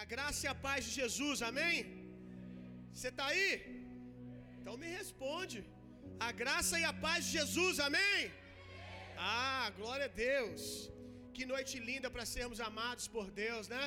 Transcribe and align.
A 0.00 0.04
graça 0.12 0.40
e 0.46 0.50
a 0.52 0.58
paz 0.66 0.80
de 0.86 0.92
Jesus, 1.00 1.38
amém? 1.48 1.76
Você 2.92 3.08
está 3.12 3.24
aí? 3.32 3.52
Então 4.56 4.74
me 4.82 4.90
responde. 4.98 5.58
A 6.26 6.30
graça 6.40 6.74
e 6.82 6.84
a 6.90 6.92
paz 7.04 7.20
de 7.24 7.32
Jesus, 7.38 7.74
amém? 7.86 8.18
Ah, 9.16 9.66
glória 9.78 10.06
a 10.10 10.14
Deus. 10.28 10.62
Que 11.36 11.44
noite 11.52 11.74
linda 11.88 12.08
para 12.14 12.26
sermos 12.34 12.60
amados 12.68 13.06
por 13.14 13.26
Deus, 13.44 13.66
né? 13.74 13.84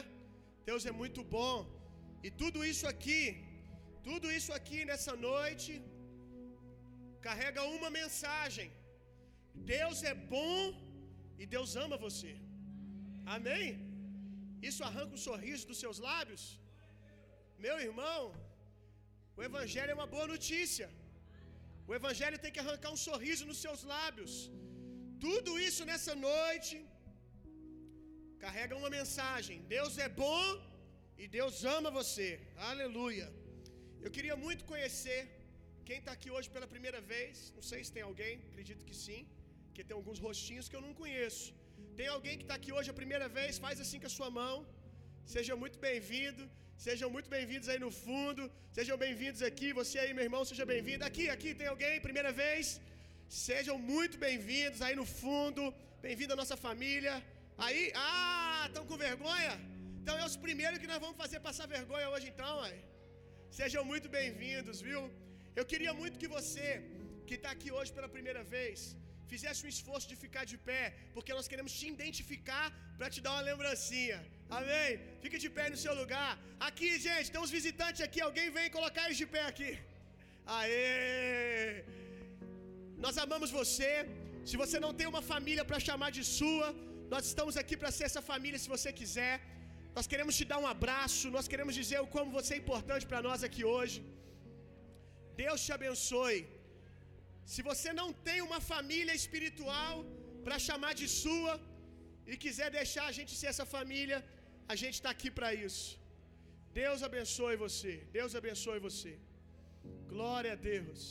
Deus 0.69 0.85
é 0.91 0.93
muito 1.01 1.23
bom. 1.37 1.55
E 2.25 2.31
tudo 2.41 2.65
isso 2.71 2.85
aqui, 2.93 3.21
tudo 4.09 4.27
isso 4.37 4.51
aqui 4.59 4.79
nessa 4.91 5.15
noite, 5.29 5.71
carrega 7.27 7.69
uma 7.77 7.91
mensagem: 8.01 8.67
Deus 9.75 10.03
é 10.11 10.15
bom 10.35 10.59
e 11.41 11.45
Deus 11.55 11.77
ama 11.85 12.03
você. 12.07 12.33
Amém? 13.37 13.90
Isso 14.69 14.81
arranca 14.89 15.13
um 15.17 15.23
sorriso 15.29 15.65
dos 15.71 15.79
seus 15.83 15.99
lábios? 16.07 16.43
Meu 17.65 17.77
irmão, 17.87 18.19
o 19.39 19.43
Evangelho 19.49 19.91
é 19.93 19.97
uma 19.99 20.09
boa 20.15 20.27
notícia. 20.33 20.87
O 21.89 21.93
Evangelho 21.99 22.41
tem 22.43 22.53
que 22.55 22.61
arrancar 22.63 22.91
um 22.95 23.01
sorriso 23.09 23.43
nos 23.49 23.59
seus 23.65 23.81
lábios. 23.93 24.33
Tudo 25.25 25.51
isso 25.67 25.83
nessa 25.89 26.13
noite 26.29 26.75
carrega 28.45 28.79
uma 28.81 28.91
mensagem: 28.99 29.57
Deus 29.75 29.95
é 30.05 30.09
bom 30.23 30.45
e 31.21 31.27
Deus 31.37 31.57
ama 31.77 31.91
você. 31.99 32.29
Aleluia. 32.71 33.27
Eu 34.05 34.11
queria 34.15 34.37
muito 34.45 34.63
conhecer 34.71 35.19
quem 35.87 35.97
está 36.01 36.11
aqui 36.17 36.29
hoje 36.35 36.49
pela 36.55 36.67
primeira 36.73 36.99
vez. 37.13 37.35
Não 37.57 37.65
sei 37.71 37.79
se 37.85 37.93
tem 37.97 38.05
alguém, 38.09 38.33
acredito 38.49 38.85
que 38.89 38.95
sim, 39.05 39.21
porque 39.65 39.83
tem 39.87 39.97
alguns 39.99 40.19
rostinhos 40.27 40.69
que 40.69 40.77
eu 40.77 40.85
não 40.87 40.93
conheço. 41.01 41.47
Tem 42.01 42.09
alguém 42.17 42.35
que 42.39 42.45
está 42.45 42.55
aqui 42.59 42.71
hoje 42.75 42.89
a 42.91 42.99
primeira 42.99 43.25
vez? 43.35 43.57
Faz 43.65 43.75
assim 43.83 43.97
com 44.01 44.07
a 44.09 44.13
sua 44.15 44.29
mão. 44.37 44.53
Seja 45.33 45.55
muito 45.63 45.77
bem-vindo. 45.83 46.43
Sejam 46.85 47.09
muito 47.15 47.29
bem-vindos 47.33 47.67
aí 47.71 47.79
no 47.83 47.89
fundo. 48.03 48.43
Sejam 48.77 48.95
bem-vindos 49.03 49.41
aqui. 49.49 49.67
Você 49.79 49.97
aí, 50.03 50.11
meu 50.17 50.25
irmão, 50.27 50.41
seja 50.51 50.65
bem-vindo. 50.71 51.03
Aqui, 51.09 51.25
aqui 51.35 51.49
tem 51.59 51.67
alguém, 51.73 52.05
primeira 52.07 52.31
vez? 52.39 52.65
Sejam 53.47 53.75
muito 53.91 54.15
bem-vindos 54.25 54.81
aí 54.87 54.95
no 55.01 55.05
fundo. 55.19 55.63
Bem-vindo 56.07 56.33
à 56.35 56.39
nossa 56.41 56.57
família. 56.65 57.15
Aí, 57.65 57.83
ah, 58.05 58.63
estão 58.69 58.83
com 58.89 59.03
vergonha? 59.07 59.53
Então 59.99 60.17
é 60.21 60.25
os 60.31 60.37
primeiros 60.47 60.79
que 60.83 60.91
nós 60.93 61.03
vamos 61.05 61.19
fazer 61.23 61.39
passar 61.49 61.67
vergonha 61.77 62.09
hoje, 62.13 62.27
então, 62.33 62.55
aí. 62.67 62.79
Sejam 63.59 63.83
muito 63.91 64.09
bem-vindos, 64.17 64.79
viu? 64.89 65.03
Eu 65.59 65.67
queria 65.73 65.93
muito 66.01 66.21
que 66.23 66.31
você, 66.37 66.67
que 67.27 67.37
está 67.39 67.51
aqui 67.57 67.71
hoje 67.77 67.93
pela 67.99 68.11
primeira 68.17 68.43
vez, 68.55 68.79
fizesse 69.31 69.61
um 69.65 69.71
esforço 69.75 70.07
de 70.11 70.17
ficar 70.23 70.43
de 70.51 70.57
pé, 70.69 70.83
porque 71.15 71.31
nós 71.37 71.47
queremos 71.51 71.73
te 71.77 71.85
identificar 71.95 72.65
para 72.97 73.09
te 73.13 73.19
dar 73.25 73.31
uma 73.35 73.45
lembrancinha. 73.49 74.19
Amém? 74.59 74.89
Fique 75.23 75.37
de 75.43 75.49
pé 75.57 75.65
no 75.73 75.79
seu 75.83 75.93
lugar. 76.01 76.31
Aqui, 76.69 76.89
gente, 77.07 77.31
tem 77.33 77.41
uns 77.45 77.53
visitantes 77.59 78.01
aqui. 78.07 78.21
Alguém 78.29 78.47
vem 78.57 78.75
colocar 78.77 79.03
eles 79.05 79.21
de 79.23 79.27
pé 79.35 79.43
aqui. 79.51 79.71
Aê! 80.57 81.83
Nós 83.05 83.17
amamos 83.25 83.51
você. 83.59 83.91
Se 84.49 84.57
você 84.63 84.77
não 84.85 84.93
tem 84.99 85.07
uma 85.13 85.23
família 85.31 85.65
para 85.69 85.79
chamar 85.87 86.11
de 86.17 86.23
sua, 86.37 86.67
nós 87.13 87.25
estamos 87.31 87.55
aqui 87.61 87.75
para 87.81 87.91
ser 87.97 88.05
essa 88.09 88.23
família 88.31 88.59
se 88.63 88.73
você 88.75 88.91
quiser. 89.01 89.35
Nós 89.97 90.07
queremos 90.11 90.35
te 90.39 90.45
dar 90.51 90.59
um 90.63 90.69
abraço, 90.75 91.31
nós 91.37 91.47
queremos 91.51 91.75
dizer 91.81 91.99
o 92.05 92.09
como 92.15 92.35
você 92.39 92.51
é 92.55 92.61
importante 92.63 93.05
para 93.11 93.21
nós 93.27 93.41
aqui 93.47 93.63
hoje. 93.73 93.97
Deus 95.43 95.59
te 95.65 95.71
abençoe. 95.77 96.39
Se 97.53 97.61
você 97.69 97.89
não 97.99 98.09
tem 98.27 98.39
uma 98.47 98.59
família 98.71 99.15
espiritual 99.21 99.95
para 100.45 100.57
chamar 100.67 100.93
de 101.01 101.07
sua 101.21 101.53
e 102.31 102.35
quiser 102.43 102.69
deixar 102.77 103.05
a 103.07 103.15
gente 103.17 103.33
ser 103.39 103.47
essa 103.53 103.65
família, 103.75 104.19
a 104.73 104.75
gente 104.81 104.95
está 104.99 105.09
aqui 105.15 105.29
para 105.37 105.49
isso. 105.67 105.89
Deus 106.81 106.99
abençoe 107.07 107.55
você. 107.65 107.93
Deus 108.17 108.35
abençoe 108.39 108.79
você. 108.87 109.13
Glória 110.13 110.53
a 110.53 110.59
Deus. 110.71 111.01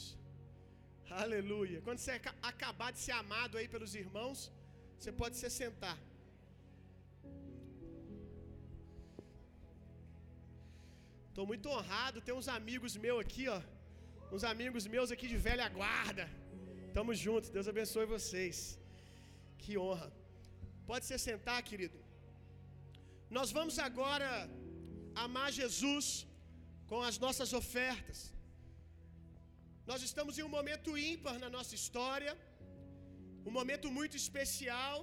Aleluia. 1.25 1.79
Quando 1.87 2.01
você 2.03 2.15
acabar 2.53 2.91
de 2.95 3.01
ser 3.07 3.15
amado 3.23 3.59
aí 3.59 3.69
pelos 3.75 3.95
irmãos, 4.05 4.39
você 4.97 5.13
pode 5.21 5.37
se 5.41 5.51
sentar. 5.61 5.99
Estou 11.29 11.47
muito 11.53 11.69
honrado, 11.75 12.25
tem 12.29 12.35
uns 12.41 12.51
amigos 12.61 12.95
meus 13.05 13.21
aqui, 13.27 13.47
ó. 13.59 13.61
Uns 14.35 14.45
amigos 14.53 14.85
meus 14.95 15.11
aqui 15.15 15.27
de 15.33 15.39
velha 15.49 15.69
guarda. 15.79 16.25
Tamo 16.97 17.13
juntos, 17.25 17.51
Deus 17.57 17.69
abençoe 17.73 18.07
vocês. 18.17 18.57
Que 19.63 19.73
honra. 19.83 20.09
Pode 20.91 21.05
se 21.09 21.17
sentar, 21.29 21.59
querido. 21.71 21.99
Nós 23.39 23.49
vamos 23.59 23.77
agora 23.89 24.29
amar 25.25 25.49
Jesus 25.61 26.07
com 26.91 27.01
as 27.09 27.17
nossas 27.25 27.51
ofertas. 27.61 28.19
Nós 29.91 30.03
estamos 30.09 30.35
em 30.39 30.45
um 30.49 30.53
momento 30.59 30.99
ímpar 31.13 31.37
na 31.45 31.51
nossa 31.57 31.75
história, 31.81 32.33
um 33.49 33.53
momento 33.59 33.89
muito 33.99 34.17
especial, 34.23 34.99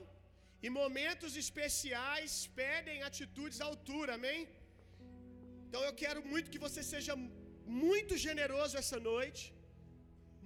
e 0.66 0.70
momentos 0.82 1.34
especiais 1.44 2.34
pedem 2.62 2.98
atitudes 3.10 3.60
à 3.62 3.68
altura, 3.72 4.14
amém? 4.20 4.42
Então 5.66 5.82
eu 5.90 5.94
quero 6.04 6.22
muito 6.32 6.52
que 6.54 6.64
você 6.68 6.82
seja 6.94 7.16
muito 7.84 8.16
generoso 8.28 8.76
essa 8.82 9.00
noite, 9.12 9.44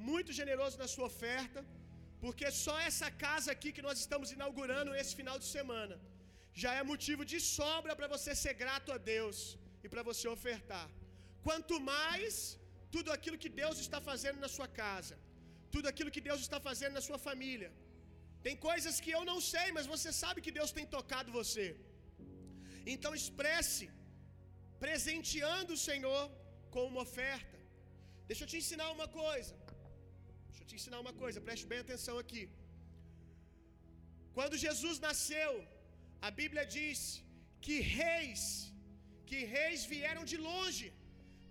muito 0.10 0.32
generoso 0.40 0.76
na 0.84 0.88
sua 0.94 1.08
oferta, 1.12 1.62
porque 2.24 2.48
só 2.66 2.76
essa 2.90 3.10
casa 3.26 3.50
aqui 3.56 3.70
que 3.76 3.86
nós 3.88 3.98
estamos 4.04 4.30
inaugurando 4.38 4.96
esse 5.02 5.14
final 5.20 5.38
de 5.44 5.48
semana 5.56 5.96
já 6.62 6.72
é 6.80 6.84
motivo 6.94 7.24
de 7.32 7.40
sobra 7.58 7.94
para 8.00 8.10
você 8.16 8.32
ser 8.44 8.54
grato 8.64 8.90
a 8.96 9.00
Deus 9.14 9.38
e 9.84 9.90
para 9.94 10.04
você 10.10 10.26
ofertar. 10.38 10.88
Quanto 11.48 11.76
mais 11.94 12.34
tudo 12.96 13.10
aquilo 13.16 13.42
que 13.44 13.52
Deus 13.62 13.78
está 13.86 14.00
fazendo 14.10 14.40
na 14.46 14.50
sua 14.56 14.68
casa, 14.82 15.16
tudo 15.76 15.88
aquilo 15.92 16.14
que 16.16 16.24
Deus 16.30 16.42
está 16.46 16.60
fazendo 16.70 16.96
na 16.98 17.04
sua 17.08 17.20
família. 17.28 17.70
Tem 18.46 18.56
coisas 18.70 18.96
que 19.04 19.12
eu 19.18 19.24
não 19.32 19.40
sei, 19.54 19.68
mas 19.78 19.92
você 19.94 20.12
sabe 20.24 20.44
que 20.46 20.56
Deus 20.60 20.72
tem 20.78 20.86
tocado 20.98 21.38
você. 21.40 21.66
Então 22.94 23.12
expresse 23.22 23.86
presenteando 24.84 25.72
o 25.78 25.82
Senhor 25.90 26.24
com 26.74 26.84
uma 26.92 27.02
oferta. 27.08 27.58
Deixa 28.30 28.44
eu 28.44 28.52
te 28.52 28.58
ensinar 28.62 28.90
uma 28.98 29.08
coisa. 29.22 29.54
Deixa 30.52 30.64
eu 30.64 30.70
te 30.72 30.78
ensinar 30.80 31.00
uma 31.06 31.14
coisa, 31.24 31.46
preste 31.50 31.66
bem 31.72 31.80
atenção 31.86 32.16
aqui. 32.24 32.44
Quando 34.38 34.62
Jesus 34.66 34.98
nasceu, 35.08 35.52
a 36.28 36.32
Bíblia 36.40 36.64
diz 36.78 37.00
que 37.66 37.76
reis, 38.00 38.44
que 39.30 39.40
reis 39.56 39.82
vieram 39.94 40.24
de 40.32 40.38
longe 40.50 40.88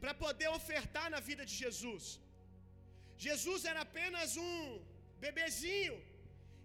para 0.02 0.14
poder 0.24 0.48
ofertar 0.58 1.06
na 1.14 1.20
vida 1.28 1.44
de 1.50 1.54
Jesus. 1.62 2.06
Jesus 3.26 3.62
era 3.70 3.82
apenas 3.88 4.30
um 4.48 4.56
bebezinho, 5.24 5.96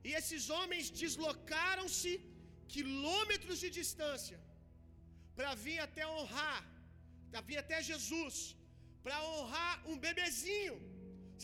e 0.07 0.11
esses 0.19 0.43
homens 0.57 0.89
deslocaram-se 1.03 2.13
quilômetros 2.73 3.59
de 3.63 3.69
distância 3.79 4.39
para 5.37 5.51
vir 5.65 5.79
até 5.87 6.03
honrar, 6.15 6.61
para 7.29 7.41
vir 7.47 7.57
até 7.63 7.77
Jesus, 7.91 8.35
para 9.05 9.17
honrar 9.31 9.73
um 9.89 9.97
bebezinho. 10.07 10.77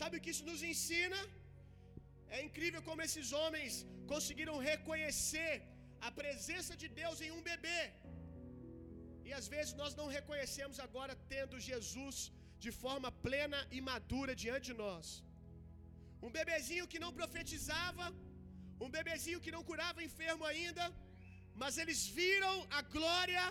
Sabe 0.00 0.16
o 0.16 0.22
que 0.24 0.32
isso 0.34 0.46
nos 0.50 0.62
ensina? 0.72 1.20
É 2.36 2.38
incrível 2.46 2.82
como 2.88 3.04
esses 3.06 3.28
homens 3.40 3.72
conseguiram 4.12 4.56
reconhecer 4.70 5.50
a 6.06 6.10
presença 6.20 6.72
de 6.82 6.88
Deus 7.00 7.18
em 7.24 7.30
um 7.36 7.42
bebê. 7.50 7.80
E 9.26 9.32
às 9.38 9.46
vezes 9.54 9.72
nós 9.80 9.92
não 10.00 10.08
reconhecemos 10.18 10.78
agora 10.86 11.14
tendo 11.34 11.64
Jesus 11.70 12.16
de 12.64 12.70
forma 12.82 13.10
plena 13.26 13.60
e 13.76 13.80
madura 13.90 14.32
diante 14.44 14.66
de 14.70 14.76
nós. 14.84 15.06
Um 16.26 16.32
bebezinho 16.38 16.88
que 16.92 17.02
não 17.04 17.12
profetizava, 17.20 18.06
um 18.84 18.90
bebezinho 18.98 19.42
que 19.44 19.54
não 19.56 19.62
curava 19.70 20.06
enfermo 20.08 20.44
ainda, 20.52 20.84
mas 21.62 21.76
eles 21.82 22.00
viram 22.18 22.54
a 22.78 22.82
glória 22.96 23.44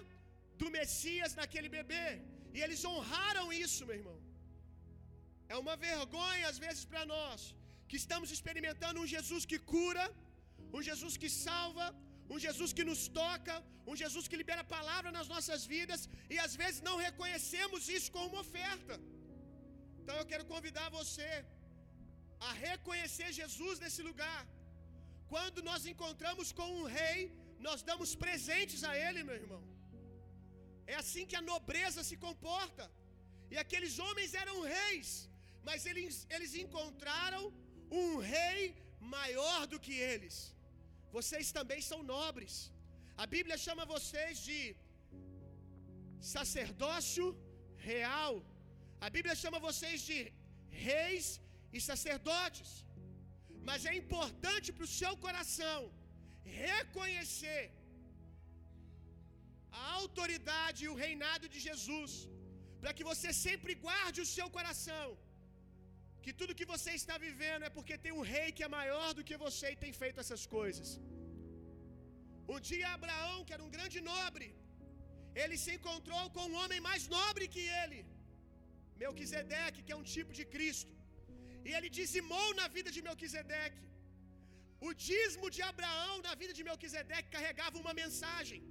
do 0.61 0.69
Messias 0.77 1.33
naquele 1.39 1.69
bebê, 1.77 2.07
e 2.55 2.59
eles 2.65 2.81
honraram 2.91 3.45
isso, 3.65 3.85
meu 3.89 3.97
irmão. 4.01 4.17
É 5.51 5.55
uma 5.63 5.75
vergonha 5.89 6.45
às 6.51 6.59
vezes 6.65 6.83
para 6.91 7.03
nós, 7.13 7.39
que 7.89 7.97
estamos 8.01 8.29
experimentando 8.35 8.99
um 9.01 9.09
Jesus 9.15 9.43
que 9.51 9.59
cura, 9.73 10.05
um 10.75 10.81
Jesus 10.89 11.15
que 11.21 11.29
salva, 11.45 11.87
um 12.33 12.39
Jesus 12.45 12.71
que 12.77 12.85
nos 12.89 13.01
toca, 13.21 13.55
um 13.89 13.95
Jesus 14.01 14.25
que 14.29 14.39
libera 14.41 14.61
a 14.63 14.71
palavra 14.77 15.09
nas 15.17 15.27
nossas 15.33 15.61
vidas, 15.73 16.01
e 16.33 16.37
às 16.45 16.53
vezes 16.61 16.79
não 16.89 16.95
reconhecemos 17.07 17.89
isso 17.97 18.09
como 18.15 18.29
uma 18.31 18.43
oferta. 18.45 18.95
Então 19.99 20.15
eu 20.21 20.27
quero 20.31 20.45
convidar 20.53 20.87
você 20.99 21.29
a 22.49 22.51
reconhecer 22.67 23.29
Jesus 23.41 23.75
nesse 23.83 24.01
lugar. 24.09 24.39
Quando 25.33 25.59
nós 25.69 25.81
encontramos 25.91 26.47
com 26.59 26.69
um 26.79 26.87
rei, 26.99 27.19
nós 27.67 27.81
damos 27.89 28.11
presentes 28.23 28.81
a 28.91 28.93
ele, 29.05 29.27
meu 29.27 29.37
irmão. 29.43 29.61
É 30.93 30.95
assim 31.03 31.25
que 31.29 31.37
a 31.41 31.47
nobreza 31.51 32.01
se 32.09 32.17
comporta. 32.27 32.85
E 33.53 33.57
aqueles 33.63 33.93
homens 34.05 34.33
eram 34.43 34.57
reis, 34.77 35.09
mas 35.67 35.85
eles, 35.89 36.15
eles 36.35 36.53
encontraram 36.63 37.43
um 38.01 38.09
rei 38.35 38.63
maior 39.15 39.61
do 39.71 39.79
que 39.85 39.95
eles. 40.11 40.35
Vocês 41.17 41.47
também 41.57 41.81
são 41.89 41.99
nobres. 42.15 42.53
A 43.23 43.25
Bíblia 43.35 43.57
chama 43.65 43.91
vocês 43.95 44.35
de 44.47 44.59
sacerdócio 46.35 47.25
real. 47.91 48.33
A 49.05 49.09
Bíblia 49.15 49.35
chama 49.43 49.59
vocês 49.69 49.99
de 50.09 50.19
reis 50.89 51.25
e 51.75 51.81
sacerdotes. 51.89 52.71
Mas 53.69 53.81
é 53.91 53.93
importante 54.01 54.67
para 54.75 54.87
o 54.87 54.93
seu 54.99 55.13
coração 55.25 55.79
reconhecer 56.67 57.63
a 59.79 59.83
autoridade 60.01 60.79
e 60.85 60.91
o 60.93 60.99
reinado 61.03 61.45
de 61.53 61.59
Jesus, 61.67 62.13
para 62.81 62.93
que 62.97 63.07
você 63.11 63.29
sempre 63.47 63.73
guarde 63.85 64.19
o 64.23 64.29
seu 64.37 64.47
coração, 64.57 65.07
que 66.23 66.33
tudo 66.39 66.57
que 66.59 66.71
você 66.73 66.91
está 67.01 67.15
vivendo 67.27 67.65
é 67.67 67.71
porque 67.77 67.95
tem 68.05 68.13
um 68.19 68.25
rei 68.33 68.47
que 68.57 68.65
é 68.67 68.75
maior 68.79 69.09
do 69.17 69.25
que 69.29 69.37
você 69.45 69.67
e 69.71 69.81
tem 69.83 69.93
feito 70.01 70.21
essas 70.23 70.43
coisas. 70.57 70.89
Um 72.53 72.59
dia 72.69 72.87
Abraão, 72.97 73.37
que 73.45 73.53
era 73.57 73.63
um 73.67 73.73
grande 73.75 73.99
nobre, 74.11 74.47
ele 75.43 75.57
se 75.63 75.71
encontrou 75.77 76.23
com 76.35 76.43
um 76.51 76.57
homem 76.61 76.79
mais 76.89 77.03
nobre 77.17 77.45
que 77.55 77.63
ele, 77.81 77.99
Melquisedeque, 79.01 79.83
que 79.85 79.93
é 79.95 79.99
um 80.01 80.07
tipo 80.15 80.33
de 80.39 80.45
Cristo. 80.55 80.93
E 81.67 81.71
ele 81.77 81.89
dizimou 81.99 82.47
na 82.59 82.67
vida 82.75 82.89
de 82.95 83.01
Melquisedeque. 83.07 83.81
O 84.87 84.91
dízimo 85.07 85.47
de 85.55 85.61
Abraão 85.71 86.15
na 86.27 86.33
vida 86.41 86.53
de 86.57 86.63
Melquisedeque 86.67 87.33
carregava 87.35 87.81
uma 87.83 87.93
mensagem. 88.03 88.61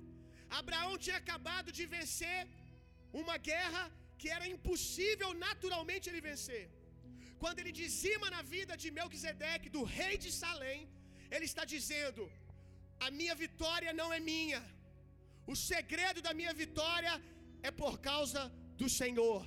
Abraão 0.61 0.93
tinha 1.05 1.19
acabado 1.23 1.69
de 1.79 1.85
vencer 1.97 2.41
uma 3.23 3.37
guerra 3.51 3.83
que 4.21 4.29
era 4.37 4.47
impossível 4.55 5.31
naturalmente 5.47 6.09
ele 6.11 6.23
vencer. 6.31 6.65
Quando 7.43 7.61
ele 7.61 7.73
dizima 7.83 8.27
na 8.37 8.43
vida 8.55 8.75
de 8.83 8.89
Melquisedeque, 8.99 9.75
do 9.77 9.83
rei 9.99 10.15
de 10.25 10.31
Salém, 10.43 10.81
ele 11.35 11.47
está 11.51 11.65
dizendo: 11.75 12.23
A 13.07 13.11
minha 13.19 13.35
vitória 13.45 13.93
não 14.01 14.09
é 14.17 14.21
minha. 14.33 14.63
O 15.53 15.57
segredo 15.71 16.21
da 16.27 16.33
minha 16.41 16.55
vitória 16.63 17.15
é 17.69 17.71
por 17.83 17.95
causa 18.09 18.41
do 18.81 18.89
Senhor, 19.01 19.41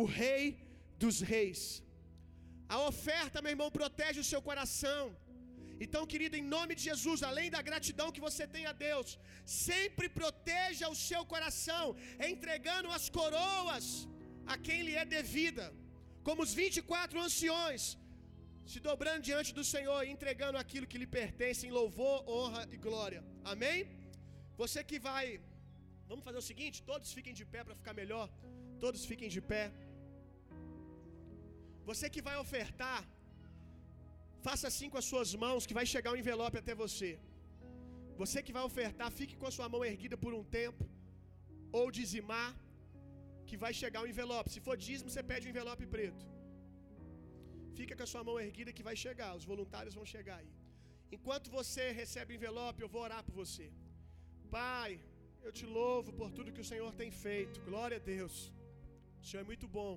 o 0.00 0.04
Rei 0.20 0.44
dos 1.02 1.16
Reis. 1.32 1.62
A 2.74 2.78
oferta, 2.90 3.42
meu 3.44 3.52
irmão, 3.54 3.70
protege 3.78 4.18
o 4.20 4.28
seu 4.32 4.40
coração. 4.48 5.04
Então, 5.84 6.02
querido, 6.12 6.36
em 6.40 6.46
nome 6.56 6.72
de 6.78 6.82
Jesus, 6.90 7.22
além 7.30 7.48
da 7.54 7.60
gratidão 7.68 8.08
que 8.14 8.26
você 8.26 8.44
tem 8.54 8.64
a 8.66 8.74
Deus, 8.88 9.08
sempre 9.64 10.06
proteja 10.20 10.92
o 10.94 11.00
seu 11.08 11.22
coração, 11.32 11.84
entregando 12.32 12.90
as 12.98 13.06
coroas 13.18 13.86
a 14.52 14.56
quem 14.66 14.80
lhe 14.86 14.94
é 15.02 15.04
devida, 15.16 15.66
como 16.26 16.42
os 16.46 16.52
24 16.60 17.16
anciões, 17.26 17.82
se 18.70 18.78
dobrando 18.86 19.22
diante 19.28 19.50
do 19.58 19.64
Senhor 19.72 20.00
e 20.04 20.12
entregando 20.14 20.58
aquilo 20.62 20.88
que 20.90 21.00
lhe 21.02 21.08
pertence 21.18 21.62
em 21.66 21.74
louvor, 21.78 22.16
honra 22.36 22.62
e 22.74 22.78
glória. 22.86 23.20
Amém? 23.52 23.78
Você 24.60 24.80
que 24.90 24.98
vai, 25.08 25.24
vamos 26.10 26.24
fazer 26.28 26.40
o 26.42 26.48
seguinte: 26.50 26.82
todos 26.90 27.12
fiquem 27.18 27.36
de 27.40 27.44
pé 27.52 27.60
para 27.66 27.78
ficar 27.80 27.94
melhor. 28.02 28.26
Todos 28.84 29.04
fiquem 29.10 29.30
de 29.36 29.42
pé. 29.52 29.64
Você 31.90 32.06
que 32.14 32.22
vai 32.28 32.36
ofertar, 32.44 33.00
faça 34.48 34.66
assim 34.70 34.90
com 34.92 34.98
as 35.02 35.08
suas 35.12 35.32
mãos, 35.44 35.66
que 35.68 35.78
vai 35.80 35.86
chegar 35.94 36.12
um 36.12 36.20
envelope 36.24 36.58
até 36.62 36.74
você. 36.84 37.10
Você 38.22 38.38
que 38.46 38.56
vai 38.58 38.64
ofertar, 38.70 39.10
fique 39.20 39.36
com 39.40 39.48
a 39.50 39.56
sua 39.56 39.68
mão 39.74 39.82
erguida 39.92 40.16
por 40.24 40.34
um 40.38 40.44
tempo, 40.58 40.84
ou 41.78 41.86
dizimar, 41.98 42.50
que 43.48 43.56
vai 43.64 43.72
chegar 43.82 44.00
um 44.04 44.10
envelope. 44.12 44.52
Se 44.54 44.60
for 44.66 44.76
dízimo, 44.86 45.10
você 45.10 45.22
pede 45.30 45.46
um 45.46 45.52
envelope 45.54 45.86
preto. 45.96 46.24
Fica 47.78 47.94
com 47.96 48.04
a 48.06 48.12
sua 48.12 48.22
mão 48.28 48.36
erguida 48.46 48.76
que 48.76 48.86
vai 48.88 48.96
chegar, 49.04 49.30
os 49.40 49.46
voluntários 49.52 49.96
vão 49.98 50.06
chegar 50.14 50.38
aí. 50.42 50.52
Enquanto 51.16 51.52
você 51.58 51.84
recebe 52.00 52.32
o 52.32 52.38
envelope, 52.38 52.82
eu 52.84 52.90
vou 52.94 53.02
orar 53.08 53.22
por 53.26 53.34
você. 53.42 53.66
Pai, 54.58 54.92
eu 55.46 55.52
te 55.58 55.66
louvo 55.78 56.10
por 56.20 56.28
tudo 56.36 56.54
que 56.56 56.64
o 56.64 56.70
Senhor 56.72 56.92
tem 57.00 57.10
feito. 57.24 57.60
Glória 57.70 57.98
a 58.00 58.04
Deus. 58.14 58.36
O 59.22 59.26
Senhor 59.28 59.42
é 59.44 59.50
muito 59.52 59.66
bom. 59.78 59.92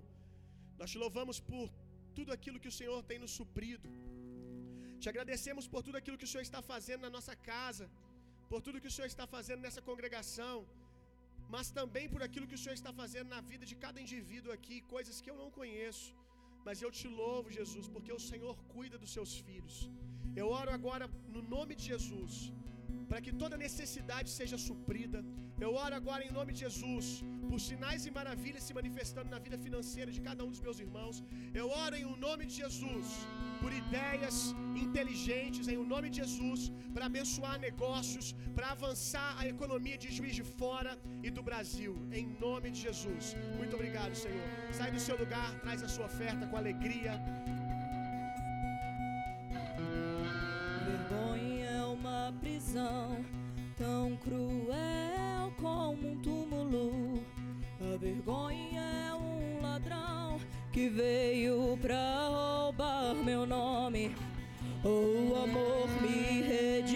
Nós 0.80 0.92
te 0.94 1.00
louvamos 1.04 1.40
por 1.52 1.68
tudo 2.18 2.32
aquilo 2.36 2.62
que 2.64 2.72
o 2.72 2.78
Senhor 2.80 3.00
tem 3.10 3.20
nos 3.24 3.34
suprido. 3.40 3.90
Te 5.02 5.08
agradecemos 5.12 5.66
por 5.74 5.82
tudo 5.88 5.98
aquilo 6.00 6.20
que 6.20 6.28
o 6.28 6.32
Senhor 6.32 6.46
está 6.50 6.62
fazendo 6.72 7.04
na 7.08 7.12
nossa 7.18 7.36
casa, 7.52 7.86
por 8.52 8.60
tudo 8.66 8.82
que 8.84 8.92
o 8.92 8.96
Senhor 8.96 9.10
está 9.14 9.26
fazendo 9.36 9.62
nessa 9.66 9.82
congregação, 9.90 10.56
mas 11.54 11.72
também 11.80 12.06
por 12.14 12.22
aquilo 12.28 12.48
que 12.50 12.58
o 12.58 12.62
Senhor 12.64 12.78
está 12.80 12.92
fazendo 13.02 13.30
na 13.36 13.42
vida 13.52 13.66
de 13.72 13.76
cada 13.84 14.00
indivíduo 14.06 14.52
aqui, 14.58 14.78
coisas 14.96 15.20
que 15.24 15.32
eu 15.32 15.38
não 15.42 15.50
conheço. 15.60 16.08
Mas 16.66 16.82
eu 16.86 16.92
te 17.00 17.08
louvo, 17.22 17.56
Jesus, 17.60 17.86
porque 17.94 18.14
o 18.20 18.24
Senhor 18.30 18.56
cuida 18.74 18.98
dos 19.04 19.12
seus 19.18 19.34
filhos. 19.48 19.76
Eu 20.42 20.48
oro 20.62 20.72
agora 20.80 21.06
no 21.36 21.42
nome 21.56 21.74
de 21.80 21.86
Jesus 21.92 22.34
para 23.10 23.22
que 23.26 23.34
toda 23.42 23.64
necessidade 23.68 24.30
seja 24.40 24.58
suprida. 24.70 25.20
Eu 25.66 25.72
oro 25.86 25.96
agora 26.02 26.22
em 26.28 26.34
nome 26.38 26.52
de 26.56 26.62
Jesus, 26.66 27.08
por 27.50 27.60
sinais 27.68 28.06
e 28.08 28.12
maravilhas 28.20 28.66
se 28.68 28.74
manifestando 28.80 29.30
na 29.34 29.40
vida 29.46 29.58
financeira 29.66 30.12
de 30.16 30.22
cada 30.28 30.44
um 30.46 30.52
dos 30.54 30.62
meus 30.66 30.80
irmãos. 30.86 31.18
Eu 31.62 31.68
oro 31.84 31.96
em 32.02 32.06
nome 32.28 32.44
de 32.50 32.56
Jesus, 32.62 33.08
por 33.62 33.72
ideias 33.82 34.38
inteligentes, 34.84 35.68
em 35.74 35.80
nome 35.94 36.10
de 36.12 36.20
Jesus, 36.24 36.62
para 36.94 37.08
abençoar 37.12 37.56
negócios, 37.68 38.28
para 38.58 38.70
avançar 38.76 39.32
a 39.42 39.46
economia 39.54 39.98
de 40.04 40.12
Juiz 40.18 40.36
de 40.40 40.46
Fora 40.60 40.94
e 41.28 41.32
do 41.38 41.44
Brasil, 41.50 41.94
em 42.20 42.28
nome 42.46 42.70
de 42.76 42.82
Jesus. 42.88 43.36
Muito 43.60 43.76
obrigado, 43.80 44.16
Senhor. 44.26 44.48
Sai 44.80 44.92
do 44.98 45.02
seu 45.08 45.18
lugar, 45.24 45.50
traz 45.66 45.82
a 45.88 45.92
sua 45.96 46.08
oferta 46.12 46.46
com 46.48 46.58
alegria. 46.64 47.16
Tão 53.78 54.16
cruel 54.18 55.52
como 55.60 56.10
um 56.10 56.16
túmulo. 56.18 57.24
A 57.82 57.98
vergonha 57.98 58.82
é 58.82 59.14
um 59.16 59.62
ladrão 59.62 60.38
que 60.72 60.90
veio 60.90 61.78
pra 61.82 62.28
roubar 62.28 63.16
meu 63.16 63.46
nome. 63.46 64.16
O 64.84 65.36
amor 65.44 65.88
me 66.02 66.42
redimiu, 66.42 66.89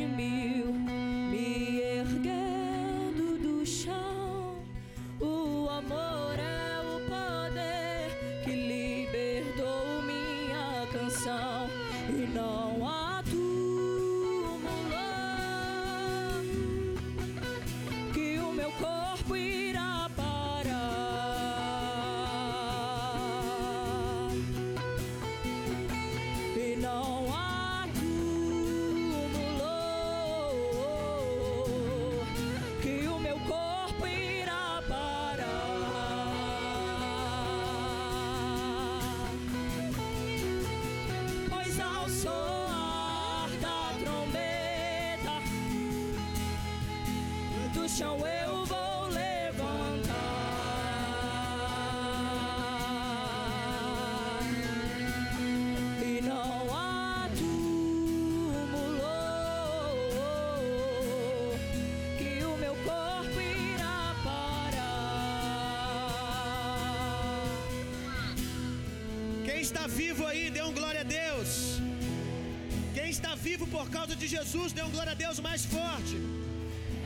Jesus, 74.36 74.74
dê 74.78 74.82
um 74.86 74.92
glória 74.96 75.12
a 75.16 75.20
Deus 75.24 75.38
mais 75.48 75.64
forte. 75.74 76.16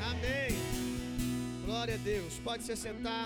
Amém. 0.09 0.51
Glória 1.65 1.95
a 1.95 2.01
Deus. 2.11 2.33
Pode 2.47 2.61
se 2.67 2.73
sentar. 2.83 3.25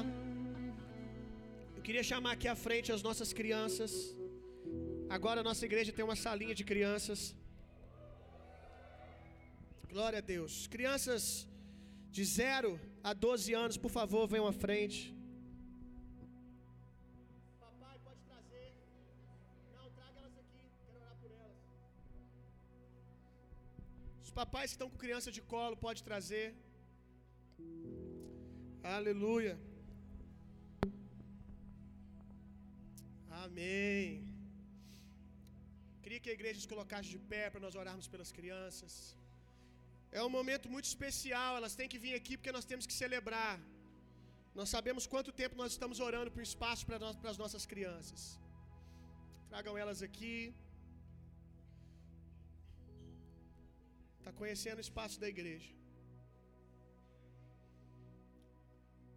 Eu 1.75 1.81
queria 1.87 2.03
chamar 2.11 2.31
aqui 2.35 2.47
à 2.53 2.55
frente 2.63 2.87
as 2.95 3.03
nossas 3.07 3.31
crianças. 3.39 3.91
Agora 5.17 5.41
a 5.41 5.45
nossa 5.49 5.63
igreja 5.69 5.91
tem 5.97 6.03
uma 6.09 6.17
salinha 6.25 6.55
de 6.59 6.63
crianças. 6.71 7.19
Glória 9.93 10.19
a 10.23 10.25
Deus. 10.33 10.53
Crianças 10.75 11.23
de 12.17 12.25
0 12.25 12.71
a 13.03 13.13
12 13.27 13.53
anos, 13.63 13.77
por 13.85 13.91
favor, 13.99 14.23
venham 14.33 14.47
à 14.53 14.55
frente. 14.65 14.99
Os 24.31 24.35
papais 24.43 24.67
que 24.69 24.75
estão 24.75 24.89
com 24.91 24.99
criança 25.05 25.29
de 25.35 25.41
colo 25.53 25.75
pode 25.85 26.01
trazer. 26.09 26.45
Aleluia. 28.97 29.55
Amém. 33.41 33.99
Queria 36.03 36.21
que 36.23 36.31
a 36.33 36.37
igreja 36.37 36.61
se 36.61 36.69
colocasse 36.73 37.09
de 37.15 37.19
pé 37.33 37.43
para 37.49 37.63
nós 37.65 37.75
orarmos 37.81 38.07
pelas 38.13 38.31
crianças. 38.37 38.93
É 40.17 40.23
um 40.27 40.31
momento 40.37 40.71
muito 40.75 40.87
especial, 40.93 41.51
elas 41.59 41.75
têm 41.81 41.91
que 41.93 42.01
vir 42.05 42.15
aqui 42.21 42.35
porque 42.37 42.55
nós 42.57 42.69
temos 42.71 42.87
que 42.89 42.97
celebrar. 43.03 43.55
Nós 44.59 44.69
sabemos 44.75 45.05
quanto 45.13 45.37
tempo 45.43 45.61
nós 45.63 45.73
estamos 45.75 45.99
orando 46.09 46.31
por 46.35 46.43
espaço 46.49 46.85
para 46.87 47.31
as 47.33 47.41
nossas 47.43 47.65
crianças. 47.73 48.21
Tragam 49.51 49.77
elas 49.83 50.01
aqui. 50.09 50.35
Está 54.21 54.31
conhecendo 54.41 54.79
o 54.81 54.87
espaço 54.87 55.19
da 55.23 55.27
igreja. 55.35 55.69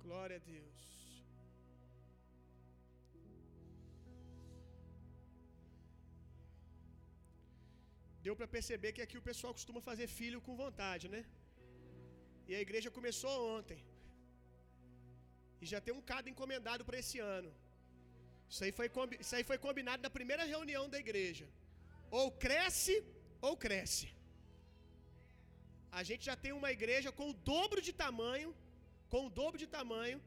Glória 0.05 0.37
a 0.41 0.43
Deus. 0.53 0.79
Deu 8.27 8.35
para 8.39 8.49
perceber 8.57 8.93
que 8.97 9.03
aqui 9.05 9.19
o 9.19 9.27
pessoal 9.29 9.53
costuma 9.59 9.81
fazer 9.91 10.07
filho 10.21 10.41
com 10.47 10.63
vontade, 10.65 11.07
né? 11.15 11.23
E 12.49 12.55
a 12.55 12.63
igreja 12.67 12.91
começou 12.99 13.35
ontem. 13.57 13.81
E 15.63 15.67
já 15.73 15.81
tem 15.85 15.95
um 15.99 16.07
cada 16.13 16.31
encomendado 16.33 16.83
para 16.89 16.99
esse 17.03 17.19
ano. 17.37 17.53
Isso 18.53 18.65
aí, 18.65 18.73
foi, 18.79 18.89
isso 19.21 19.35
aí 19.37 19.45
foi 19.53 19.59
combinado 19.67 20.03
na 20.07 20.17
primeira 20.19 20.45
reunião 20.55 20.89
da 20.95 20.99
igreja. 21.05 21.47
Ou 22.11 22.27
cresce, 22.47 22.97
ou 23.43 23.55
cresce. 23.67 24.09
A 26.01 26.03
gente 26.09 26.25
já 26.31 26.37
tem 26.45 26.53
uma 26.61 26.71
igreja 26.77 27.11
com 27.19 27.27
o 27.31 27.37
dobro 27.53 27.81
de 27.87 27.93
tamanho, 28.05 28.51
com 29.13 29.21
o 29.27 29.33
dobro 29.41 29.59
de 29.63 29.69
tamanho, 29.77 30.19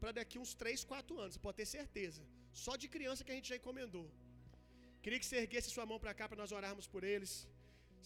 para 0.00 0.12
daqui 0.18 0.36
uns 0.42 0.52
3, 0.62 0.84
4 0.92 1.20
anos, 1.24 1.36
pode 1.44 1.58
ter 1.60 1.68
certeza. 1.78 2.22
Só 2.64 2.72
de 2.82 2.88
criança 2.94 3.24
que 3.24 3.32
a 3.34 3.38
gente 3.38 3.50
já 3.52 3.56
encomendou. 3.60 4.06
Queria 5.02 5.20
que 5.20 5.28
você 5.28 5.38
erguesse 5.44 5.74
sua 5.76 5.86
mão 5.90 5.98
para 6.02 6.14
cá 6.18 6.24
para 6.30 6.40
nós 6.42 6.52
orarmos 6.58 6.86
por 6.94 7.02
eles. 7.12 7.32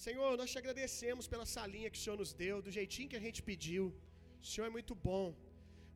Senhor, 0.04 0.30
nós 0.40 0.50
te 0.52 0.58
agradecemos 0.60 1.26
pela 1.32 1.46
salinha 1.56 1.90
que 1.92 1.98
o 1.98 2.02
Senhor 2.04 2.18
nos 2.22 2.32
deu, 2.42 2.56
do 2.66 2.74
jeitinho 2.78 3.10
que 3.12 3.20
a 3.20 3.24
gente 3.26 3.40
pediu. 3.50 3.84
O 4.44 4.46
Senhor 4.52 4.66
é 4.68 4.74
muito 4.76 4.94
bom. 5.08 5.26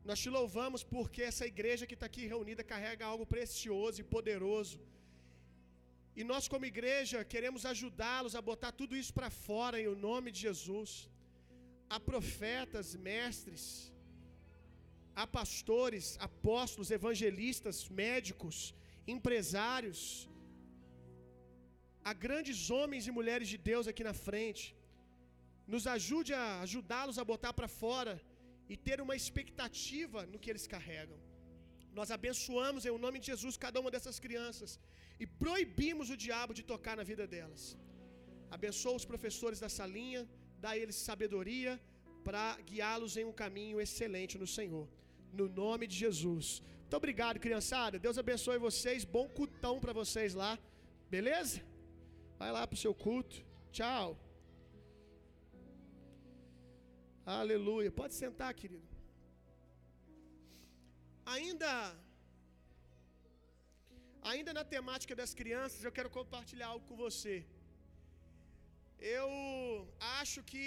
Nós 0.09 0.19
te 0.23 0.29
louvamos 0.37 0.81
porque 0.95 1.21
essa 1.31 1.45
igreja 1.53 1.87
que 1.89 1.97
está 1.97 2.07
aqui 2.11 2.23
reunida 2.33 2.69
carrega 2.73 3.09
algo 3.11 3.25
precioso 3.35 3.99
e 4.01 4.09
poderoso. 4.15 4.77
E 6.19 6.23
nós, 6.31 6.47
como 6.53 6.71
igreja, 6.73 7.23
queremos 7.33 7.63
ajudá-los 7.73 8.35
a 8.39 8.41
botar 8.51 8.71
tudo 8.81 8.93
isso 9.01 9.13
para 9.19 9.29
fora 9.45 9.77
em 9.81 9.87
o 9.93 9.97
nome 10.09 10.29
de 10.35 10.41
Jesus. 10.47 10.91
Há 11.93 11.99
profetas, 12.11 12.87
mestres, 13.09 13.65
há 15.21 15.25
pastores, 15.39 16.05
apóstolos, 16.27 16.91
evangelistas, 16.99 17.77
médicos, 18.03 18.57
empresários, 19.15 19.99
há 22.07 22.13
grandes 22.25 22.59
homens 22.75 23.05
e 23.09 23.17
mulheres 23.19 23.49
de 23.53 23.59
Deus 23.71 23.87
aqui 23.91 24.03
na 24.09 24.15
frente. 24.27 24.65
Nos 25.73 25.85
ajude 25.97 26.31
a 26.41 26.45
ajudá-los 26.65 27.19
a 27.21 27.29
botar 27.31 27.53
para 27.59 27.69
fora 27.81 28.15
e 28.71 28.75
ter 28.87 28.99
uma 29.05 29.15
expectativa 29.21 30.21
no 30.31 30.39
que 30.41 30.51
eles 30.51 30.67
carregam. 30.73 31.19
Nós 31.99 32.11
abençoamos 32.17 32.83
em 32.85 32.93
nome 33.05 33.19
de 33.21 33.27
Jesus 33.31 33.55
cada 33.65 33.79
uma 33.81 33.91
dessas 33.95 34.17
crianças 34.25 34.71
e 35.23 35.25
proibimos 35.43 36.09
o 36.13 36.17
diabo 36.25 36.53
de 36.59 36.63
tocar 36.73 36.95
na 36.99 37.05
vida 37.11 37.25
delas. 37.33 37.63
Abençoa 38.57 38.99
os 38.99 39.05
professores 39.11 39.59
da 39.63 39.69
salinha, 39.79 40.23
dá 40.63 40.71
a 40.73 40.77
eles 40.81 40.97
sabedoria 41.09 41.71
para 42.27 42.43
guiá-los 42.69 43.13
em 43.21 43.25
um 43.29 43.35
caminho 43.43 43.77
excelente 43.85 44.35
no 44.43 44.47
Senhor. 44.57 44.85
No 45.39 45.45
nome 45.61 45.85
de 45.91 45.95
Jesus. 46.03 46.45
Muito 46.81 46.97
obrigado, 47.01 47.37
criançada. 47.45 47.99
Deus 48.05 48.17
abençoe 48.23 48.65
vocês. 48.69 49.03
Bom 49.15 49.25
cutão 49.39 49.75
para 49.83 49.93
vocês 50.01 50.33
lá. 50.41 50.51
Beleza? 51.15 51.57
Vai 52.41 52.51
lá 52.57 52.63
para 52.67 52.77
o 52.77 52.83
seu 52.83 52.93
culto. 53.05 53.35
Tchau. 53.75 54.07
Aleluia. 57.25 57.91
Pode 58.01 58.13
sentar, 58.21 58.51
querido. 58.61 58.87
Ainda 61.33 61.71
ainda 64.31 64.51
na 64.57 64.63
temática 64.75 65.13
das 65.21 65.33
crianças, 65.39 65.83
eu 65.83 65.93
quero 65.97 66.09
compartilhar 66.19 66.67
algo 66.73 66.85
com 66.89 66.97
você. 67.05 67.35
Eu 69.11 69.29
acho 70.19 70.39
que 70.51 70.65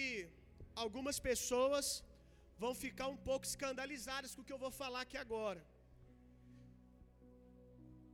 algumas 0.82 1.18
pessoas 1.28 1.86
vão 2.62 2.72
ficar 2.84 3.06
um 3.14 3.16
pouco 3.28 3.46
escandalizadas 3.52 4.34
com 4.34 4.42
o 4.42 4.44
que 4.44 4.54
eu 4.56 4.62
vou 4.64 4.70
falar 4.80 5.02
aqui 5.04 5.16
agora. 5.16 5.62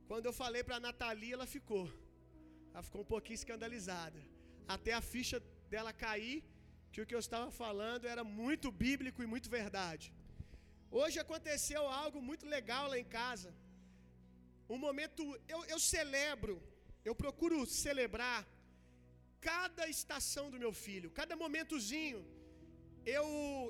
Quando 0.09 0.27
eu 0.29 0.33
falei 0.41 0.63
para 0.63 0.77
a 0.77 0.85
Nathalie, 0.85 1.33
ela 1.37 1.47
ficou. 1.55 1.85
Ela 2.73 2.83
ficou 2.87 3.01
um 3.01 3.11
pouquinho 3.13 3.39
escandalizada. 3.41 4.21
Até 4.75 4.93
a 4.93 5.03
ficha 5.13 5.37
dela 5.73 5.91
cair, 6.05 6.39
que 6.91 7.01
o 7.01 7.07
que 7.07 7.15
eu 7.17 7.23
estava 7.25 7.49
falando 7.63 8.07
era 8.13 8.23
muito 8.23 8.71
bíblico 8.85 9.21
e 9.21 9.31
muito 9.33 9.49
verdade. 9.59 10.07
Hoje 10.99 11.17
aconteceu 11.25 11.83
algo 12.03 12.21
muito 12.29 12.45
legal 12.55 12.85
lá 12.91 12.97
em 13.03 13.09
casa. 13.19 13.51
Um 14.73 14.79
momento, 14.87 15.21
eu, 15.53 15.61
eu 15.73 15.79
celebro, 15.93 16.55
eu 17.03 17.13
procuro 17.23 17.65
celebrar 17.65 18.39
cada 19.49 19.83
estação 19.95 20.45
do 20.53 20.61
meu 20.63 20.73
filho, 20.85 21.13
cada 21.19 21.35
momentozinho. 21.43 22.21
Eu, 23.15 23.27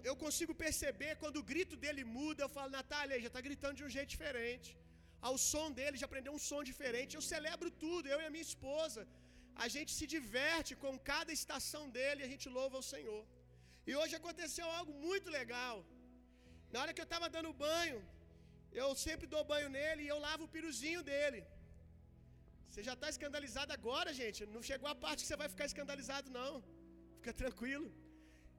eu 0.09 0.15
consigo 0.23 0.53
perceber 0.65 1.11
quando 1.21 1.37
o 1.41 1.47
grito 1.51 1.75
dele 1.83 2.03
muda, 2.17 2.41
eu 2.45 2.51
falo, 2.57 2.75
Natália, 2.79 3.21
já 3.25 3.29
está 3.31 3.41
gritando 3.47 3.77
de 3.79 3.85
um 3.87 3.93
jeito 3.95 4.13
diferente. 4.15 4.69
Ao 5.27 5.35
som 5.51 5.67
dele, 5.77 6.01
já 6.01 6.07
aprendeu 6.09 6.33
um 6.37 6.43
som 6.49 6.61
diferente. 6.71 7.15
Eu 7.17 7.25
celebro 7.33 7.69
tudo, 7.83 8.05
eu 8.13 8.19
e 8.21 8.27
a 8.27 8.33
minha 8.35 8.47
esposa. 8.51 9.01
A 9.63 9.67
gente 9.75 9.91
se 9.99 10.05
diverte 10.15 10.73
com 10.83 10.93
cada 11.11 11.31
estação 11.39 11.83
dele 11.95 12.21
e 12.21 12.27
a 12.27 12.31
gente 12.33 12.47
louva 12.57 12.77
o 12.83 12.87
Senhor. 12.93 13.23
E 13.89 13.93
hoje 13.99 14.13
aconteceu 14.19 14.67
algo 14.79 14.93
muito 15.07 15.29
legal. 15.39 15.77
Na 16.73 16.79
hora 16.81 16.93
que 16.95 17.01
eu 17.03 17.09
estava 17.09 17.27
dando 17.35 17.57
banho, 17.67 17.99
eu 18.81 18.89
sempre 19.07 19.25
dou 19.33 19.43
banho 19.53 19.69
nele 19.77 20.03
e 20.03 20.11
eu 20.13 20.19
lavo 20.27 20.43
o 20.45 20.53
piruzinho 20.55 21.01
dele. 21.11 21.41
Você 22.73 22.83
já 22.87 22.93
está 22.97 23.07
escandalizado 23.15 23.71
agora, 23.75 24.11
gente? 24.19 24.39
Não 24.53 24.61
chegou 24.69 24.87
a 24.91 24.95
parte 25.01 25.19
que 25.23 25.27
você 25.27 25.37
vai 25.41 25.47
ficar 25.53 25.65
escandalizado, 25.71 26.27
não. 26.37 26.53
Fica 27.17 27.33
tranquilo. 27.41 27.87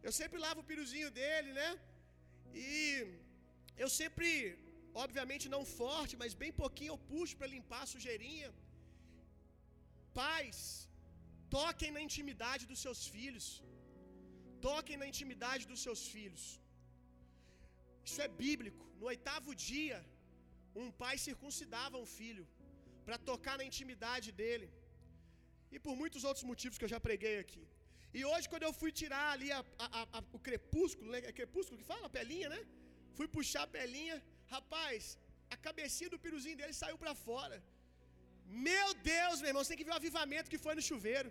Eu 0.07 0.13
sempre 0.19 0.39
lavo 0.45 0.61
o 0.61 0.69
piruzinho 0.69 1.09
dele, 1.17 1.51
né? 1.59 1.71
E 2.67 2.69
eu 3.83 3.89
sempre, 3.99 4.29
obviamente 5.05 5.47
não 5.57 5.63
forte, 5.81 6.15
mas 6.23 6.39
bem 6.45 6.53
pouquinho 6.63 6.93
eu 6.95 7.01
puxo 7.11 7.37
para 7.41 7.53
limpar 7.57 7.83
a 7.83 7.91
sujeirinha. 7.95 8.51
Pais, 10.21 10.59
toquem 11.59 11.93
na 11.99 12.05
intimidade 12.09 12.71
dos 12.73 12.83
seus 12.87 13.03
filhos. 13.17 13.47
Toquem 14.71 14.99
na 15.03 15.09
intimidade 15.13 15.67
dos 15.73 15.83
seus 15.87 16.03
filhos. 16.15 16.45
Isso 18.09 18.21
é 18.27 18.31
bíblico. 18.47 18.85
No 19.01 19.07
oitavo 19.15 19.61
dia, 19.69 20.01
um 20.83 20.91
pai 21.05 21.17
circuncidava 21.29 22.05
um 22.05 22.11
filho 22.19 22.47
para 23.07 23.19
tocar 23.31 23.57
na 23.61 23.67
intimidade 23.71 24.29
dele. 24.41 24.69
E 25.75 25.79
por 25.85 25.95
muitos 26.03 26.23
outros 26.29 26.45
motivos 26.51 26.79
que 26.79 26.87
eu 26.87 26.93
já 26.95 27.01
preguei 27.09 27.35
aqui. 27.45 27.65
E 28.19 28.21
hoje, 28.31 28.49
quando 28.51 28.67
eu 28.69 28.75
fui 28.81 28.91
tirar 29.01 29.27
ali 29.35 29.49
a, 29.59 29.61
a, 29.85 30.03
a, 30.19 30.21
o 30.37 30.41
crepúsculo, 30.49 31.09
né? 31.13 31.21
É 31.31 31.33
crepúsculo 31.41 31.79
que 31.81 31.87
fala? 31.93 32.05
A 32.11 32.17
pelinha, 32.19 32.49
né? 32.55 32.61
Fui 33.17 33.27
puxar 33.37 33.63
a 33.67 33.73
pelinha. 33.79 34.17
Rapaz, 34.55 35.03
a 35.55 35.57
cabecinha 35.67 36.11
do 36.13 36.21
piruzinho 36.25 36.59
dele 36.61 36.75
saiu 36.83 36.99
para 37.03 37.15
fora. 37.27 37.57
Meu 38.69 38.89
Deus, 39.13 39.37
meu 39.41 39.51
irmão, 39.51 39.63
você 39.63 39.73
tem 39.73 39.81
que 39.81 39.89
ver 39.89 39.95
o 39.97 40.01
avivamento 40.03 40.51
que 40.53 40.61
foi 40.67 40.75
no 40.79 40.85
chuveiro. 40.91 41.31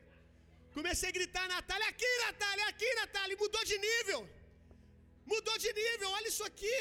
Comecei 0.78 1.10
a 1.10 1.16
gritar, 1.20 1.46
Natália, 1.56 1.88
aqui, 1.94 2.12
Natália, 2.26 2.66
aqui, 2.72 2.90
Natália. 3.02 3.38
Mudou 3.44 3.64
de 3.72 3.78
nível. 3.88 4.22
Mudou 5.34 5.58
de 5.66 5.72
nível, 5.82 6.10
olha 6.18 6.30
isso 6.34 6.46
aqui. 6.52 6.78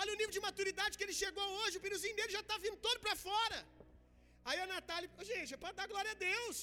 Olha 0.00 0.12
o 0.14 0.18
nível 0.20 0.34
de 0.36 0.42
maturidade 0.48 0.96
que 0.98 1.04
ele 1.06 1.16
chegou 1.22 1.46
hoje. 1.60 1.78
O 1.78 1.84
piruzinho 1.86 2.16
dele 2.18 2.32
já 2.38 2.42
está 2.46 2.56
vindo 2.64 2.78
todo 2.86 2.98
para 3.04 3.14
fora. 3.28 3.58
Aí 4.48 4.58
a 4.64 4.66
Natália, 4.74 5.08
gente, 5.30 5.52
é 5.54 5.58
para 5.62 5.76
dar 5.78 5.86
glória 5.92 6.12
a 6.14 6.18
Deus. 6.28 6.56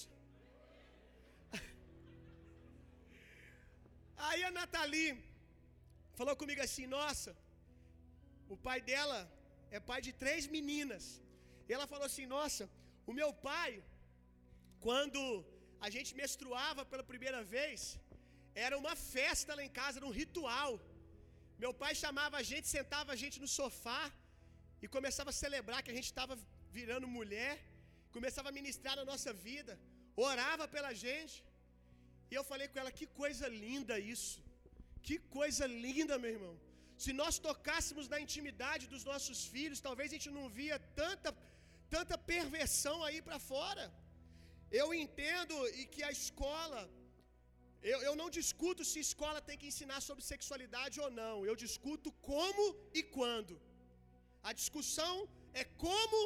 Aí 4.27 4.41
a 4.49 4.51
Nathalie 4.57 5.11
falou 6.19 6.35
comigo 6.41 6.61
assim: 6.67 6.85
Nossa, 6.97 7.31
o 8.53 8.57
pai 8.67 8.79
dela 8.91 9.19
é 9.75 9.79
pai 9.89 9.99
de 10.07 10.13
três 10.23 10.45
meninas. 10.55 11.05
E 11.67 11.73
ela 11.75 11.87
falou 11.93 12.07
assim: 12.09 12.27
Nossa, 12.35 12.65
o 13.09 13.13
meu 13.19 13.29
pai, 13.49 13.71
quando 14.87 15.21
a 15.85 15.89
gente 15.95 16.11
menstruava 16.21 16.83
pela 16.91 17.05
primeira 17.11 17.41
vez, 17.55 17.81
era 18.65 18.77
uma 18.83 18.95
festa 19.15 19.53
lá 19.57 19.63
em 19.67 19.73
casa, 19.81 19.99
era 19.99 20.09
um 20.11 20.17
ritual. 20.21 20.73
Meu 21.63 21.73
pai 21.83 21.93
chamava 22.05 22.37
a 22.41 22.45
gente, 22.51 22.67
sentava 22.77 23.11
a 23.11 23.19
gente 23.23 23.39
no 23.43 23.51
sofá 23.59 24.03
e 24.83 24.87
começava 24.97 25.29
a 25.31 25.39
celebrar 25.43 25.81
que 25.83 25.93
a 25.93 25.97
gente 25.99 26.09
estava 26.13 26.35
virando 26.77 27.07
mulher, 27.19 27.53
começava 28.17 28.49
a 28.49 28.57
ministrar 28.59 28.95
na 28.99 29.05
nossa 29.11 29.31
vida, 29.47 29.73
orava 30.27 30.65
pela 30.75 30.91
gente. 31.05 31.37
E 32.31 32.35
eu 32.39 32.43
falei 32.51 32.67
com 32.69 32.79
ela: 32.81 32.91
que 32.99 33.07
coisa 33.21 33.47
linda 33.65 33.97
isso, 34.15 34.37
que 35.07 35.17
coisa 35.39 35.65
linda, 35.85 36.17
meu 36.23 36.33
irmão. 36.37 36.55
Se 37.03 37.11
nós 37.21 37.35
tocássemos 37.47 38.05
na 38.13 38.19
intimidade 38.25 38.83
dos 38.93 39.03
nossos 39.11 39.39
filhos, 39.53 39.83
talvez 39.87 40.07
a 40.09 40.15
gente 40.15 40.31
não 40.37 40.45
via 40.59 40.77
tanta, 41.01 41.29
tanta 41.95 42.17
perversão 42.33 42.97
aí 43.07 43.19
para 43.27 43.39
fora. 43.51 43.85
Eu 44.81 44.87
entendo 45.01 45.55
e 45.79 45.83
que 45.93 46.01
a 46.09 46.11
escola, 46.19 46.81
eu, 47.91 47.99
eu 48.07 48.13
não 48.21 48.29
discuto 48.39 48.87
se 48.91 48.99
escola 49.07 49.45
tem 49.49 49.57
que 49.61 49.69
ensinar 49.71 49.99
sobre 50.07 50.29
sexualidade 50.33 50.97
ou 51.05 51.09
não, 51.21 51.35
eu 51.49 51.55
discuto 51.65 52.11
como 52.31 52.63
e 52.99 53.03
quando. 53.17 53.55
A 54.49 54.53
discussão 54.61 55.15
é 55.61 55.63
como 55.85 56.19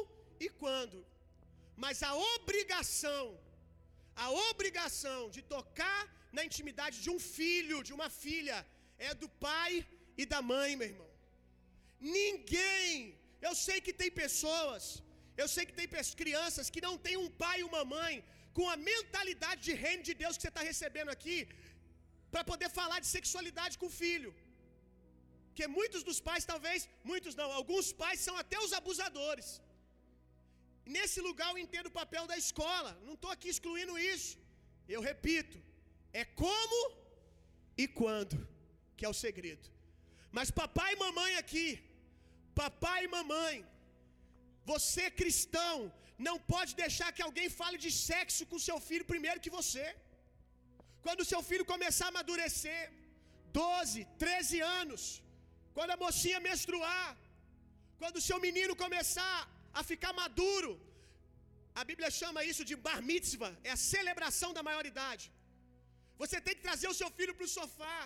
e 0.46 0.48
quando. 0.62 0.98
Mas 1.84 1.96
a 2.08 2.12
obrigação, 2.36 3.24
a 4.24 4.28
obrigação 4.50 5.20
de 5.36 5.42
tocar 5.54 6.00
na 6.36 6.42
intimidade 6.48 6.96
de 7.04 7.10
um 7.14 7.20
filho, 7.36 7.84
de 7.88 7.92
uma 7.98 8.08
filha, 8.22 8.56
é 9.08 9.12
do 9.22 9.28
pai 9.46 9.72
e 10.22 10.24
da 10.32 10.40
mãe, 10.52 10.70
meu 10.80 10.88
irmão. 10.92 11.10
Ninguém, 12.18 12.92
eu 13.46 13.54
sei 13.66 13.78
que 13.86 13.94
tem 14.00 14.10
pessoas, 14.24 14.84
eu 15.42 15.48
sei 15.54 15.64
que 15.68 15.76
tem 15.80 15.88
crianças 16.22 16.70
que 16.74 16.84
não 16.86 16.96
têm 17.06 17.16
um 17.24 17.30
pai 17.44 17.56
e 17.60 17.68
uma 17.70 17.84
mãe 17.96 18.14
com 18.56 18.66
a 18.74 18.76
mentalidade 18.90 19.60
de 19.68 19.74
reino 19.84 20.02
de 20.08 20.14
Deus 20.22 20.36
que 20.36 20.44
você 20.44 20.52
está 20.54 20.64
recebendo 20.72 21.10
aqui, 21.16 21.38
para 22.32 22.42
poder 22.50 22.68
falar 22.80 22.98
de 23.04 23.08
sexualidade 23.16 23.78
com 23.80 23.88
o 23.90 23.96
filho. 24.02 24.32
Porque 25.46 25.66
muitos 25.78 26.02
dos 26.08 26.18
pais, 26.28 26.44
talvez, 26.52 26.80
muitos 27.10 27.34
não, 27.40 27.48
alguns 27.60 27.86
pais 28.02 28.18
são 28.26 28.36
até 28.42 28.58
os 28.66 28.74
abusadores. 28.80 29.48
Nesse 30.96 31.20
lugar 31.28 31.48
eu 31.50 31.60
entendo 31.64 31.88
o 31.90 31.98
papel 32.00 32.24
da 32.30 32.36
escola, 32.44 32.90
não 33.06 33.14
estou 33.16 33.30
aqui 33.34 33.48
excluindo 33.54 33.94
isso. 34.12 34.34
Eu 34.94 35.00
repito, 35.08 35.56
é 36.20 36.24
como 36.42 36.78
e 37.82 37.86
quando, 38.00 38.36
que 38.96 39.06
é 39.06 39.10
o 39.14 39.18
segredo. 39.24 39.66
Mas 40.36 40.50
papai 40.62 40.90
e 40.94 41.00
mamãe 41.04 41.32
aqui, 41.42 41.68
papai 42.62 42.98
e 43.04 43.12
mamãe, 43.16 43.56
você 44.72 45.04
cristão, 45.20 45.76
não 46.26 46.36
pode 46.52 46.72
deixar 46.82 47.08
que 47.16 47.24
alguém 47.26 47.48
fale 47.60 47.78
de 47.84 47.90
sexo 48.08 48.46
com 48.50 48.66
seu 48.68 48.78
filho 48.88 49.10
primeiro 49.12 49.42
que 49.44 49.56
você. 49.58 49.86
Quando 51.04 51.28
seu 51.32 51.42
filho 51.50 51.70
começar 51.74 52.06
a 52.06 52.12
amadurecer, 52.14 52.82
12, 53.62 53.98
13 54.24 54.58
anos, 54.80 55.02
quando 55.76 55.92
a 55.94 56.00
mocinha 56.04 56.40
menstruar, 56.48 57.08
quando 58.00 58.16
o 58.20 58.26
seu 58.28 58.38
menino 58.46 58.74
começar 58.84 59.36
a 59.78 59.82
ficar 59.90 60.12
maduro, 60.22 60.70
a 61.80 61.84
Bíblia 61.90 62.10
chama 62.20 62.46
isso 62.50 62.64
de 62.70 62.76
bar 62.86 63.00
mitzvah, 63.10 63.52
é 63.68 63.72
a 63.76 63.82
celebração 63.92 64.50
da 64.56 64.62
maioridade. 64.68 65.26
Você 66.22 66.38
tem 66.46 66.56
que 66.56 66.66
trazer 66.68 66.88
o 66.92 66.98
seu 67.00 67.10
filho 67.18 67.34
para 67.36 67.48
o 67.48 67.54
sofá 67.58 67.98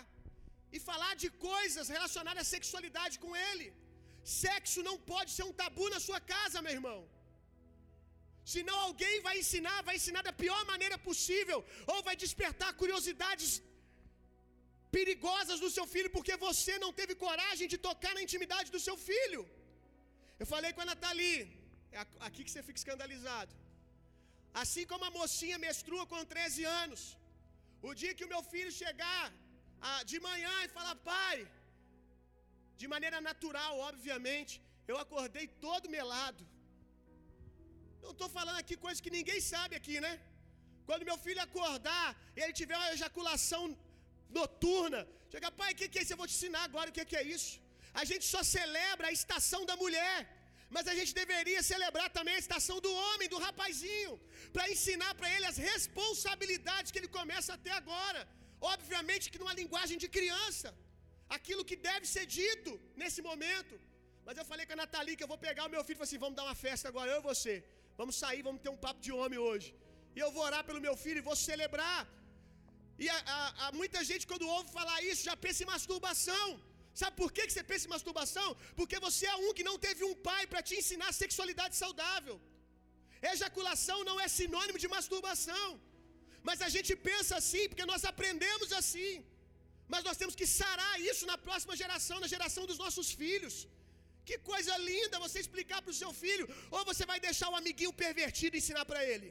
e 0.75 0.79
falar 0.89 1.13
de 1.23 1.29
coisas 1.49 1.87
relacionadas 1.95 2.43
à 2.43 2.51
sexualidade 2.55 3.15
com 3.23 3.31
ele. 3.49 3.67
Sexo 4.41 4.81
não 4.89 4.95
pode 5.11 5.31
ser 5.35 5.45
um 5.49 5.55
tabu 5.61 5.87
na 5.95 5.99
sua 6.07 6.19
casa, 6.33 6.63
meu 6.65 6.75
irmão. 6.79 6.99
Senão 8.53 8.77
alguém 8.87 9.15
vai 9.27 9.35
ensinar, 9.41 9.77
vai 9.89 9.95
ensinar 9.99 10.23
da 10.29 10.33
pior 10.43 10.61
maneira 10.71 10.97
possível, 11.09 11.59
ou 11.93 11.97
vai 12.07 12.15
despertar 12.23 12.71
curiosidades 12.81 13.51
perigosas 14.95 15.59
do 15.63 15.69
seu 15.75 15.85
filho, 15.93 16.09
porque 16.15 16.35
você 16.47 16.73
não 16.85 16.91
teve 16.99 17.13
coragem 17.25 17.67
de 17.73 17.77
tocar 17.89 18.13
na 18.15 18.23
intimidade 18.27 18.69
do 18.75 18.81
seu 18.87 18.95
filho. 19.09 19.43
Eu 20.41 20.47
falei 20.53 20.71
com 20.75 20.83
a 20.83 20.89
Nathalie, 20.91 21.41
é 21.97 22.01
aqui 22.27 22.41
que 22.45 22.51
você 22.51 22.63
fica 22.67 22.79
escandalizado. 22.81 23.53
Assim 24.61 24.85
como 24.91 25.05
a 25.09 25.15
mocinha 25.19 25.57
menstrua 25.65 26.05
com 26.11 26.29
13 26.33 26.63
anos, 26.81 27.01
o 27.89 27.91
dia 28.01 28.15
que 28.17 28.25
o 28.27 28.31
meu 28.33 28.41
filho 28.51 28.71
chegar 28.83 29.23
de 30.11 30.17
manhã 30.27 30.55
e 30.65 30.73
falar, 30.77 30.95
pai, 31.13 31.37
de 32.81 32.87
maneira 32.93 33.19
natural, 33.29 33.73
obviamente, 33.89 34.53
eu 34.91 34.97
acordei 35.05 35.45
todo 35.65 35.93
melado. 35.97 36.43
Não 38.03 38.13
estou 38.15 38.29
falando 38.37 38.59
aqui 38.61 38.75
coisas 38.85 39.03
que 39.05 39.15
ninguém 39.17 39.39
sabe 39.53 39.73
aqui, 39.79 39.97
né? 40.05 40.13
Quando 40.87 41.09
meu 41.09 41.17
filho 41.25 41.41
acordar 41.47 42.07
e 42.35 42.39
ele 42.43 42.55
tiver 42.61 42.77
uma 42.79 42.93
ejaculação 42.95 43.63
noturna, 44.39 45.01
chega, 45.31 45.51
pai, 45.59 45.71
o 45.73 45.77
que, 45.79 45.87
que 45.91 45.99
é 45.99 46.03
isso? 46.03 46.13
Eu 46.13 46.21
vou 46.21 46.29
te 46.31 46.35
ensinar 46.37 46.63
agora 46.69 46.89
o 46.89 46.95
que, 46.97 47.05
que 47.11 47.19
é 47.21 47.25
isso. 47.35 47.51
A 48.01 48.03
gente 48.09 48.25
só 48.33 48.41
celebra 48.57 49.07
a 49.09 49.15
estação 49.19 49.61
da 49.69 49.75
mulher, 49.83 50.15
mas 50.75 50.87
a 50.91 50.95
gente 50.99 51.13
deveria 51.21 51.61
celebrar 51.71 52.07
também 52.17 52.35
a 52.35 52.43
estação 52.45 52.77
do 52.85 52.91
homem, 53.03 53.27
do 53.33 53.39
rapazinho, 53.45 54.13
para 54.53 54.69
ensinar 54.73 55.11
para 55.19 55.29
ele 55.35 55.47
as 55.51 55.59
responsabilidades 55.71 56.91
que 56.91 56.99
ele 57.01 57.11
começa 57.19 57.51
até 57.57 57.71
agora. 57.81 58.21
Obviamente 58.75 59.29
que 59.31 59.41
numa 59.41 59.55
linguagem 59.61 59.97
de 60.03 60.09
criança, 60.17 60.69
aquilo 61.37 61.67
que 61.69 61.77
deve 61.89 62.05
ser 62.15 62.25
dito 62.39 62.71
nesse 63.01 63.21
momento. 63.29 63.75
Mas 64.25 64.37
eu 64.39 64.45
falei 64.51 64.65
com 64.65 64.75
a 64.75 64.81
Nathalie 64.81 65.17
que 65.17 65.25
eu 65.25 65.31
vou 65.33 65.39
pegar 65.47 65.63
o 65.67 65.73
meu 65.75 65.83
filho 65.85 65.97
e 65.97 66.01
falei 66.01 66.09
assim: 66.09 66.23
vamos 66.25 66.37
dar 66.39 66.45
uma 66.49 66.59
festa 66.65 66.87
agora, 66.91 67.11
eu 67.13 67.21
e 67.21 67.27
você. 67.31 67.55
Vamos 68.01 68.15
sair, 68.23 68.41
vamos 68.49 68.61
ter 68.65 68.71
um 68.75 68.81
papo 68.85 69.01
de 69.07 69.11
homem 69.19 69.39
hoje. 69.47 69.69
E 70.15 70.19
eu 70.25 70.29
vou 70.35 70.43
orar 70.49 70.63
pelo 70.69 70.81
meu 70.87 70.95
filho 71.03 71.19
e 71.21 71.27
vou 71.29 71.37
celebrar. 71.47 72.01
E 73.03 73.07
a, 73.15 73.17
a, 73.35 73.39
a 73.65 73.71
muita 73.79 73.99
gente, 74.09 74.25
quando 74.31 74.51
ouve 74.57 74.69
falar 74.79 74.97
isso, 75.11 75.21
já 75.29 75.35
pensa 75.45 75.63
em 75.63 75.71
masturbação. 75.75 76.47
Sabe 77.01 77.13
por 77.21 77.29
que, 77.35 77.43
você 77.49 77.63
pensa 77.69 77.85
em 77.87 77.93
masturbação? 77.95 78.49
Porque 78.79 78.97
você 79.05 79.25
é 79.33 79.35
um 79.45 79.53
que 79.57 79.67
não 79.69 79.77
teve 79.85 80.01
um 80.09 80.15
pai 80.29 80.41
para 80.51 80.61
te 80.67 80.75
ensinar 80.81 81.09
sexualidade 81.23 81.75
saudável. 81.83 82.35
Ejaculação 83.33 83.99
não 84.09 84.17
é 84.25 84.27
sinônimo 84.39 84.79
de 84.83 84.89
masturbação. 84.95 85.69
Mas 86.47 86.59
a 86.67 86.69
gente 86.75 86.93
pensa 87.09 87.33
assim 87.41 87.63
porque 87.69 87.87
nós 87.91 88.03
aprendemos 88.11 88.71
assim. 88.79 89.11
Mas 89.93 90.03
nós 90.07 90.19
temos 90.21 90.35
que 90.39 90.47
sarar 90.59 90.95
isso 91.11 91.23
na 91.31 91.37
próxima 91.47 91.75
geração, 91.81 92.17
na 92.23 92.29
geração 92.35 92.65
dos 92.71 92.79
nossos 92.83 93.09
filhos. 93.21 93.55
Que 94.27 94.35
coisa 94.51 94.73
linda 94.89 95.23
você 95.25 95.37
explicar 95.45 95.79
para 95.83 95.93
o 95.93 95.99
seu 96.01 96.11
filho, 96.23 96.45
ou 96.75 96.81
você 96.89 97.05
vai 97.11 97.17
deixar 97.27 97.47
o 97.53 97.57
amiguinho 97.61 97.93
pervertido 98.03 98.59
ensinar 98.61 98.85
para 98.91 99.01
ele. 99.11 99.29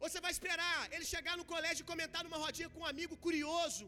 Ou 0.00 0.08
você 0.08 0.20
vai 0.24 0.32
esperar 0.36 0.78
ele 0.94 1.06
chegar 1.14 1.36
no 1.40 1.46
colégio 1.52 1.82
e 1.82 1.90
comentar 1.92 2.22
numa 2.26 2.40
rodinha 2.44 2.70
com 2.72 2.80
um 2.84 2.90
amigo 2.94 3.14
curioso 3.26 3.84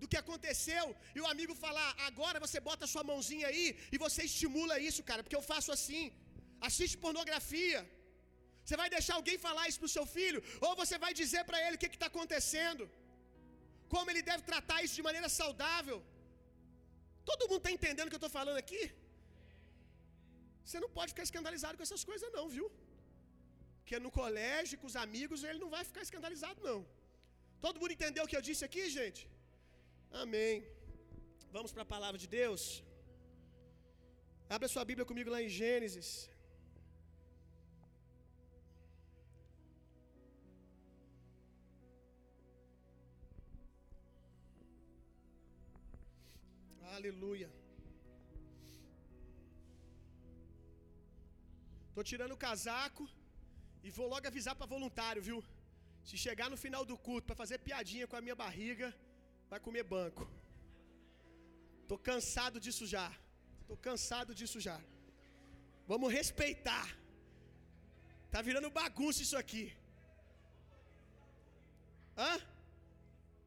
do 0.00 0.08
que 0.12 0.18
aconteceu, 0.22 0.84
e 1.16 1.20
o 1.24 1.28
amigo 1.32 1.54
falar: 1.64 1.88
agora 2.08 2.38
você 2.44 2.58
bota 2.68 2.92
sua 2.94 3.04
mãozinha 3.10 3.46
aí 3.52 3.66
e 3.94 3.98
você 4.04 4.22
estimula 4.30 4.76
isso, 4.88 5.02
cara, 5.10 5.22
porque 5.24 5.38
eu 5.40 5.46
faço 5.52 5.70
assim. 5.76 6.04
Assiste 6.68 6.96
pornografia. 7.06 7.80
Você 8.64 8.76
vai 8.80 8.88
deixar 8.96 9.14
alguém 9.20 9.38
falar 9.46 9.64
isso 9.68 9.80
para 9.80 9.90
o 9.90 9.96
seu 9.96 10.06
filho? 10.16 10.40
Ou 10.66 10.70
você 10.82 10.96
vai 11.04 11.12
dizer 11.22 11.42
para 11.48 11.58
ele 11.64 11.76
o 11.76 11.80
que 11.82 11.90
está 11.98 12.08
acontecendo? 12.12 12.84
Como 13.94 14.10
ele 14.10 14.22
deve 14.30 14.42
tratar 14.50 14.78
isso 14.84 14.96
de 14.98 15.04
maneira 15.08 15.28
saudável? 15.40 15.98
Todo 17.30 17.48
mundo 17.50 17.62
está 17.62 17.72
entendendo 17.76 18.06
o 18.06 18.12
que 18.12 18.18
eu 18.18 18.24
estou 18.24 18.36
falando 18.38 18.60
aqui? 18.64 18.82
Você 20.64 20.78
não 20.84 20.90
pode 20.96 21.12
ficar 21.12 21.26
escandalizado 21.28 21.76
com 21.78 21.84
essas 21.86 22.04
coisas, 22.10 22.32
não, 22.38 22.46
viu? 22.56 22.66
Porque 23.80 23.96
no 24.04 24.10
colégio, 24.20 24.78
com 24.80 24.88
os 24.90 24.98
amigos, 25.06 25.40
ele 25.48 25.62
não 25.64 25.70
vai 25.76 25.82
ficar 25.90 26.02
escandalizado, 26.08 26.58
não. 26.68 26.78
Todo 27.64 27.80
mundo 27.80 27.96
entendeu 27.96 28.22
o 28.24 28.30
que 28.30 28.38
eu 28.38 28.46
disse 28.48 28.64
aqui, 28.68 28.84
gente? 28.98 29.22
Amém. 30.22 30.54
Vamos 31.54 31.72
para 31.74 31.84
a 31.84 31.92
palavra 31.94 32.18
de 32.22 32.28
Deus. 32.40 32.62
Abra 34.56 34.68
sua 34.74 34.84
Bíblia 34.90 35.06
comigo 35.10 35.30
lá 35.34 35.40
em 35.42 35.48
Gênesis. 35.58 36.10
Aleluia. 46.96 47.48
Tô 51.96 52.02
tirando 52.10 52.34
o 52.34 52.42
casaco 52.46 53.04
e 53.86 53.90
vou 53.96 54.06
logo 54.12 54.28
avisar 54.30 54.54
para 54.58 54.72
voluntário, 54.74 55.22
viu? 55.28 55.40
Se 56.08 56.16
chegar 56.26 56.48
no 56.52 56.60
final 56.64 56.84
do 56.90 56.96
culto 57.06 57.26
para 57.26 57.40
fazer 57.42 57.58
piadinha 57.66 58.06
com 58.10 58.16
a 58.16 58.24
minha 58.26 58.38
barriga, 58.44 58.88
vai 59.54 59.60
comer 59.66 59.84
banco. 59.96 60.22
Tô 61.90 61.96
cansado 62.08 62.56
disso 62.64 62.84
já. 62.94 63.06
Tô 63.68 63.76
cansado 63.86 64.30
disso 64.38 64.58
já. 64.66 64.78
Vamos 65.90 66.08
respeitar. 66.18 66.86
Tá 68.32 68.40
virando 68.48 68.70
bagunça 68.80 69.22
isso 69.26 69.36
aqui. 69.42 69.64
Hã? 72.22 72.32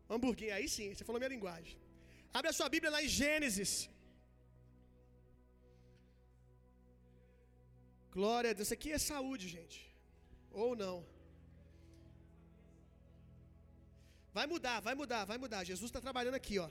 Hamburguinho, 0.10 0.56
aí 0.58 0.68
sim, 0.76 0.88
você 0.94 1.04
falou 1.08 1.20
minha 1.22 1.36
linguagem. 1.36 1.76
Abre 2.38 2.52
a 2.52 2.58
sua 2.60 2.70
Bíblia 2.76 2.94
lá 2.96 3.02
em 3.06 3.12
Gênesis. 3.20 3.74
Glória 8.18 8.52
a 8.52 8.54
Deus. 8.54 8.68
Isso 8.68 8.78
aqui 8.80 8.92
é 8.98 9.08
saúde, 9.12 9.48
gente. 9.58 9.80
Ou 10.64 10.72
não. 10.84 10.98
Vai 14.38 14.46
mudar, 14.54 14.78
vai 14.88 14.96
mudar, 15.02 15.24
vai 15.32 15.38
mudar. 15.44 15.62
Jesus 15.72 15.88
está 15.90 16.02
trabalhando 16.08 16.40
aqui, 16.40 16.56
ó. 16.66 16.70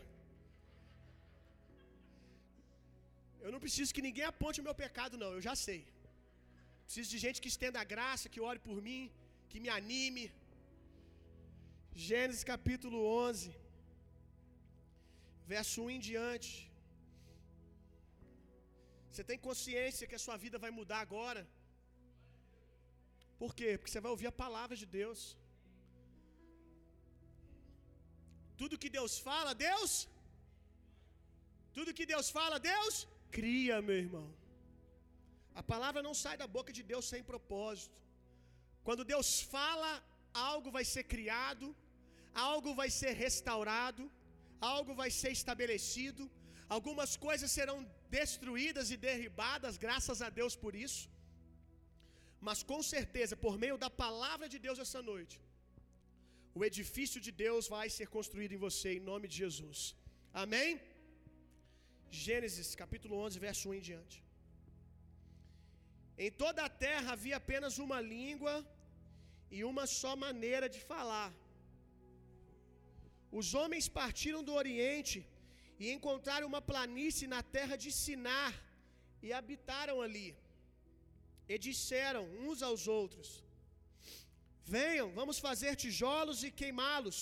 Eu 3.44 3.50
não 3.54 3.60
preciso 3.64 3.94
que 3.96 4.06
ninguém 4.06 4.26
aponte 4.32 4.60
o 4.60 4.66
meu 4.68 4.74
pecado, 4.84 5.20
não. 5.22 5.30
Eu 5.36 5.42
já 5.48 5.54
sei. 5.66 5.80
Preciso 6.84 7.08
de 7.12 7.18
gente 7.24 7.40
que 7.42 7.52
estenda 7.54 7.78
a 7.82 7.88
graça, 7.94 8.32
que 8.32 8.42
ore 8.48 8.60
por 8.68 8.78
mim, 8.88 9.02
que 9.50 9.60
me 9.64 9.70
anime. 9.78 10.24
Gênesis 12.08 12.44
capítulo 12.52 12.98
11 13.28 13.48
verso 15.52 15.76
1 15.86 15.90
em 15.96 16.00
diante. 16.10 16.52
Você 19.10 19.24
tem 19.30 19.38
consciência 19.48 20.08
que 20.10 20.18
a 20.18 20.24
sua 20.26 20.36
vida 20.44 20.58
vai 20.64 20.70
mudar 20.78 21.00
agora? 21.06 21.42
Por 23.42 23.52
quê? 23.58 23.70
Porque 23.76 23.92
você 23.92 24.04
vai 24.06 24.12
ouvir 24.14 24.28
a 24.30 24.40
palavra 24.44 24.76
de 24.82 24.86
Deus. 25.00 25.20
Tudo 28.60 28.80
que 28.82 28.90
Deus 28.98 29.14
fala, 29.28 29.52
Deus. 29.68 29.92
Tudo 31.76 31.96
que 31.98 32.06
Deus 32.14 32.28
fala, 32.38 32.58
Deus 32.72 32.94
cria, 33.36 33.76
meu 33.88 33.98
irmão. 34.04 34.26
A 35.60 35.62
palavra 35.72 36.00
não 36.06 36.14
sai 36.22 36.36
da 36.42 36.48
boca 36.56 36.72
de 36.78 36.82
Deus 36.92 37.04
sem 37.12 37.22
propósito. 37.32 37.98
Quando 38.86 39.08
Deus 39.12 39.28
fala, 39.54 39.90
algo 40.50 40.70
vai 40.76 40.84
ser 40.94 41.04
criado, 41.14 41.66
algo 42.48 42.70
vai 42.80 42.88
ser 43.00 43.12
restaurado, 43.24 44.02
algo 44.72 44.92
vai 45.00 45.10
ser 45.20 45.30
estabelecido, 45.38 46.22
algumas 46.76 47.12
coisas 47.26 47.50
serão 47.58 47.78
destruídas 48.18 48.90
e 48.94 48.96
derribadas, 49.08 49.76
graças 49.86 50.20
a 50.26 50.30
Deus 50.40 50.54
por 50.64 50.74
isso. 50.86 51.02
Mas 52.48 52.62
com 52.70 52.80
certeza, 52.94 53.34
por 53.44 53.54
meio 53.64 53.76
da 53.84 53.90
palavra 54.04 54.48
de 54.54 54.58
Deus 54.66 54.78
essa 54.84 55.02
noite, 55.10 55.36
o 56.58 56.64
edifício 56.68 57.20
de 57.24 57.32
Deus 57.44 57.64
vai 57.76 57.86
ser 57.96 58.06
construído 58.16 58.54
em 58.56 58.62
você, 58.66 58.88
em 58.94 59.06
nome 59.10 59.26
de 59.30 59.36
Jesus. 59.44 59.80
Amém? 60.42 60.70
Gênesis 62.24 62.68
capítulo 62.82 63.14
11, 63.26 63.44
verso 63.46 63.64
1 63.70 63.74
em 63.78 63.84
diante. 63.88 64.16
Em 66.24 66.30
toda 66.42 66.60
a 66.64 66.74
terra 66.86 67.08
havia 67.14 67.36
apenas 67.42 67.74
uma 67.84 67.98
língua 68.14 68.54
e 69.56 69.58
uma 69.70 69.84
só 70.00 70.12
maneira 70.26 70.68
de 70.76 70.80
falar. 70.92 71.30
Os 73.40 73.48
homens 73.60 73.86
partiram 74.00 74.42
do 74.48 74.54
Oriente 74.62 75.18
e 75.82 75.86
encontraram 75.96 76.46
uma 76.52 76.62
planície 76.72 77.28
na 77.34 77.42
terra 77.56 77.76
de 77.84 77.92
Sinar 78.02 78.54
e 79.26 79.30
habitaram 79.40 79.98
ali. 80.06 80.28
E 81.52 81.56
disseram 81.68 82.24
uns 82.46 82.62
aos 82.68 82.84
outros: 83.00 83.28
Venham, 84.74 85.08
vamos 85.20 85.38
fazer 85.46 85.72
tijolos 85.76 86.38
e 86.46 86.50
queimá-los. 86.60 87.20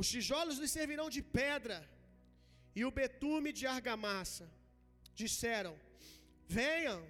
Os 0.00 0.08
tijolos 0.14 0.58
lhes 0.58 0.74
servirão 0.76 1.08
de 1.16 1.22
pedra 1.38 1.78
e 2.78 2.84
o 2.88 2.94
betume 3.00 3.50
de 3.58 3.66
argamassa. 3.66 4.46
Disseram: 5.22 5.74
Venham, 6.58 7.00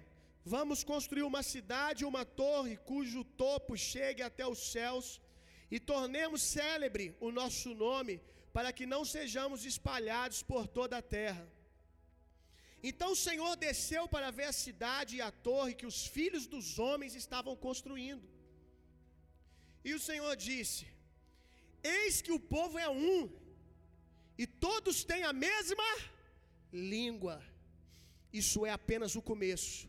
vamos 0.55 0.83
construir 0.91 1.25
uma 1.31 1.43
cidade, 1.53 2.09
uma 2.11 2.25
torre 2.25 2.75
cujo 2.89 3.23
topo 3.43 3.77
chegue 3.77 4.23
até 4.29 4.45
os 4.53 4.61
céus 4.73 5.21
e 5.75 5.79
tornemos 5.79 6.41
célebre 6.41 7.05
o 7.19 7.31
nosso 7.39 7.69
nome, 7.85 8.15
para 8.55 8.73
que 8.77 8.85
não 8.93 9.03
sejamos 9.05 9.63
espalhados 9.63 10.41
por 10.51 10.67
toda 10.67 10.97
a 10.97 11.07
terra. 11.19 11.45
Então 12.89 13.11
o 13.11 13.21
Senhor 13.27 13.55
desceu 13.55 14.03
para 14.07 14.29
ver 14.37 14.47
a 14.51 14.59
cidade 14.65 15.15
e 15.17 15.21
a 15.21 15.31
torre 15.31 15.79
que 15.79 15.89
os 15.91 16.05
filhos 16.15 16.45
dos 16.53 16.67
homens 16.79 17.15
estavam 17.15 17.55
construindo. 17.55 18.32
E 19.83 19.93
o 19.93 19.99
Senhor 19.99 20.35
disse: 20.35 20.87
Eis 21.83 22.21
que 22.21 22.31
o 22.31 22.39
povo 22.39 22.77
é 22.77 22.89
um, 22.89 23.29
e 24.37 24.45
todos 24.47 25.03
têm 25.03 25.23
a 25.23 25.33
mesma 25.33 25.89
língua. 26.71 27.43
Isso 28.41 28.65
é 28.65 28.71
apenas 28.71 29.15
o 29.15 29.21
começo. 29.21 29.87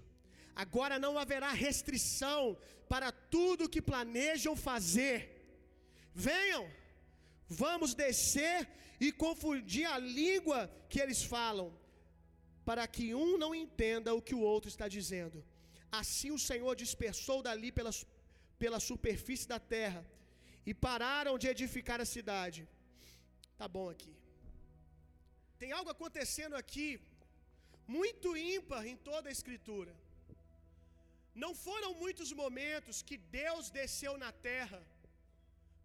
Agora 0.54 0.98
não 0.98 1.18
haverá 1.18 1.50
restrição 1.52 2.56
para 2.88 3.10
tudo 3.10 3.68
que 3.68 3.82
planejam 3.82 4.54
fazer. 4.54 5.16
Venham, 6.14 6.64
vamos 7.48 7.94
descer 7.94 8.68
e 9.00 9.10
confundir 9.10 9.86
a 9.86 9.98
língua 9.98 10.70
que 10.88 11.00
eles 11.00 11.22
falam, 11.22 11.68
para 12.64 12.86
que 12.86 13.14
um 13.14 13.36
não 13.36 13.54
entenda 13.54 14.14
o 14.14 14.22
que 14.22 14.34
o 14.34 14.40
outro 14.40 14.68
está 14.68 14.86
dizendo. 14.86 15.44
Assim 15.90 16.30
o 16.30 16.38
Senhor 16.38 16.74
dispersou 16.76 17.42
dali 17.42 17.72
pela, 17.72 17.90
pela 18.62 18.80
superfície 18.90 19.48
da 19.52 19.60
terra 19.76 20.02
e 20.70 20.72
pararam 20.86 21.34
de 21.42 21.48
edificar 21.54 22.00
a 22.04 22.10
cidade. 22.16 22.60
Tá 23.60 23.66
bom 23.76 23.88
aqui. 23.94 24.14
Tem 25.60 25.72
algo 25.78 25.90
acontecendo 25.96 26.56
aqui 26.62 26.88
muito 27.96 28.36
ímpar 28.36 28.82
em 28.92 28.96
toda 29.10 29.28
a 29.28 29.36
Escritura. 29.38 29.92
Não 31.42 31.52
foram 31.66 31.90
muitos 32.02 32.30
momentos 32.42 32.96
que 33.08 33.16
Deus 33.40 33.70
desceu 33.78 34.12
na 34.24 34.32
terra 34.50 34.80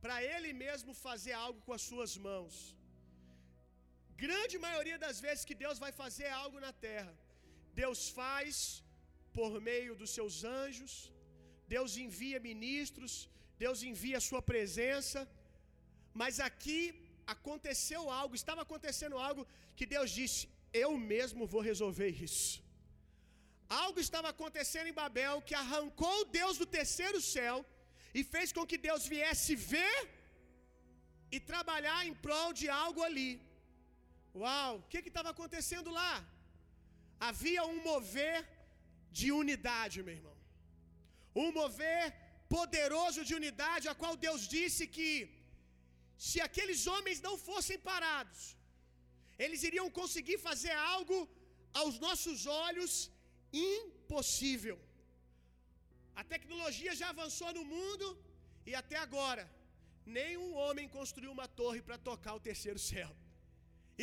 para 0.03 0.17
Ele 0.33 0.51
mesmo 0.65 0.93
fazer 1.07 1.33
algo 1.45 1.59
com 1.65 1.73
as 1.77 1.85
suas 1.91 2.11
mãos. 2.27 2.55
Grande 4.25 4.57
maioria 4.67 4.97
das 5.05 5.17
vezes 5.25 5.47
que 5.49 5.59
Deus 5.63 5.77
vai 5.83 5.91
fazer 6.03 6.29
algo 6.43 6.59
na 6.65 6.71
terra, 6.87 7.13
Deus 7.81 8.01
faz 8.19 8.83
por 9.37 9.51
meio 9.69 9.93
dos 9.99 10.11
seus 10.17 10.35
anjos, 10.59 10.93
Deus 11.73 11.91
envia 12.05 12.45
ministros, 12.51 13.13
Deus 13.63 13.79
envia 13.89 14.17
a 14.19 14.25
sua 14.29 14.41
presença, 14.51 15.19
mas 16.21 16.35
aqui 16.47 16.79
aconteceu 17.35 18.01
algo, 18.19 18.39
estava 18.41 18.61
acontecendo 18.67 19.17
algo 19.27 19.43
que 19.77 19.87
Deus 19.95 20.09
disse: 20.19 20.41
Eu 20.83 20.91
mesmo 21.13 21.49
vou 21.53 21.63
resolver 21.71 22.11
isso. 22.29 22.55
Algo 23.83 23.99
estava 24.05 24.29
acontecendo 24.35 24.87
em 24.91 24.97
Babel 25.01 25.35
que 25.47 25.55
arrancou 25.63 26.17
Deus 26.39 26.55
do 26.61 26.67
terceiro 26.77 27.19
céu 27.33 27.57
e 28.17 28.23
fez 28.33 28.47
com 28.55 28.65
que 28.69 28.79
Deus 28.87 29.03
viesse 29.13 29.53
ver 29.73 29.97
e 31.35 31.39
trabalhar 31.51 31.99
em 32.07 32.15
prol 32.25 32.49
de 32.61 32.67
algo 32.83 33.03
ali. 33.09 33.31
Uau, 34.43 34.71
o 34.77 34.87
que 34.91 35.09
estava 35.11 35.29
acontecendo 35.35 35.91
lá? 35.99 36.13
Havia 37.27 37.63
um 37.73 37.79
mover 37.91 38.37
de 39.17 39.27
unidade, 39.41 40.01
meu 40.07 40.15
irmão. 40.19 40.38
Um 41.43 41.51
mover 41.59 42.03
poderoso 42.55 43.23
de 43.27 43.33
unidade, 43.39 43.87
a 43.91 43.95
qual 44.01 44.15
Deus 44.27 44.41
disse 44.55 44.83
que 44.95 45.09
se 46.27 46.39
aqueles 46.47 46.81
homens 46.93 47.19
não 47.27 47.35
fossem 47.49 47.77
parados, 47.91 48.41
eles 49.43 49.61
iriam 49.69 49.89
conseguir 49.99 50.37
fazer 50.47 50.75
algo 50.93 51.17
aos 51.81 51.97
nossos 52.05 52.39
olhos 52.67 52.93
impossível. 53.53 54.77
A 56.21 56.23
tecnologia 56.33 56.93
já 57.01 57.09
avançou 57.09 57.51
no 57.57 57.63
mundo 57.75 58.07
e 58.69 58.73
até 58.81 58.97
agora 59.05 59.45
nenhum 60.17 60.49
homem 60.61 60.87
construiu 60.97 61.31
uma 61.37 61.47
torre 61.59 61.81
para 61.87 61.97
tocar 62.09 62.33
o 62.35 62.45
terceiro 62.49 62.81
céu. 62.91 63.11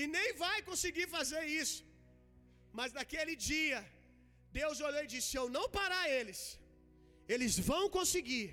E 0.01 0.05
nem 0.17 0.29
vai 0.45 0.59
conseguir 0.71 1.07
fazer 1.17 1.45
isso. 1.63 1.83
Mas 2.79 2.93
naquele 2.99 3.35
dia, 3.51 3.79
Deus 4.61 4.81
olhou 4.87 5.03
e 5.05 5.13
disse: 5.13 5.29
Se 5.31 5.39
eu 5.43 5.49
não 5.57 5.67
parar 5.79 6.05
eles, 6.19 6.41
eles 7.35 7.55
vão 7.71 7.85
conseguir, 7.99 8.47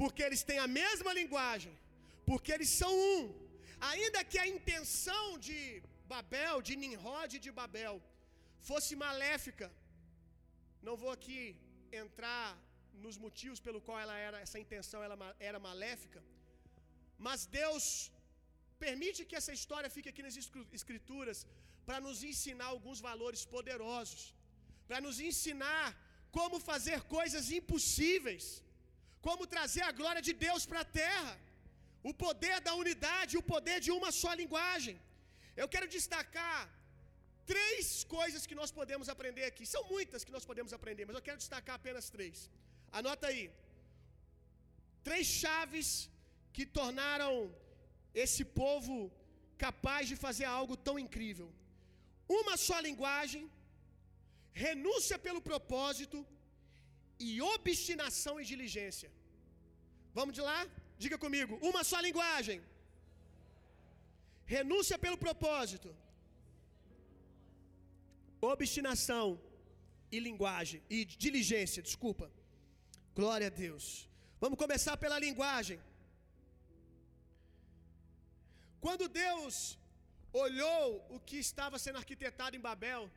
porque 0.00 0.22
eles 0.28 0.42
têm 0.48 0.58
a 0.66 0.70
mesma 0.80 1.12
linguagem, 1.20 1.74
porque 2.28 2.52
eles 2.56 2.70
são 2.80 2.92
um. 3.12 3.22
Ainda 3.92 4.20
que 4.30 4.38
a 4.44 4.46
intenção 4.54 5.26
de 5.46 5.58
Babel, 6.12 6.56
de 6.68 6.74
Nimrod 6.82 7.32
de 7.46 7.52
Babel, 7.60 7.96
fosse 8.68 8.92
maléfica, 9.06 9.66
não 10.86 10.96
vou 11.02 11.12
aqui 11.18 11.40
entrar 12.02 12.46
nos 13.04 13.16
motivos 13.24 13.60
pelo 13.66 13.80
qual 13.86 13.98
ela 14.04 14.16
era, 14.28 14.38
essa 14.46 14.58
intenção 14.64 15.00
ela 15.06 15.16
era 15.48 15.58
maléfica, 15.70 16.20
mas 17.26 17.40
Deus 17.60 17.84
permite 18.84 19.20
que 19.28 19.38
essa 19.40 19.52
história 19.58 19.94
fique 19.96 20.10
aqui 20.12 20.22
nas 20.26 20.36
escrituras 20.78 21.38
para 21.86 21.98
nos 22.06 22.18
ensinar 22.30 22.68
alguns 22.74 23.00
valores 23.08 23.42
poderosos, 23.54 24.22
para 24.88 25.00
nos 25.06 25.18
ensinar 25.30 25.86
como 26.36 26.64
fazer 26.70 26.98
coisas 27.16 27.44
impossíveis, 27.58 28.44
como 29.26 29.50
trazer 29.54 29.84
a 29.88 29.94
glória 30.00 30.22
de 30.28 30.34
Deus 30.46 30.64
para 30.70 30.80
a 30.84 30.90
terra, 31.02 31.32
o 32.10 32.12
poder 32.24 32.56
da 32.66 32.74
unidade, 32.82 33.38
o 33.40 33.46
poder 33.54 33.78
de 33.86 33.92
uma 33.98 34.10
só 34.20 34.32
linguagem. 34.42 34.96
Eu 35.62 35.68
quero 35.72 35.88
destacar 35.96 36.60
três 37.52 37.86
coisas 38.16 38.42
que 38.48 38.58
nós 38.60 38.70
podemos 38.78 39.08
aprender 39.14 39.44
aqui. 39.50 39.64
São 39.74 39.82
muitas 39.94 40.24
que 40.26 40.34
nós 40.36 40.46
podemos 40.50 40.72
aprender, 40.78 41.04
mas 41.08 41.16
eu 41.18 41.26
quero 41.28 41.42
destacar 41.44 41.76
apenas 41.80 42.08
três. 42.16 42.36
Anota 42.98 43.26
aí. 43.30 43.44
Três 45.08 45.26
chaves 45.42 45.88
que 46.54 46.64
tornaram 46.78 47.34
esse 48.24 48.44
povo 48.62 48.94
capaz 49.66 50.02
de 50.10 50.16
fazer 50.24 50.46
algo 50.58 50.76
tão 50.88 50.96
incrível. 51.04 51.48
Uma 52.40 52.54
só 52.66 52.76
linguagem, 52.88 53.44
renúncia 54.52 55.18
pelo 55.18 55.40
propósito 55.40 56.18
e 57.18 57.40
obstinação 57.40 58.40
e 58.40 58.44
diligência. 58.44 59.10
Vamos 60.18 60.34
de 60.34 60.40
lá? 60.40 60.60
Diga 60.98 61.18
comigo. 61.24 61.58
Uma 61.70 61.82
só 61.84 62.00
linguagem. 62.00 62.60
Renúncia 64.44 64.98
pelo 64.98 65.18
propósito. 65.26 65.94
Obstinação 68.40 69.26
e 70.10 70.18
linguagem 70.18 70.82
e 70.88 71.04
diligência, 71.04 71.82
desculpa. 71.82 72.30
Glória 73.14 73.48
a 73.48 73.56
Deus. 73.64 73.84
Vamos 74.40 74.58
começar 74.58 74.96
pela 74.96 75.18
linguagem. 75.18 75.78
Quando 78.80 79.08
Deus 79.08 79.78
olhou 80.32 80.84
o 81.10 81.20
que 81.20 81.36
estava 81.36 81.78
sendo 81.78 81.98
arquitetado 81.98 82.56
em 82.56 82.60
Babel 82.68 83.10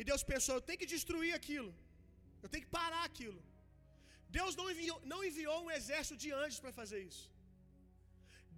E 0.00 0.04
Deus 0.10 0.22
pensou: 0.32 0.54
eu 0.56 0.64
tenho 0.68 0.80
que 0.82 0.90
destruir 0.96 1.32
aquilo, 1.40 1.70
eu 2.42 2.48
tenho 2.52 2.64
que 2.66 2.74
parar 2.80 3.04
aquilo. 3.10 3.40
Deus 4.38 4.54
não 4.60 4.66
enviou, 4.72 4.98
não 5.12 5.20
enviou 5.28 5.58
um 5.66 5.72
exército 5.78 6.16
de 6.22 6.30
anjos 6.42 6.60
para 6.64 6.72
fazer 6.80 7.00
isso. 7.10 7.26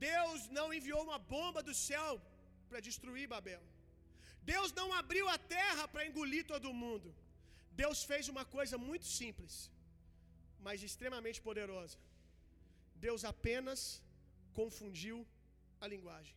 Deus 0.09 0.41
não 0.59 0.67
enviou 0.79 1.01
uma 1.09 1.19
bomba 1.35 1.61
do 1.69 1.75
céu 1.89 2.11
para 2.69 2.85
destruir 2.89 3.27
Babel. 3.35 3.63
Deus 4.53 4.71
não 4.79 4.89
abriu 5.01 5.27
a 5.35 5.39
terra 5.57 5.85
para 5.93 6.07
engolir 6.09 6.45
todo 6.53 6.79
mundo. 6.85 7.09
Deus 7.83 7.99
fez 8.11 8.25
uma 8.35 8.45
coisa 8.57 8.77
muito 8.89 9.07
simples, 9.19 9.55
mas 10.67 10.87
extremamente 10.89 11.41
poderosa. 11.49 11.99
Deus 13.07 13.23
apenas 13.33 13.81
confundiu 14.59 15.17
a 15.83 15.87
linguagem. 15.95 16.37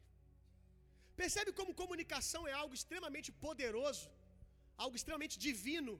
Percebe 1.21 1.51
como 1.59 1.79
comunicação 1.81 2.41
é 2.51 2.53
algo 2.61 2.75
extremamente 2.79 3.29
poderoso, 3.45 4.05
algo 4.83 4.95
extremamente 4.99 5.37
divino. 5.47 5.93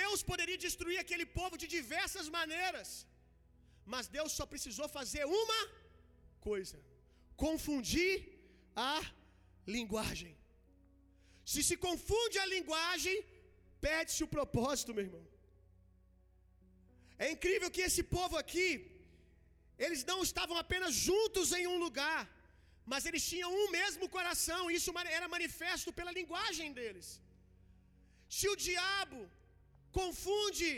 Deus 0.00 0.20
poderia 0.30 0.58
destruir 0.66 0.98
aquele 1.04 1.26
povo 1.38 1.56
de 1.62 1.66
diversas 1.76 2.28
maneiras, 2.38 2.90
mas 3.92 4.12
Deus 4.18 4.30
só 4.38 4.44
precisou 4.52 4.88
fazer 4.98 5.24
uma 5.42 5.60
coisa: 6.48 6.78
confundir 7.44 8.12
a 8.92 8.94
linguagem. 9.76 10.32
Se 11.52 11.62
se 11.68 11.76
confunde 11.86 12.38
a 12.42 12.46
linguagem, 12.54 13.16
perde-se 13.86 14.22
o 14.26 14.32
propósito, 14.36 14.94
meu 14.96 15.04
irmão. 15.08 15.24
É 17.24 17.28
incrível 17.34 17.68
que 17.74 17.82
esse 17.88 18.02
povo 18.16 18.36
aqui, 18.42 18.68
eles 19.86 20.00
não 20.10 20.18
estavam 20.28 20.56
apenas 20.62 20.92
juntos 21.08 21.48
em 21.58 21.66
um 21.72 21.78
lugar, 21.84 22.20
mas 22.92 23.04
eles 23.08 23.24
tinham 23.32 23.50
um 23.62 23.68
mesmo 23.78 24.06
coração, 24.16 24.62
isso 24.78 24.92
era 25.18 25.28
manifesto 25.36 25.90
pela 25.98 26.16
linguagem 26.20 26.70
deles. 26.78 27.08
Se 28.36 28.46
o 28.52 28.56
diabo 28.66 29.20
confunde 29.98 30.72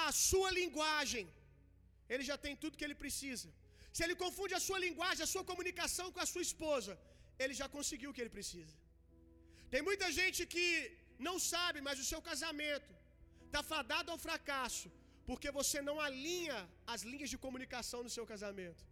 a 0.00 0.04
sua 0.26 0.50
linguagem, 0.58 1.24
ele 2.12 2.24
já 2.30 2.36
tem 2.44 2.54
tudo 2.62 2.78
que 2.78 2.86
ele 2.88 2.98
precisa. 3.04 3.48
Se 3.96 4.02
ele 4.04 4.16
confunde 4.24 4.54
a 4.58 4.62
sua 4.66 4.78
linguagem, 4.86 5.22
a 5.24 5.32
sua 5.34 5.44
comunicação 5.50 6.06
com 6.14 6.22
a 6.24 6.28
sua 6.32 6.44
esposa, 6.48 6.92
ele 7.42 7.54
já 7.60 7.68
conseguiu 7.76 8.10
o 8.10 8.14
que 8.16 8.22
ele 8.24 8.36
precisa. 8.38 8.74
Tem 9.72 9.82
muita 9.88 10.08
gente 10.18 10.40
que 10.54 10.66
não 11.28 11.36
sabe, 11.52 11.80
mas 11.86 12.02
o 12.02 12.06
seu 12.10 12.20
casamento 12.30 12.92
está 13.46 13.62
fadado 13.72 14.10
ao 14.12 14.20
fracasso, 14.26 14.88
porque 15.28 15.50
você 15.58 15.80
não 15.88 15.96
alinha 16.08 16.58
as 16.94 17.02
linhas 17.10 17.30
de 17.34 17.38
comunicação 17.46 18.00
no 18.06 18.14
seu 18.16 18.26
casamento. 18.32 18.84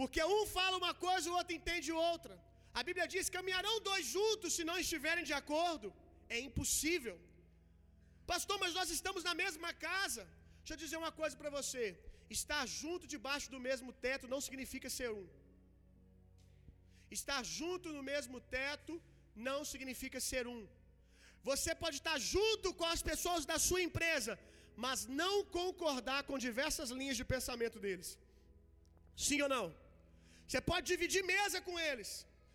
Porque 0.00 0.20
um 0.34 0.42
fala 0.56 0.76
uma 0.82 0.94
coisa, 1.06 1.30
o 1.30 1.36
outro 1.38 1.54
entende 1.60 1.92
outra. 2.10 2.34
A 2.78 2.82
Bíblia 2.88 3.06
diz: 3.14 3.34
caminharão 3.38 3.74
dois 3.90 4.04
juntos 4.16 4.52
se 4.58 4.64
não 4.70 4.78
estiverem 4.84 5.24
de 5.30 5.36
acordo. 5.42 5.88
É 6.36 6.38
impossível. 6.48 7.16
Pastor, 8.32 8.56
mas 8.62 8.74
nós 8.78 8.90
estamos 8.96 9.22
na 9.28 9.34
mesma 9.42 9.70
casa. 9.88 10.22
Deixa 10.60 10.74
eu 10.74 10.82
dizer 10.84 10.98
uma 11.02 11.12
coisa 11.20 11.36
para 11.40 11.52
você: 11.58 11.84
estar 12.38 12.62
junto 12.80 13.12
debaixo 13.14 13.48
do 13.54 13.60
mesmo 13.68 13.92
teto 14.06 14.32
não 14.34 14.40
significa 14.46 14.88
ser 14.98 15.10
um. 15.20 15.26
Estar 17.18 17.42
junto 17.58 17.88
no 17.96 18.02
mesmo 18.12 18.38
teto 18.56 18.94
não 19.48 19.58
significa 19.72 20.20
ser 20.30 20.44
um. 20.56 20.62
Você 21.50 21.72
pode 21.82 21.96
estar 22.00 22.16
junto 22.34 22.68
com 22.78 22.86
as 22.94 23.02
pessoas 23.10 23.44
da 23.50 23.58
sua 23.66 23.82
empresa, 23.88 24.32
mas 24.84 25.06
não 25.20 25.34
concordar 25.58 26.20
com 26.28 26.44
diversas 26.48 26.90
linhas 26.98 27.18
de 27.20 27.26
pensamento 27.34 27.78
deles. 27.84 28.08
Sim 29.26 29.40
ou 29.44 29.50
não? 29.56 29.66
Você 30.46 30.60
pode 30.70 30.84
dividir 30.92 31.22
mesa 31.34 31.58
com 31.68 31.76
eles, 31.88 32.10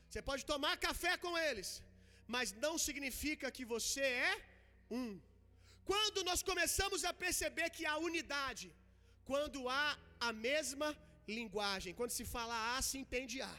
você 0.10 0.22
pode 0.30 0.44
tomar 0.52 0.74
café 0.88 1.14
com 1.26 1.34
eles, 1.48 1.70
mas 2.28 2.52
não 2.66 2.78
significa 2.78 3.52
que 3.52 3.66
você 3.74 4.02
é 4.02 4.34
um. 4.90 5.08
Quando 5.92 6.24
nós 6.30 6.42
começamos 6.50 7.04
a 7.10 7.14
perceber 7.14 7.70
que 7.76 7.86
há 7.86 7.98
unidade, 8.10 8.68
quando 9.30 9.68
há 9.70 9.98
a 10.20 10.32
mesma 10.48 10.90
linguagem, 11.28 11.94
quando 12.00 12.14
se 12.20 12.26
fala 12.36 12.56
A, 12.76 12.82
se 12.82 12.98
entende 13.04 13.42
A, 13.42 13.56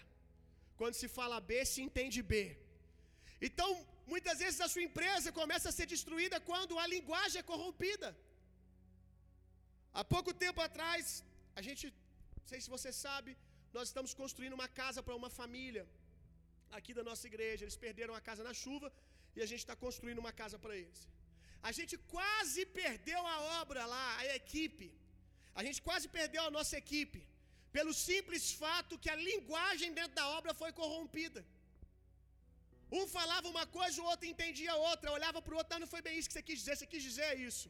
quando 0.80 0.94
se 0.94 1.08
fala 1.08 1.40
B, 1.40 1.64
se 1.72 1.80
entende 1.86 2.20
B. 2.22 2.58
Então, 3.46 3.68
muitas 4.12 4.38
vezes 4.42 4.60
a 4.66 4.68
sua 4.72 4.84
empresa 4.88 5.36
começa 5.40 5.68
a 5.68 5.76
ser 5.78 5.86
destruída 5.94 6.38
quando 6.50 6.78
a 6.78 6.86
linguagem 6.94 7.40
é 7.40 7.50
corrompida. 7.52 8.08
Há 9.92 10.04
pouco 10.14 10.32
tempo 10.44 10.60
atrás, 10.68 11.24
a 11.58 11.62
gente, 11.66 11.84
não 12.40 12.48
sei 12.52 12.60
se 12.60 12.70
você 12.76 12.90
sabe, 12.92 13.36
nós 13.76 13.88
estamos 13.88 14.12
construindo 14.20 14.56
uma 14.60 14.68
casa 14.80 15.02
para 15.02 15.14
uma 15.20 15.30
família 15.40 15.84
aqui 16.78 16.92
da 16.98 17.04
nossa 17.10 17.26
igreja. 17.30 17.64
Eles 17.64 17.78
perderam 17.86 18.14
a 18.14 18.22
casa 18.28 18.42
na 18.48 18.54
chuva 18.62 18.88
e 19.36 19.40
a 19.44 19.48
gente 19.50 19.62
está 19.64 19.76
construindo 19.84 20.22
uma 20.24 20.32
casa 20.42 20.58
para 20.64 20.76
eles. 20.82 21.00
A 21.68 21.72
gente 21.78 21.94
quase 22.14 22.62
perdeu 22.80 23.20
a 23.34 23.36
obra 23.60 23.82
lá, 23.94 24.06
a 24.18 24.36
equipe. 24.40 24.88
A 25.58 25.62
gente 25.66 25.80
quase 25.88 26.06
perdeu 26.18 26.42
a 26.44 26.52
nossa 26.56 26.74
equipe, 26.82 27.20
pelo 27.76 27.92
simples 28.06 28.44
fato 28.62 28.98
que 29.02 29.10
a 29.14 29.20
linguagem 29.28 29.90
dentro 29.98 30.14
da 30.20 30.26
obra 30.38 30.52
foi 30.62 30.70
corrompida. 30.80 31.40
Um 32.98 33.06
falava 33.16 33.46
uma 33.54 33.66
coisa, 33.78 34.02
o 34.02 34.08
outro 34.12 34.26
entendia 34.32 34.74
outra, 34.90 35.14
olhava 35.18 35.40
para 35.44 35.54
o 35.54 35.58
outro, 35.60 35.78
não 35.84 35.92
foi 35.94 36.02
bem 36.06 36.16
isso 36.18 36.28
que 36.30 36.36
você 36.36 36.44
quis 36.48 36.58
dizer, 36.60 36.76
você 36.76 36.88
quis 36.92 37.02
dizer 37.08 37.30
isso. 37.48 37.68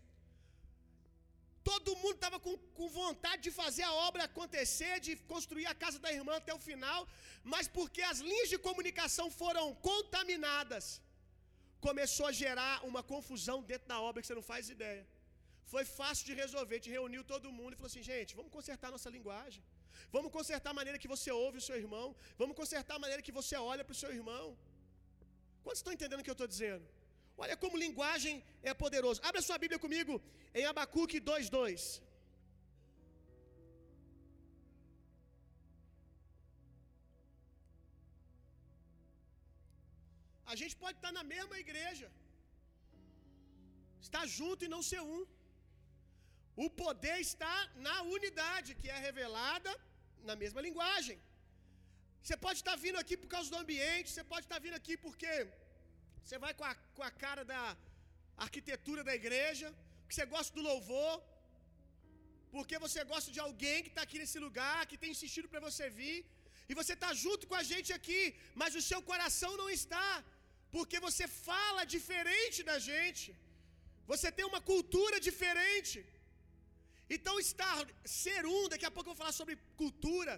Todo 1.71 1.97
mundo 2.03 2.17
estava 2.19 2.39
com, 2.45 2.55
com 2.79 2.87
vontade 3.01 3.41
de 3.47 3.53
fazer 3.61 3.85
a 3.91 3.95
obra 4.09 4.25
acontecer, 4.25 4.95
de 5.07 5.13
construir 5.33 5.67
a 5.73 5.75
casa 5.83 5.99
da 6.05 6.11
irmã 6.19 6.35
até 6.39 6.53
o 6.59 6.65
final, 6.69 7.01
mas 7.53 7.67
porque 7.77 8.03
as 8.13 8.19
linhas 8.29 8.51
de 8.53 8.59
comunicação 8.69 9.27
foram 9.43 9.67
contaminadas, 9.91 10.87
começou 11.87 12.27
a 12.31 12.37
gerar 12.43 12.75
uma 12.91 13.03
confusão 13.13 13.59
dentro 13.71 13.89
da 13.93 13.99
obra 14.09 14.21
que 14.21 14.29
você 14.29 14.39
não 14.41 14.49
faz 14.53 14.69
ideia. 14.77 15.05
Foi 15.73 15.85
fácil 16.01 16.25
de 16.29 16.35
resolver, 16.43 16.79
te 16.87 16.91
reuniu 16.99 17.23
todo 17.33 17.55
mundo 17.59 17.73
e 17.73 17.79
falou 17.81 17.91
assim: 17.93 18.05
gente, 18.13 18.37
vamos 18.41 18.53
consertar 18.57 18.91
nossa 18.97 19.11
linguagem, 19.17 19.63
vamos 20.17 20.31
consertar 20.39 20.71
a 20.75 20.79
maneira 20.81 20.99
que 21.03 21.11
você 21.15 21.31
ouve 21.45 21.59
o 21.63 21.67
seu 21.69 21.79
irmão, 21.85 22.07
vamos 22.43 22.57
consertar 22.63 22.97
a 22.97 23.03
maneira 23.05 23.23
que 23.29 23.35
você 23.41 23.57
olha 23.73 23.85
para 23.87 23.97
o 23.97 24.01
seu 24.03 24.13
irmão. 24.19 24.47
Quantos 25.65 25.81
estão 25.81 25.95
entendendo 25.97 26.21
o 26.21 26.27
que 26.27 26.35
eu 26.35 26.41
estou 26.41 26.51
dizendo? 26.55 26.85
Olha 27.43 27.57
como 27.63 27.83
linguagem 27.85 28.35
é 28.71 28.73
poderoso. 28.83 29.21
Abra 29.29 29.43
sua 29.47 29.59
Bíblia 29.63 29.79
comigo 29.85 30.15
em 30.55 30.65
Abacuque 30.73 31.21
2:2. 31.31 31.83
A 40.53 40.55
gente 40.61 40.75
pode 40.83 40.97
estar 40.99 41.13
na 41.19 41.25
mesma 41.35 41.57
igreja, 41.65 42.09
estar 44.07 44.25
junto 44.39 44.65
e 44.65 44.73
não 44.75 44.83
ser 44.91 45.01
um. 45.15 45.23
O 46.65 46.67
poder 46.83 47.17
está 47.29 47.55
na 47.87 47.95
unidade, 48.17 48.77
que 48.81 48.89
é 48.97 48.99
revelada 49.09 49.73
na 50.29 50.35
mesma 50.43 50.61
linguagem. 50.67 51.19
Você 52.23 52.37
pode 52.45 52.59
estar 52.61 52.77
vindo 52.85 52.99
aqui 53.03 53.17
por 53.23 53.31
causa 53.35 53.51
do 53.53 53.61
ambiente, 53.63 54.11
você 54.11 54.25
pode 54.33 54.45
estar 54.47 54.61
vindo 54.67 54.77
aqui 54.81 54.95
porque 55.07 55.33
você 56.25 56.39
vai 56.45 56.53
com 56.59 56.67
a, 56.71 56.75
com 56.97 57.03
a 57.09 57.13
cara 57.25 57.43
da 57.53 57.63
arquitetura 58.47 59.03
da 59.09 59.15
igreja, 59.21 59.69
porque 60.01 60.15
você 60.17 60.27
gosta 60.35 60.53
do 60.59 60.63
louvor, 60.71 61.15
porque 62.55 62.77
você 62.85 63.01
gosta 63.13 63.31
de 63.35 63.41
alguém 63.47 63.79
que 63.85 63.91
está 63.93 64.03
aqui 64.07 64.19
nesse 64.23 64.39
lugar, 64.47 64.79
que 64.91 65.01
tem 65.03 65.13
insistido 65.17 65.49
para 65.53 65.65
você 65.69 65.85
vir, 66.01 66.19
e 66.71 66.75
você 66.81 66.95
está 66.99 67.11
junto 67.25 67.47
com 67.51 67.57
a 67.61 67.65
gente 67.73 67.91
aqui, 67.99 68.23
mas 68.61 68.79
o 68.81 68.85
seu 68.91 69.01
coração 69.11 69.53
não 69.63 69.69
está, 69.79 70.11
porque 70.77 70.99
você 71.07 71.27
fala 71.49 71.91
diferente 71.97 72.61
da 72.71 72.79
gente, 72.91 73.29
você 74.13 74.29
tem 74.37 74.47
uma 74.53 74.63
cultura 74.73 75.19
diferente. 75.29 75.99
Então, 77.17 77.35
estar, 77.47 77.79
ser 78.21 78.43
um, 78.57 78.65
daqui 78.73 78.87
a 78.89 78.95
pouco 78.95 79.09
eu 79.09 79.15
vou 79.15 79.23
falar 79.23 79.37
sobre 79.41 79.55
cultura. 79.83 80.35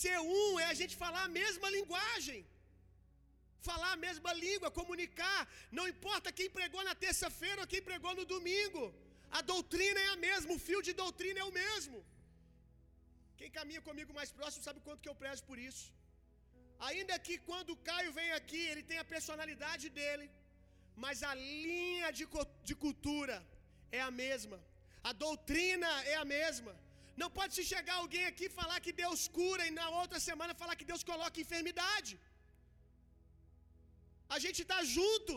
Ser 0.00 0.16
um 0.38 0.58
é 0.64 0.66
a 0.72 0.78
gente 0.80 0.94
falar 1.04 1.22
a 1.24 1.34
mesma 1.40 1.68
linguagem, 1.76 2.38
falar 3.68 3.90
a 3.92 4.02
mesma 4.06 4.32
língua, 4.44 4.76
comunicar. 4.80 5.40
Não 5.78 5.86
importa 5.94 6.36
quem 6.38 6.48
pregou 6.58 6.82
na 6.88 6.94
terça-feira 7.04 7.60
ou 7.62 7.70
quem 7.72 7.82
pregou 7.90 8.14
no 8.20 8.24
domingo, 8.34 8.82
a 9.38 9.40
doutrina 9.52 10.00
é 10.06 10.08
a 10.14 10.20
mesma, 10.28 10.52
o 10.54 10.62
fio 10.66 10.80
de 10.88 10.92
doutrina 11.02 11.40
é 11.40 11.44
o 11.50 11.56
mesmo. 11.62 11.98
Quem 13.38 13.50
caminha 13.58 13.82
comigo 13.88 14.12
mais 14.18 14.30
próximo 14.38 14.64
sabe 14.66 14.80
quanto 14.86 15.02
que 15.02 15.10
eu 15.12 15.20
prezo 15.22 15.44
por 15.50 15.58
isso. 15.68 15.86
Ainda 16.88 17.14
que 17.26 17.36
quando 17.48 17.70
o 17.72 17.80
Caio 17.88 18.12
vem 18.18 18.30
aqui, 18.40 18.62
ele 18.70 18.82
tem 18.90 18.98
a 19.00 19.10
personalidade 19.14 19.86
dele, 19.98 20.26
mas 21.04 21.22
a 21.30 21.32
linha 21.34 22.10
de, 22.18 22.26
de 22.68 22.74
cultura 22.84 23.36
é 23.98 24.00
a 24.08 24.12
mesma. 24.24 24.58
A 25.10 25.12
doutrina 25.24 25.90
é 26.12 26.16
a 26.22 26.24
mesma. 26.36 26.72
Não 27.20 27.28
pode 27.36 27.52
se 27.56 27.64
chegar 27.72 27.96
alguém 27.98 28.24
aqui 28.30 28.44
e 28.46 28.56
falar 28.60 28.78
que 28.84 28.92
Deus 29.02 29.20
cura 29.38 29.62
e 29.66 29.72
na 29.78 29.86
outra 30.00 30.18
semana 30.28 30.60
falar 30.62 30.76
que 30.80 30.88
Deus 30.90 31.02
coloca 31.10 31.44
enfermidade. 31.44 32.12
A 34.34 34.38
gente 34.44 34.60
está 34.64 34.78
junto, 34.96 35.34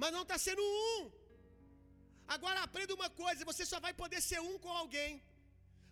mas 0.00 0.12
não 0.16 0.22
está 0.26 0.36
sendo 0.46 0.64
um. 0.84 0.98
Agora 2.34 2.58
aprenda 2.66 2.98
uma 2.98 3.10
coisa: 3.22 3.48
você 3.50 3.64
só 3.72 3.78
vai 3.86 3.92
poder 4.02 4.20
ser 4.30 4.40
um 4.50 4.56
com 4.64 4.72
alguém. 4.82 5.12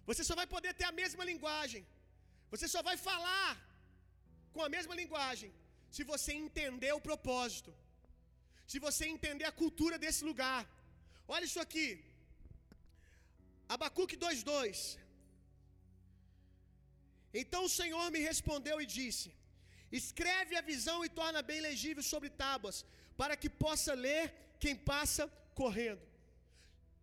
Você 0.09 0.22
só 0.29 0.35
vai 0.40 0.46
poder 0.55 0.72
ter 0.81 0.87
a 0.90 0.96
mesma 1.01 1.24
linguagem. 1.31 1.83
Você 2.53 2.66
só 2.74 2.83
vai 2.88 2.96
falar 3.09 3.51
com 4.55 4.62
a 4.66 4.70
mesma 4.74 4.94
linguagem 5.01 5.51
se 5.96 6.05
você 6.12 6.31
entender 6.44 6.92
o 6.98 7.05
propósito. 7.09 7.72
Se 8.70 8.79
você 8.87 9.05
entender 9.14 9.46
a 9.48 9.59
cultura 9.62 9.96
desse 10.05 10.22
lugar. 10.31 10.62
Olha 11.35 11.46
isso 11.51 11.61
aqui. 11.66 11.88
Abacuque 13.74 14.16
2:2. 14.27 14.79
Então 17.40 17.62
o 17.68 17.74
Senhor 17.81 18.07
me 18.14 18.20
respondeu 18.31 18.77
e 18.85 18.87
disse: 18.98 19.29
Escreve 20.01 20.55
a 20.57 20.66
visão 20.72 20.98
e 21.05 21.14
torna 21.20 21.40
bem 21.51 21.61
legível 21.68 22.03
sobre 22.12 22.29
tábuas, 22.42 22.79
para 23.20 23.37
que 23.40 23.51
possa 23.64 23.92
ler 24.07 24.24
quem 24.62 24.74
passa 24.92 25.24
correndo. 25.61 26.05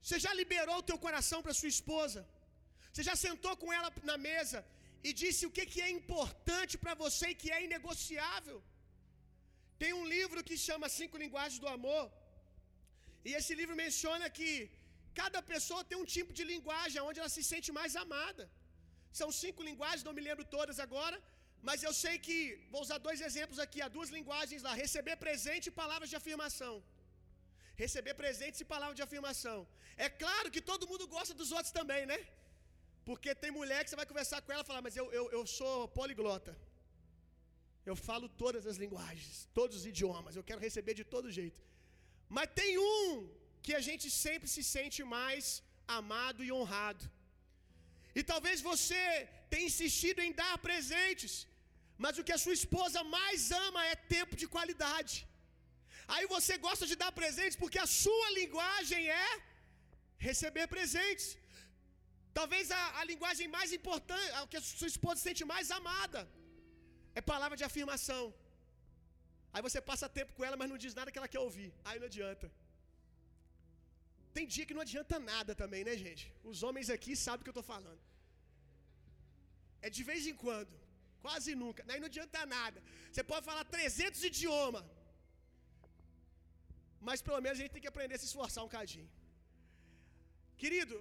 Você 0.02 0.17
já 0.26 0.32
liberou 0.41 0.78
o 0.80 0.88
teu 0.89 0.98
coração 1.06 1.39
para 1.43 1.58
sua 1.60 1.71
esposa? 1.78 2.21
Você 2.91 3.04
já 3.10 3.15
sentou 3.26 3.54
com 3.62 3.69
ela 3.78 3.89
na 4.10 4.17
mesa 4.30 4.60
e 5.08 5.12
disse 5.21 5.41
o 5.48 5.54
que, 5.56 5.65
que 5.71 5.82
é 5.88 5.89
importante 6.00 6.74
para 6.84 6.93
você 7.04 7.26
e 7.32 7.39
que 7.41 7.52
é 7.56 7.60
inegociável? 7.67 8.60
Tem 9.82 9.91
um 10.02 10.06
livro 10.15 10.43
que 10.50 10.58
chama 10.67 10.93
Cinco 11.00 11.17
Linguagens 11.24 11.60
do 11.63 11.69
Amor. 11.78 12.06
E 13.28 13.32
esse 13.39 13.54
livro 13.60 13.76
menciona 13.84 14.28
que 14.38 14.50
cada 15.21 15.39
pessoa 15.54 15.88
tem 15.89 15.98
um 16.02 16.10
tipo 16.15 16.32
de 16.38 16.43
linguagem 16.54 17.02
onde 17.10 17.19
ela 17.21 17.34
se 17.38 17.43
sente 17.52 17.69
mais 17.80 17.93
amada. 18.04 18.43
São 19.19 19.30
cinco 19.43 19.62
linguagens, 19.69 20.06
não 20.08 20.15
me 20.17 20.24
lembro 20.28 20.45
todas 20.56 20.78
agora, 20.86 21.17
mas 21.67 21.84
eu 21.88 21.93
sei 22.04 22.15
que, 22.25 22.36
vou 22.73 22.82
usar 22.86 22.97
dois 23.08 23.19
exemplos 23.28 23.60
aqui, 23.65 23.80
há 23.86 23.89
duas 23.97 24.10
linguagens 24.17 24.62
lá: 24.67 24.73
receber 24.84 25.15
presente 25.25 25.67
e 25.69 25.78
palavras 25.84 26.10
de 26.12 26.17
afirmação. 26.21 26.73
Receber 27.84 28.13
presentes 28.23 28.60
e 28.63 28.67
palavras 28.73 28.97
de 28.99 29.06
afirmação. 29.08 29.60
É 30.06 30.10
claro 30.23 30.49
que 30.56 30.62
todo 30.71 30.89
mundo 30.91 31.06
gosta 31.15 31.34
dos 31.41 31.51
outros 31.58 31.73
também, 31.80 32.04
né? 32.12 32.19
Porque 33.08 33.32
tem 33.43 33.51
mulher 33.60 33.80
que 33.82 33.89
você 33.89 33.99
vai 34.01 34.08
conversar 34.12 34.39
com 34.43 34.51
ela 34.54 34.63
e 34.65 34.69
falar, 34.69 34.84
mas 34.88 34.95
eu, 35.01 35.08
eu, 35.19 35.25
eu 35.38 35.41
sou 35.58 35.73
poliglota. 35.99 36.54
Eu 37.89 37.95
falo 38.08 38.28
todas 38.43 38.63
as 38.71 38.78
linguagens, 38.84 39.34
todos 39.60 39.75
os 39.80 39.86
idiomas, 39.91 40.36
eu 40.36 40.45
quero 40.49 40.62
receber 40.67 40.95
de 41.01 41.06
todo 41.15 41.36
jeito. 41.39 41.60
Mas 42.36 42.54
tem 42.62 42.71
um 42.93 43.30
que 43.65 43.73
a 43.80 43.84
gente 43.88 44.08
sempre 44.25 44.47
se 44.56 44.63
sente 44.75 45.01
mais 45.17 45.45
amado 45.99 46.41
e 46.47 46.51
honrado. 46.58 47.04
E 48.19 48.23
talvez 48.32 48.60
você 48.71 49.01
tenha 49.51 49.69
insistido 49.71 50.19
em 50.25 50.32
dar 50.41 50.56
presentes, 50.67 51.34
mas 52.03 52.17
o 52.19 52.25
que 52.27 52.36
a 52.38 52.41
sua 52.43 52.55
esposa 52.60 52.99
mais 53.17 53.39
ama 53.65 53.81
é 53.91 53.95
tempo 54.15 54.36
de 54.41 54.47
qualidade. 54.55 55.15
Aí 56.13 56.25
você 56.36 56.53
gosta 56.67 56.86
de 56.91 56.95
dar 57.03 57.12
presentes 57.21 57.58
porque 57.62 57.79
a 57.86 57.89
sua 58.03 58.27
linguagem 58.39 59.03
é 59.23 59.29
receber 60.27 60.65
presentes. 60.75 61.27
Talvez 62.39 62.65
a, 62.79 62.81
a 62.99 63.03
linguagem 63.12 63.47
mais 63.58 63.69
importante, 63.77 64.29
o 64.43 64.49
que 64.51 64.60
a 64.62 64.65
sua 64.79 64.89
esposa 64.93 65.19
sente 65.27 65.43
mais 65.53 65.69
amada, 65.79 66.21
é 67.19 67.21
palavra 67.34 67.58
de 67.62 67.65
afirmação. 67.69 68.23
Aí 69.53 69.62
você 69.67 69.79
passa 69.89 70.13
tempo 70.19 70.31
com 70.38 70.43
ela, 70.47 70.58
mas 70.62 70.69
não 70.71 70.79
diz 70.86 70.93
nada 70.99 71.12
que 71.12 71.19
ela 71.21 71.31
quer 71.34 71.43
ouvir. 71.47 71.69
Aí 71.88 71.97
não 72.01 72.08
adianta. 72.12 72.47
Tem 74.36 74.45
dia 74.53 74.65
que 74.67 74.75
não 74.77 74.86
adianta 74.88 75.17
nada 75.31 75.51
também, 75.62 75.84
né, 75.88 75.93
gente? 76.05 76.23
Os 76.51 76.62
homens 76.65 76.89
aqui 76.95 77.13
sabem 77.25 77.41
o 77.41 77.45
que 77.45 77.51
eu 77.51 77.60
estou 77.60 77.69
falando. 77.75 78.01
É 79.86 79.89
de 79.97 80.03
vez 80.10 80.23
em 80.31 80.36
quando. 80.43 80.73
Quase 81.25 81.51
nunca. 81.63 81.81
Aí 81.91 81.99
não 82.01 82.09
adianta 82.11 82.39
nada. 82.57 82.79
Você 83.11 83.23
pode 83.31 83.45
falar 83.49 83.63
300 83.77 84.23
idiomas. 84.29 84.85
Mas 87.07 87.21
pelo 87.27 87.41
menos 87.43 87.57
a 87.57 87.61
gente 87.61 87.75
tem 87.75 87.85
que 87.85 87.93
aprender 87.93 88.15
a 88.17 88.21
se 88.23 88.29
esforçar 88.31 88.63
um 88.65 88.73
cadinho. 88.77 89.09
Querido, 90.61 90.97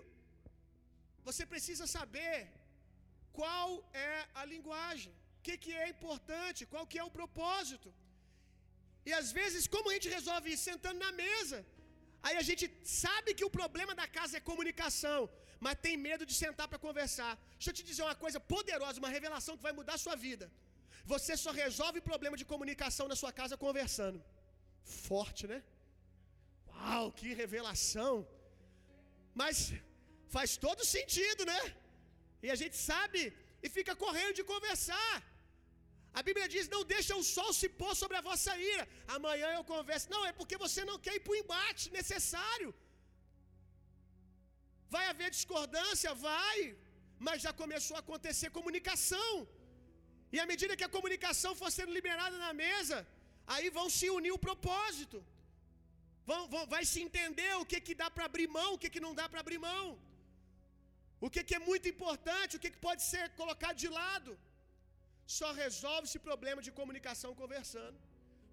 você 1.29 1.45
precisa 1.53 1.85
saber 1.97 2.37
qual 3.39 3.69
é 4.09 4.15
a 4.41 4.45
linguagem, 4.55 5.13
o 5.39 5.43
que, 5.47 5.55
que 5.65 5.73
é 5.83 5.87
importante, 5.95 6.69
qual 6.73 6.87
que 6.91 7.01
é 7.03 7.07
o 7.07 7.15
propósito. 7.21 7.91
E 9.09 9.13
às 9.21 9.31
vezes, 9.39 9.63
como 9.75 9.91
a 9.91 9.95
gente 9.97 10.15
resolve 10.19 10.53
isso? 10.55 10.69
Sentando 10.71 11.01
na 11.07 11.13
mesa. 11.25 11.59
Aí 12.27 12.37
a 12.43 12.47
gente 12.49 12.67
sabe 13.03 13.35
que 13.39 13.49
o 13.49 13.55
problema 13.61 13.95
da 14.03 14.07
casa 14.19 14.37
é 14.39 14.49
comunicação 14.51 15.21
mas 15.65 15.81
tem 15.85 15.95
medo 16.09 16.25
de 16.31 16.35
sentar 16.43 16.67
para 16.71 16.85
conversar. 16.87 17.33
Deixa 17.57 17.71
eu 17.71 17.77
te 17.79 17.85
dizer 17.91 18.03
uma 18.07 18.17
coisa 18.25 18.39
poderosa, 18.55 19.03
uma 19.03 19.13
revelação 19.17 19.57
que 19.59 19.67
vai 19.69 19.75
mudar 19.79 19.95
a 19.97 20.05
sua 20.07 20.17
vida. 20.27 20.47
Você 21.13 21.33
só 21.45 21.53
resolve 21.65 22.07
problema 22.11 22.37
de 22.41 22.47
comunicação 22.53 23.07
na 23.13 23.17
sua 23.23 23.33
casa 23.41 23.57
conversando. 23.67 24.19
Forte, 25.09 25.45
né? 25.53 25.59
Uau, 26.73 27.07
que 27.19 27.29
revelação! 27.43 28.15
Mas 29.43 29.57
faz 30.37 30.51
todo 30.67 30.91
sentido, 30.97 31.45
né? 31.53 31.61
E 32.47 32.51
a 32.55 32.59
gente 32.63 32.77
sabe 32.91 33.21
e 33.65 33.69
fica 33.77 33.95
correndo 34.05 34.35
de 34.41 34.45
conversar. 34.55 35.15
A 36.19 36.23
Bíblia 36.29 36.47
diz: 36.55 36.65
não 36.75 36.83
deixa 36.95 37.15
o 37.21 37.27
sol 37.35 37.51
se 37.61 37.69
pôr 37.81 37.93
sobre 38.03 38.17
a 38.19 38.27
vossa 38.31 38.53
ira. 38.73 38.87
Amanhã 39.17 39.49
eu 39.59 39.65
converso. 39.75 40.11
Não, 40.15 40.23
é 40.31 40.33
porque 40.41 40.57
você 40.67 40.83
não 40.91 40.99
quer 41.05 41.15
ir 41.19 41.23
para 41.25 41.35
o 41.35 41.41
embate 41.43 41.87
necessário. 42.01 42.71
Vai 44.95 45.05
haver 45.11 45.31
discordância? 45.39 46.11
Vai. 46.29 46.59
Mas 47.27 47.43
já 47.47 47.53
começou 47.63 47.97
a 47.97 48.03
acontecer 48.05 48.57
comunicação. 48.59 49.33
E 50.35 50.39
à 50.45 50.47
medida 50.51 50.79
que 50.79 50.89
a 50.89 50.95
comunicação 50.97 51.53
for 51.61 51.71
sendo 51.77 51.93
liberada 51.99 52.37
na 52.47 52.53
mesa, 52.65 52.99
aí 53.55 53.69
vão 53.79 53.87
se 53.99 54.09
unir 54.19 54.33
o 54.37 54.45
propósito. 54.49 55.19
Vão, 56.31 56.41
vão, 56.53 56.63
vai 56.75 56.83
se 56.93 56.99
entender 57.07 57.53
o 57.63 57.67
que, 57.71 57.79
que 57.87 57.95
dá 58.03 58.09
para 58.15 58.27
abrir 58.31 58.49
mão, 58.59 58.71
o 58.75 58.81
que, 58.83 58.91
que 58.95 59.05
não 59.07 59.15
dá 59.21 59.27
para 59.31 59.43
abrir 59.45 59.61
mão. 59.69 59.87
O 61.27 61.31
que, 61.35 61.43
que 61.49 61.57
é 61.59 61.63
muito 61.71 61.87
importante, 61.93 62.57
o 62.57 62.63
que, 62.63 62.73
que 62.75 62.83
pode 62.89 63.03
ser 63.13 63.25
colocado 63.41 63.77
de 63.85 63.91
lado. 64.01 64.33
Só 65.39 65.51
resolve 65.65 66.05
esse 66.09 66.21
problema 66.29 66.61
de 66.67 66.73
comunicação 66.81 67.31
conversando. 67.43 67.99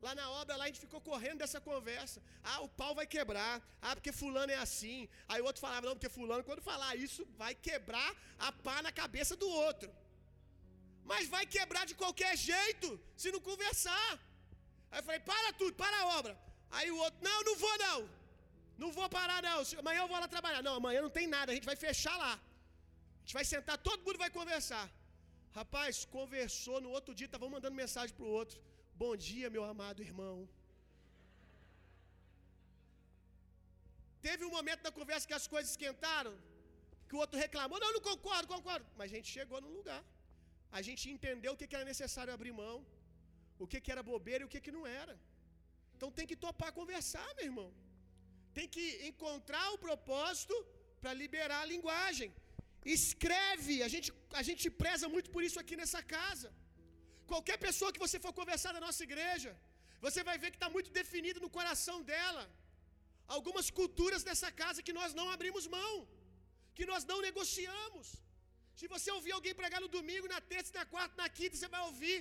Lá 0.05 0.13
na 0.19 0.27
obra, 0.39 0.55
lá 0.59 0.63
a 0.65 0.69
gente 0.69 0.83
ficou 0.85 0.99
correndo 1.09 1.39
dessa 1.43 1.59
conversa. 1.69 2.19
Ah, 2.51 2.59
o 2.65 2.69
pau 2.79 2.93
vai 2.99 3.05
quebrar. 3.15 3.53
Ah, 3.81 3.93
porque 3.95 4.11
fulano 4.21 4.51
é 4.51 4.59
assim. 4.67 4.99
Aí 5.29 5.39
o 5.41 5.45
outro 5.49 5.61
falava, 5.65 5.85
não, 5.87 5.95
porque 5.95 6.09
fulano, 6.19 6.43
quando 6.43 6.69
falar 6.69 6.91
isso, 7.05 7.23
vai 7.41 7.53
quebrar 7.67 8.09
a 8.47 8.51
pá 8.51 8.77
na 8.87 8.91
cabeça 9.01 9.35
do 9.43 9.49
outro. 9.67 9.89
Mas 11.11 11.27
vai 11.35 11.45
quebrar 11.57 11.85
de 11.89 11.95
qualquer 12.01 12.33
jeito, 12.35 12.87
se 13.21 13.31
não 13.35 13.41
conversar. 13.49 14.11
Aí 14.91 14.99
eu 14.99 15.03
falei, 15.03 15.21
para 15.31 15.53
tudo, 15.53 15.73
para 15.83 15.97
a 16.01 16.07
obra. 16.17 16.33
Aí 16.77 16.89
o 16.89 16.97
outro, 17.05 17.19
não, 17.29 17.39
não 17.49 17.55
vou 17.63 17.77
não. 17.85 17.99
Não 18.81 18.91
vou 18.97 19.07
parar 19.17 19.39
não. 19.49 19.59
Amanhã 19.81 19.99
eu 20.01 20.07
vou 20.11 20.19
lá 20.23 20.27
trabalhar. 20.35 20.63
Não, 20.67 20.75
amanhã 20.81 21.01
não 21.07 21.13
tem 21.19 21.27
nada, 21.27 21.51
a 21.51 21.55
gente 21.55 21.69
vai 21.71 21.75
fechar 21.75 22.17
lá. 22.17 22.33
A 22.33 23.19
gente 23.23 23.35
vai 23.39 23.45
sentar, 23.53 23.77
todo 23.77 24.03
mundo 24.05 24.17
vai 24.25 24.31
conversar. 24.39 24.85
Rapaz, 25.59 26.05
conversou 26.17 26.77
no 26.81 26.89
outro 26.89 27.13
dia, 27.13 27.27
estavam 27.27 27.49
mandando 27.55 27.75
mensagem 27.75 28.15
para 28.15 28.25
o 28.25 28.33
outro. 28.41 28.59
Bom 29.03 29.13
dia, 29.15 29.49
meu 29.55 29.63
amado 29.63 30.01
irmão. 30.09 30.35
Teve 34.27 34.45
um 34.45 34.53
momento 34.57 34.81
da 34.87 34.91
conversa 34.91 35.27
que 35.29 35.37
as 35.39 35.47
coisas 35.53 35.71
esquentaram, 35.71 36.33
que 37.07 37.15
o 37.15 37.21
outro 37.23 37.39
reclamou: 37.45 37.79
não, 37.83 37.93
não 37.93 38.03
concordo, 38.11 38.47
concordo. 38.55 38.85
Mas 38.97 39.11
a 39.11 39.15
gente 39.15 39.29
chegou 39.37 39.59
no 39.65 39.71
lugar. 39.77 40.03
A 40.71 40.81
gente 40.87 41.03
entendeu 41.15 41.53
o 41.53 41.57
que 41.57 41.75
era 41.75 41.91
necessário 41.93 42.33
abrir 42.33 42.53
mão, 42.63 42.77
o 43.63 43.67
que 43.67 43.91
era 43.93 44.09
bobeira 44.11 44.43
e 44.43 44.47
o 44.47 44.49
que 44.49 44.77
não 44.77 44.85
era. 45.01 45.15
Então 45.95 46.09
tem 46.17 46.27
que 46.29 46.37
topar 46.45 46.71
conversar, 46.81 47.29
meu 47.37 47.45
irmão. 47.51 47.69
Tem 48.57 48.67
que 48.75 48.85
encontrar 49.09 49.65
o 49.73 49.81
propósito 49.87 50.55
para 51.01 51.13
liberar 51.21 51.59
a 51.61 51.69
linguagem. 51.73 52.29
Escreve, 52.97 53.75
a 53.87 53.89
gente, 53.93 54.09
a 54.39 54.43
gente 54.47 54.65
preza 54.81 55.07
muito 55.13 55.29
por 55.35 55.43
isso 55.47 55.59
aqui 55.63 55.75
nessa 55.81 56.01
casa. 56.15 56.49
Qualquer 57.33 57.57
pessoa 57.67 57.93
que 57.95 58.03
você 58.05 58.17
for 58.25 58.33
conversar 58.39 58.71
na 58.77 58.83
nossa 58.87 59.03
igreja, 59.09 59.51
você 60.05 60.21
vai 60.29 60.37
ver 60.41 60.49
que 60.53 60.59
está 60.61 60.69
muito 60.77 60.89
definido 60.99 61.39
no 61.45 61.51
coração 61.57 61.97
dela 62.11 62.43
algumas 63.35 63.67
culturas 63.79 64.23
dessa 64.27 64.49
casa 64.61 64.85
que 64.87 64.95
nós 64.99 65.11
não 65.19 65.27
abrimos 65.35 65.65
mão, 65.77 65.93
que 66.77 66.85
nós 66.91 67.03
não 67.11 67.19
negociamos. 67.27 68.07
Se 68.79 68.87
você 68.93 69.09
ouvir 69.17 69.33
alguém 69.37 69.53
pregar 69.61 69.81
no 69.85 69.91
domingo, 69.97 70.31
na 70.35 70.41
terça, 70.53 70.71
na 70.79 70.85
quarta, 70.93 71.13
na 71.23 71.29
quinta, 71.37 71.55
você 71.57 71.69
vai 71.75 71.81
ouvir 71.89 72.17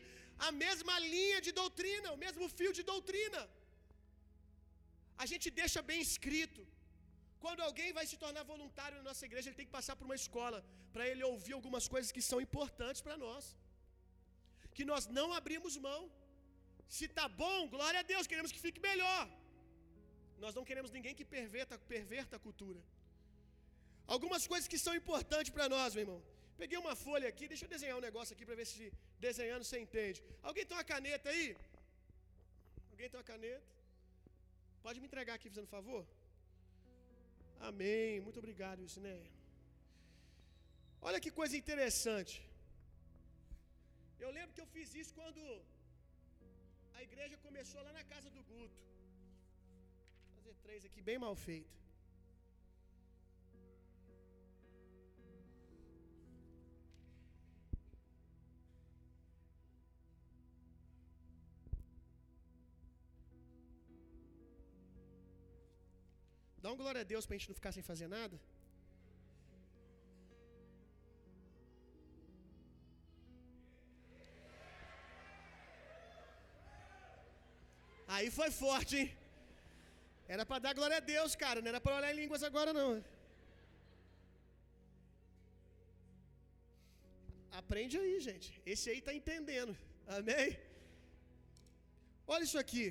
a 0.48 0.50
mesma 0.64 0.94
linha 1.14 1.38
de 1.46 1.52
doutrina, 1.60 2.08
o 2.16 2.20
mesmo 2.24 2.46
fio 2.58 2.72
de 2.78 2.84
doutrina. 2.92 3.40
A 5.22 5.26
gente 5.32 5.48
deixa 5.62 5.80
bem 5.90 6.00
escrito. 6.08 6.62
Quando 7.44 7.60
alguém 7.68 7.90
vai 7.98 8.06
se 8.10 8.16
tornar 8.22 8.44
voluntário 8.54 8.98
na 9.00 9.06
nossa 9.10 9.24
igreja, 9.28 9.48
ele 9.48 9.60
tem 9.60 9.68
que 9.70 9.78
passar 9.78 9.94
por 9.98 10.06
uma 10.08 10.18
escola 10.22 10.58
para 10.94 11.06
ele 11.10 11.24
ouvir 11.32 11.54
algumas 11.58 11.86
coisas 11.94 12.12
que 12.16 12.22
são 12.30 12.40
importantes 12.46 13.02
para 13.06 13.16
nós 13.26 13.44
que 14.76 14.84
nós 14.90 15.06
não 15.18 15.28
abrimos 15.38 15.76
mão. 15.88 16.00
Se 16.96 17.06
tá 17.18 17.26
bom, 17.42 17.58
glória 17.74 18.00
a 18.00 18.06
Deus, 18.12 18.26
queremos 18.30 18.52
que 18.54 18.64
fique 18.66 18.80
melhor. 18.90 19.22
Nós 20.44 20.54
não 20.58 20.64
queremos 20.68 20.90
ninguém 20.96 21.14
que 21.18 21.26
perverta, 21.36 21.78
perverta 21.94 22.34
a 22.36 22.44
cultura. 22.46 22.80
Algumas 24.14 24.44
coisas 24.52 24.68
que 24.72 24.78
são 24.84 24.94
importantes 25.00 25.52
para 25.56 25.68
nós, 25.74 25.94
meu 25.94 26.04
irmão. 26.04 26.20
Peguei 26.62 26.78
uma 26.84 26.94
folha 27.04 27.26
aqui, 27.32 27.44
deixa 27.52 27.64
eu 27.64 27.72
desenhar 27.74 27.96
um 27.98 28.06
negócio 28.08 28.32
aqui 28.34 28.44
para 28.48 28.58
ver 28.60 28.66
se 28.70 28.86
desenhando 29.26 29.64
você 29.66 29.78
entende. 29.84 30.18
Alguém 30.48 30.64
tem 30.66 30.76
uma 30.76 30.88
caneta 30.92 31.28
aí? 31.34 31.46
Alguém 32.92 33.08
tem 33.10 33.18
uma 33.20 33.28
caneta? 33.32 33.68
Pode 34.86 35.00
me 35.00 35.06
entregar 35.10 35.34
aqui 35.36 35.48
fazendo 35.52 35.74
favor? 35.76 36.02
Amém. 37.68 38.20
Muito 38.26 38.40
obrigado, 38.42 38.84
Isné. 38.88 39.18
Olha 41.08 41.22
que 41.24 41.30
coisa 41.40 41.56
interessante. 41.62 42.34
Eu 44.24 44.30
lembro 44.36 44.54
que 44.54 44.62
eu 44.64 44.70
fiz 44.74 44.88
isso 45.00 45.12
quando 45.18 45.42
a 46.98 47.02
igreja 47.08 47.36
começou 47.46 47.80
lá 47.86 47.92
na 47.98 48.04
casa 48.12 48.28
do 48.36 48.42
Guto. 48.50 48.80
Vou 50.24 50.34
fazer 50.38 50.54
três 50.64 50.84
aqui, 50.88 51.00
bem 51.10 51.18
mal 51.24 51.34
feito. 51.48 51.80
Dá 66.62 66.70
um 66.72 66.76
glória 66.76 67.00
a 67.00 67.08
Deus 67.12 67.24
para 67.26 67.34
a 67.34 67.38
gente 67.38 67.48
não 67.50 67.60
ficar 67.60 67.72
sem 67.72 67.82
fazer 67.90 68.08
nada. 68.18 68.38
Aí 78.20 78.28
foi 78.38 78.50
forte, 78.64 78.94
hein? 78.98 79.08
Era 80.34 80.44
para 80.48 80.62
dar 80.64 80.74
glória 80.78 80.96
a 80.98 81.06
Deus, 81.14 81.32
cara. 81.42 81.60
Não 81.60 81.70
era 81.72 81.80
para 81.84 81.96
olhar 81.98 82.10
em 82.12 82.18
línguas 82.22 82.42
agora, 82.48 82.72
não. 82.80 82.90
Aprende 87.60 87.96
aí, 88.02 88.16
gente. 88.28 88.48
Esse 88.72 88.86
aí 88.90 88.98
está 89.00 89.12
entendendo. 89.20 89.72
Amém? 90.18 90.48
Olha 92.34 92.44
isso 92.48 92.60
aqui. 92.64 92.84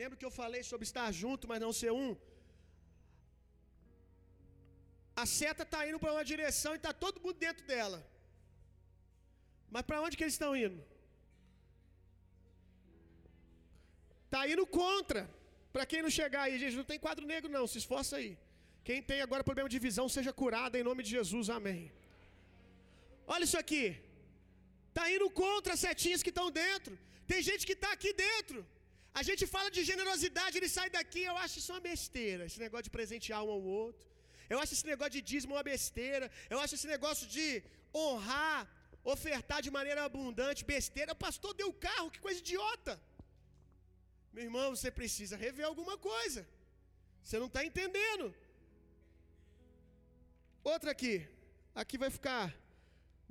Lembra 0.00 0.18
que 0.20 0.28
eu 0.28 0.34
falei 0.42 0.62
sobre 0.70 0.86
estar 0.90 1.08
junto, 1.22 1.48
mas 1.50 1.62
não 1.64 1.72
ser 1.80 1.92
um? 2.02 2.10
A 5.22 5.26
seta 5.38 5.64
está 5.68 5.80
indo 5.88 6.00
para 6.02 6.14
uma 6.16 6.26
direção 6.32 6.72
e 6.74 6.80
está 6.80 6.92
todo 7.04 7.22
mundo 7.24 7.38
dentro 7.46 7.64
dela. 7.72 8.00
Mas 9.74 9.84
para 9.88 10.00
onde 10.04 10.16
que 10.16 10.24
eles 10.24 10.38
estão 10.38 10.52
indo? 10.64 10.80
Está 14.30 14.42
indo 14.52 14.64
contra. 14.80 15.20
Para 15.74 15.84
quem 15.90 16.02
não 16.04 16.12
chegar 16.18 16.42
aí, 16.46 16.56
gente, 16.62 16.76
não 16.80 16.88
tem 16.90 16.98
quadro 17.06 17.24
negro 17.32 17.48
não, 17.56 17.64
se 17.72 17.78
esforça 17.82 18.12
aí. 18.18 18.30
Quem 18.88 18.98
tem 19.10 19.20
agora 19.26 19.48
problema 19.48 19.68
de 19.74 19.78
visão, 19.86 20.04
seja 20.16 20.32
curado 20.42 20.76
em 20.78 20.84
nome 20.88 21.02
de 21.06 21.10
Jesus, 21.16 21.48
amém. 21.58 21.80
Olha 23.34 23.44
isso 23.48 23.58
aqui. 23.62 23.84
Está 24.90 25.04
indo 25.14 25.26
contra 25.42 25.72
as 25.76 25.82
setinhas 25.86 26.22
que 26.26 26.32
estão 26.34 26.46
dentro. 26.62 26.94
Tem 27.30 27.40
gente 27.48 27.64
que 27.68 27.76
está 27.78 27.90
aqui 27.96 28.12
dentro. 28.26 28.60
A 29.20 29.22
gente 29.28 29.44
fala 29.54 29.68
de 29.76 29.82
generosidade, 29.90 30.56
ele 30.60 30.70
sai 30.76 30.88
daqui, 30.98 31.22
eu 31.32 31.36
acho 31.44 31.58
isso 31.60 31.72
uma 31.74 31.84
besteira. 31.90 32.42
Esse 32.48 32.60
negócio 32.66 32.86
de 32.88 32.94
presentear 32.98 33.42
um 33.48 33.52
ao 33.56 33.62
outro. 33.82 34.06
Eu 34.52 34.58
acho 34.62 34.72
esse 34.76 34.86
negócio 34.92 35.14
de 35.16 35.22
dízimo 35.30 35.54
uma 35.56 35.66
besteira. 35.72 36.26
Eu 36.52 36.60
acho 36.62 36.74
esse 36.76 36.88
negócio 36.94 37.26
de 37.36 37.46
honrar, 38.02 38.60
ofertar 39.14 39.60
de 39.66 39.72
maneira 39.78 40.02
abundante, 40.10 40.68
besteira. 40.76 41.12
O 41.18 41.22
pastor 41.26 41.52
deu 41.62 41.70
carro, 41.88 42.10
que 42.14 42.26
coisa 42.26 42.40
idiota. 42.44 42.94
Meu 44.34 44.44
irmão, 44.48 44.68
você 44.74 44.90
precisa 45.00 45.36
rever 45.44 45.66
alguma 45.66 45.96
coisa. 46.10 46.40
Você 47.22 47.38
não 47.42 47.48
está 47.50 47.62
entendendo. 47.68 48.26
Outra 50.72 50.90
aqui. 50.96 51.14
Aqui 51.82 51.96
vai 52.04 52.10
ficar 52.18 52.44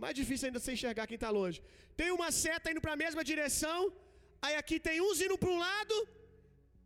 mais 0.04 0.16
difícil 0.20 0.46
ainda 0.48 0.60
você 0.60 0.74
enxergar 0.74 1.08
quem 1.08 1.20
está 1.22 1.30
longe. 1.40 1.60
Tem 2.00 2.12
uma 2.18 2.30
seta 2.44 2.72
indo 2.72 2.82
para 2.86 2.94
a 2.94 3.02
mesma 3.06 3.24
direção. 3.32 3.80
Aí 4.46 4.56
aqui 4.62 4.78
tem 4.88 4.98
uns 5.08 5.20
indo 5.26 5.38
para 5.42 5.52
um 5.56 5.60
lado 5.68 5.96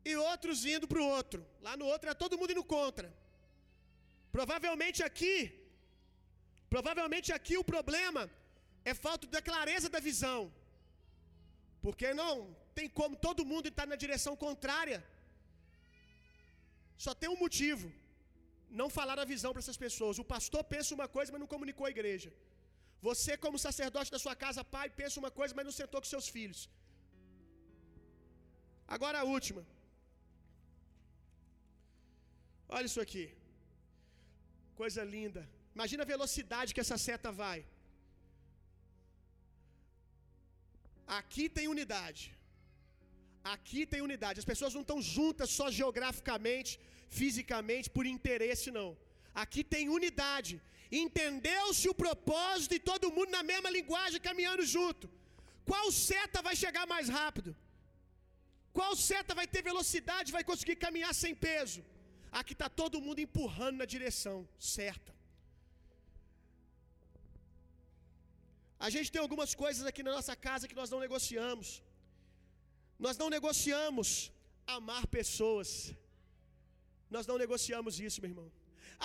e 0.09 0.15
outros 0.29 0.65
indo 0.75 0.87
para 0.91 1.01
o 1.03 1.09
outro. 1.17 1.41
Lá 1.65 1.75
no 1.81 1.85
outro 1.93 2.09
é 2.09 2.21
todo 2.23 2.37
mundo 2.39 2.53
indo 2.55 2.65
contra. 2.75 3.07
Provavelmente 4.37 4.99
aqui, 5.09 5.35
provavelmente 6.73 7.29
aqui 7.37 7.55
o 7.61 7.67
problema 7.73 8.21
é 8.91 8.93
falta 9.05 9.27
da 9.35 9.41
clareza 9.49 9.89
da 9.95 9.99
visão. 10.09 10.39
Porque 11.85 12.13
não 12.21 12.33
tem 12.77 12.87
como 12.99 13.15
todo 13.25 13.49
mundo 13.51 13.67
estar 13.71 13.87
na 13.91 13.97
direção 14.03 14.33
contrária. 14.45 14.99
Só 17.05 17.13
tem 17.21 17.29
um 17.35 17.41
motivo: 17.45 17.87
não 18.81 18.87
falar 18.97 19.17
a 19.23 19.29
visão 19.33 19.51
para 19.53 19.63
essas 19.65 19.79
pessoas. 19.85 20.21
O 20.23 20.29
pastor 20.35 20.63
pensa 20.73 20.95
uma 20.97 21.07
coisa, 21.17 21.31
mas 21.33 21.41
não 21.43 21.51
comunicou 21.55 21.87
à 21.87 21.93
igreja. 21.97 22.31
Você, 23.07 23.31
como 23.43 23.63
sacerdote 23.67 24.13
da 24.15 24.19
sua 24.25 24.35
casa, 24.43 24.69
pai, 24.75 24.87
pensa 25.01 25.19
uma 25.23 25.31
coisa, 25.39 25.55
mas 25.57 25.67
não 25.69 25.75
sentou 25.81 25.99
com 26.01 26.09
seus 26.13 26.27
filhos. 26.35 26.61
Agora 28.95 29.17
a 29.21 29.27
última. 29.35 29.61
Olha 32.75 32.87
isso 32.91 33.01
aqui. 33.05 33.25
Coisa 34.81 35.01
linda. 35.15 35.41
Imagina 35.75 36.03
a 36.03 36.11
velocidade 36.15 36.73
que 36.73 36.83
essa 36.85 36.97
seta 37.07 37.31
vai. 37.43 37.59
Aqui 41.19 41.45
tem 41.57 41.67
unidade. 41.75 42.23
Aqui 43.55 43.81
tem 43.93 44.01
unidade. 44.01 44.41
As 44.41 44.49
pessoas 44.51 44.73
não 44.73 44.83
estão 44.85 44.99
juntas 45.15 45.49
só 45.57 45.65
geograficamente, 45.79 46.71
fisicamente, 47.19 47.89
por 47.95 48.05
interesse, 48.15 48.71
não. 48.79 48.89
Aqui 49.43 49.63
tem 49.73 49.89
unidade. 49.97 50.53
Entendeu-se 51.03 51.85
o 51.91 51.97
propósito 52.03 52.73
e 52.75 52.85
todo 52.91 53.13
mundo 53.15 53.31
na 53.37 53.43
mesma 53.51 53.69
linguagem 53.77 54.25
caminhando 54.29 54.65
junto. 54.75 55.05
Qual 55.69 55.87
seta 55.91 56.41
vai 56.47 56.55
chegar 56.63 56.85
mais 56.93 57.09
rápido? 57.19 57.51
Qual 58.77 58.93
seta 59.09 59.33
vai 59.39 59.47
ter 59.53 59.61
velocidade, 59.71 60.35
vai 60.37 60.43
conseguir 60.51 60.77
caminhar 60.85 61.13
sem 61.23 61.33
peso? 61.47 61.81
Aqui 62.39 62.53
está 62.57 62.67
todo 62.81 63.03
mundo 63.05 63.19
empurrando 63.25 63.77
na 63.81 63.87
direção 63.95 64.37
certa. 64.75 65.11
A 68.85 68.89
gente 68.93 69.11
tem 69.13 69.21
algumas 69.25 69.51
coisas 69.63 69.83
aqui 69.89 70.01
na 70.07 70.13
nossa 70.17 70.35
casa 70.47 70.67
que 70.69 70.79
nós 70.79 70.89
não 70.93 70.99
negociamos. 71.05 71.67
Nós 73.05 73.17
não 73.21 73.29
negociamos 73.37 74.09
amar 74.77 75.03
pessoas. 75.19 75.69
Nós 77.15 77.25
não 77.29 77.37
negociamos 77.43 77.93
isso, 78.07 78.21
meu 78.23 78.31
irmão. 78.33 78.49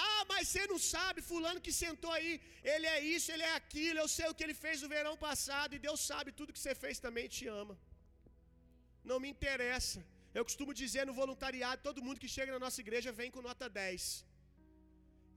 Ah, 0.06 0.22
mas 0.30 0.42
você 0.48 0.64
não 0.72 0.78
sabe, 0.94 1.26
fulano 1.30 1.62
que 1.66 1.72
sentou 1.84 2.12
aí, 2.16 2.32
ele 2.72 2.86
é 2.96 2.98
isso, 3.14 3.28
ele 3.34 3.44
é 3.50 3.54
aquilo, 3.60 3.98
eu 4.02 4.08
sei 4.16 4.26
o 4.28 4.34
que 4.36 4.44
ele 4.46 4.56
fez 4.64 4.76
no 4.82 4.90
verão 4.94 5.14
passado, 5.26 5.72
e 5.76 5.82
Deus 5.86 6.00
sabe 6.10 6.36
tudo 6.38 6.54
que 6.56 6.62
você 6.64 6.74
fez 6.82 6.98
também 7.06 7.26
te 7.36 7.44
ama. 7.62 7.74
Não 9.10 9.18
me 9.22 9.28
interessa. 9.34 10.00
Eu 10.38 10.44
costumo 10.48 10.72
dizer 10.82 11.04
no 11.08 11.14
voluntariado, 11.20 11.86
todo 11.88 12.04
mundo 12.06 12.22
que 12.22 12.30
chega 12.36 12.52
na 12.56 12.62
nossa 12.66 12.80
igreja 12.84 13.16
vem 13.20 13.30
com 13.34 13.46
nota 13.50 13.68
10. 13.82 14.02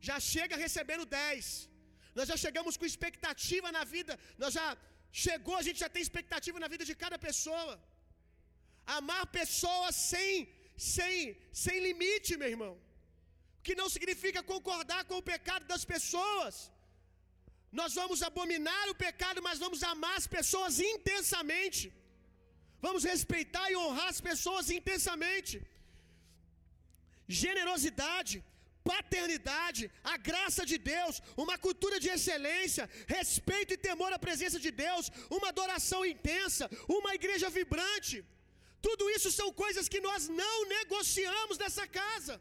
Já 0.09 0.17
chega 0.33 0.63
recebendo 0.65 1.05
10. 1.05 1.45
Nós 2.17 2.27
já 2.31 2.37
chegamos 2.45 2.75
com 2.79 2.91
expectativa 2.93 3.69
na 3.77 3.83
vida, 3.95 4.13
nós 4.43 4.53
já 4.59 4.67
chegou, 5.25 5.55
a 5.61 5.65
gente 5.67 5.79
já 5.85 5.89
tem 5.95 6.03
expectativa 6.07 6.59
na 6.63 6.69
vida 6.75 6.85
de 6.89 6.95
cada 7.03 7.19
pessoa. 7.27 7.73
Amar 8.97 9.23
pessoas 9.39 9.95
sem 10.11 10.33
sem 10.93 11.15
sem 11.63 11.77
limite, 11.87 12.37
meu 12.41 12.51
irmão. 12.55 12.73
Que 13.65 13.73
não 13.79 13.87
significa 13.95 14.49
concordar 14.53 15.01
com 15.09 15.17
o 15.19 15.27
pecado 15.33 15.65
das 15.71 15.83
pessoas. 15.93 16.53
Nós 17.79 17.91
vamos 17.99 18.21
abominar 18.27 18.85
o 18.91 18.99
pecado, 19.05 19.41
mas 19.47 19.59
vamos 19.65 19.81
amar 19.91 20.15
as 20.21 20.27
pessoas 20.37 20.79
intensamente. 20.93 21.83
Vamos 22.85 23.03
respeitar 23.11 23.65
e 23.69 23.77
honrar 23.81 24.09
as 24.13 24.21
pessoas 24.29 24.65
intensamente. 24.77 25.55
Generosidade, 27.43 28.35
paternidade, 28.91 29.83
a 30.13 30.15
graça 30.29 30.63
de 30.71 30.77
Deus, 30.93 31.15
uma 31.43 31.57
cultura 31.65 31.97
de 32.03 32.09
excelência, 32.15 32.85
respeito 33.17 33.71
e 33.73 33.81
temor 33.87 34.11
à 34.17 34.19
presença 34.27 34.59
de 34.65 34.71
Deus, 34.85 35.05
uma 35.37 35.49
adoração 35.53 36.01
intensa, 36.13 36.67
uma 36.99 37.13
igreja 37.19 37.49
vibrante. 37.59 38.17
Tudo 38.87 39.09
isso 39.15 39.29
são 39.39 39.49
coisas 39.63 39.87
que 39.93 40.01
nós 40.07 40.21
não 40.41 40.55
negociamos 40.77 41.57
nessa 41.63 41.85
casa. 41.99 42.35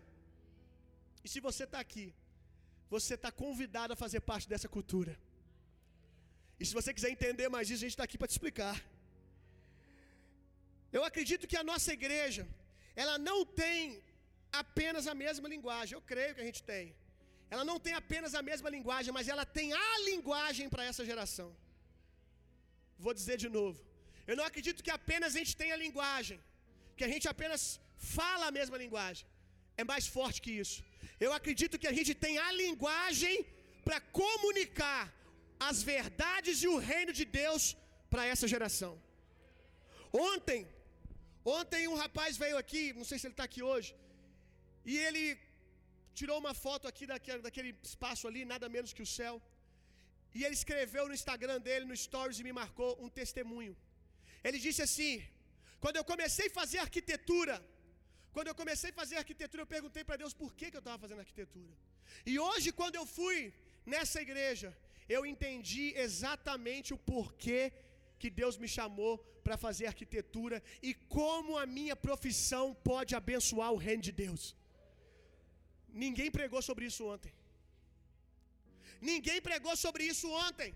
E 1.24 1.28
se 1.32 1.40
você 1.46 1.64
está 1.64 1.80
aqui, 1.86 2.06
você 2.94 3.14
está 3.18 3.30
convidado 3.44 3.92
a 3.92 4.00
fazer 4.04 4.20
parte 4.30 4.48
dessa 4.52 4.68
cultura. 4.76 5.14
E 6.60 6.66
se 6.68 6.74
você 6.78 6.90
quiser 6.96 7.10
entender 7.16 7.48
mais 7.56 7.66
isso, 7.70 7.80
a 7.82 7.86
gente 7.86 7.96
está 7.96 8.06
aqui 8.08 8.18
para 8.18 8.30
te 8.30 8.36
explicar. 8.36 8.76
Eu 10.96 11.02
acredito 11.08 11.48
que 11.50 11.58
a 11.62 11.66
nossa 11.70 11.90
igreja, 11.98 12.44
ela 13.02 13.16
não 13.28 13.38
tem 13.62 14.02
apenas 14.62 15.06
a 15.12 15.14
mesma 15.24 15.48
linguagem. 15.54 15.94
Eu 15.94 16.04
creio 16.12 16.34
que 16.34 16.42
a 16.44 16.48
gente 16.48 16.62
tem. 16.72 16.86
Ela 17.52 17.64
não 17.70 17.78
tem 17.84 17.94
apenas 18.02 18.34
a 18.40 18.42
mesma 18.50 18.68
linguagem, 18.76 19.12
mas 19.18 19.28
ela 19.32 19.44
tem 19.58 19.68
a 19.72 19.98
linguagem 20.10 20.68
para 20.72 20.84
essa 20.90 21.04
geração. 21.10 21.48
Vou 23.04 23.14
dizer 23.20 23.36
de 23.44 23.48
novo. 23.58 23.78
Eu 24.30 24.36
não 24.38 24.46
acredito 24.50 24.84
que 24.86 24.92
apenas 24.98 25.30
a 25.34 25.38
gente 25.40 25.54
tenha 25.62 25.82
linguagem, 25.84 26.38
que 26.96 27.04
a 27.06 27.10
gente 27.12 27.26
apenas 27.34 27.62
fala 28.16 28.44
a 28.48 28.54
mesma 28.58 28.76
linguagem. 28.82 29.26
É 29.80 29.84
mais 29.92 30.06
forte 30.16 30.42
que 30.44 30.52
isso. 30.62 30.78
Eu 31.26 31.30
acredito 31.38 31.80
que 31.82 31.88
a 31.92 31.96
gente 31.98 32.12
tem 32.24 32.34
a 32.46 32.50
linguagem 32.62 33.34
para 33.86 33.98
comunicar 34.20 35.02
as 35.68 35.78
verdades 35.92 36.62
e 36.64 36.68
o 36.74 36.78
reino 36.90 37.12
de 37.20 37.26
Deus 37.40 37.64
para 38.12 38.24
essa 38.32 38.46
geração. 38.54 38.92
Ontem, 40.32 40.60
ontem 41.58 41.82
um 41.92 41.98
rapaz 42.04 42.38
veio 42.44 42.56
aqui, 42.62 42.84
não 43.00 43.06
sei 43.10 43.18
se 43.18 43.26
ele 43.26 43.36
está 43.36 43.46
aqui 43.50 43.62
hoje, 43.72 43.90
e 44.92 44.96
ele 45.06 45.24
tirou 46.18 46.38
uma 46.44 46.54
foto 46.64 46.86
aqui 46.92 47.04
daquele, 47.12 47.42
daquele 47.46 47.72
espaço 47.92 48.26
ali, 48.30 48.42
nada 48.54 48.68
menos 48.76 48.92
que 48.96 49.06
o 49.08 49.12
céu. 49.18 49.36
E 50.36 50.40
ele 50.44 50.56
escreveu 50.62 51.04
no 51.08 51.16
Instagram 51.20 51.60
dele, 51.68 51.84
no 51.90 51.96
Stories, 52.06 52.40
e 52.40 52.44
me 52.48 52.52
marcou 52.62 52.90
um 53.04 53.08
testemunho. 53.20 53.74
Ele 54.46 54.58
disse 54.66 54.82
assim: 54.86 55.12
Quando 55.82 55.96
eu 56.00 56.04
comecei 56.12 56.48
a 56.48 56.56
fazer 56.60 56.78
arquitetura, 56.86 57.56
Quando 58.34 58.48
eu 58.50 58.56
comecei 58.60 58.90
a 58.90 58.98
fazer 59.00 59.16
arquitetura, 59.20 59.62
eu 59.62 59.72
perguntei 59.74 60.02
para 60.08 60.20
Deus 60.22 60.34
por 60.40 60.50
que, 60.58 60.66
que 60.70 60.78
eu 60.78 60.84
estava 60.84 60.98
fazendo 61.04 61.22
arquitetura. 61.24 61.72
E 62.32 62.34
hoje, 62.46 62.68
quando 62.80 62.96
eu 63.00 63.06
fui 63.16 63.38
nessa 63.92 64.18
igreja, 64.26 64.68
eu 65.16 65.22
entendi 65.32 65.86
exatamente 66.04 66.88
o 66.96 67.00
porquê 67.12 67.60
que 68.20 68.30
Deus 68.40 68.56
me 68.62 68.68
chamou 68.76 69.14
para 69.44 69.56
fazer 69.64 69.86
arquitetura 69.92 70.56
e 70.88 70.92
como 71.16 71.58
a 71.62 71.66
minha 71.76 71.96
profissão 72.06 72.64
pode 72.90 73.14
abençoar 73.20 73.70
o 73.72 73.82
reino 73.86 74.04
de 74.08 74.12
Deus. 74.24 74.42
Ninguém 76.04 76.30
pregou 76.38 76.62
sobre 76.68 76.86
isso 76.90 77.04
ontem. 77.14 77.32
Ninguém 79.10 79.38
pregou 79.48 79.74
sobre 79.84 80.04
isso 80.12 80.28
ontem. 80.46 80.70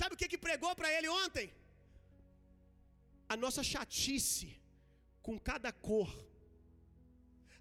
Sabe 0.00 0.14
o 0.14 0.18
que, 0.20 0.32
que 0.32 0.44
pregou 0.48 0.72
para 0.80 0.90
ele 0.96 1.08
ontem? 1.24 1.46
A 3.32 3.36
nossa 3.44 3.62
chatice 3.72 4.48
com 5.26 5.36
cada 5.50 5.70
cor, 5.88 6.10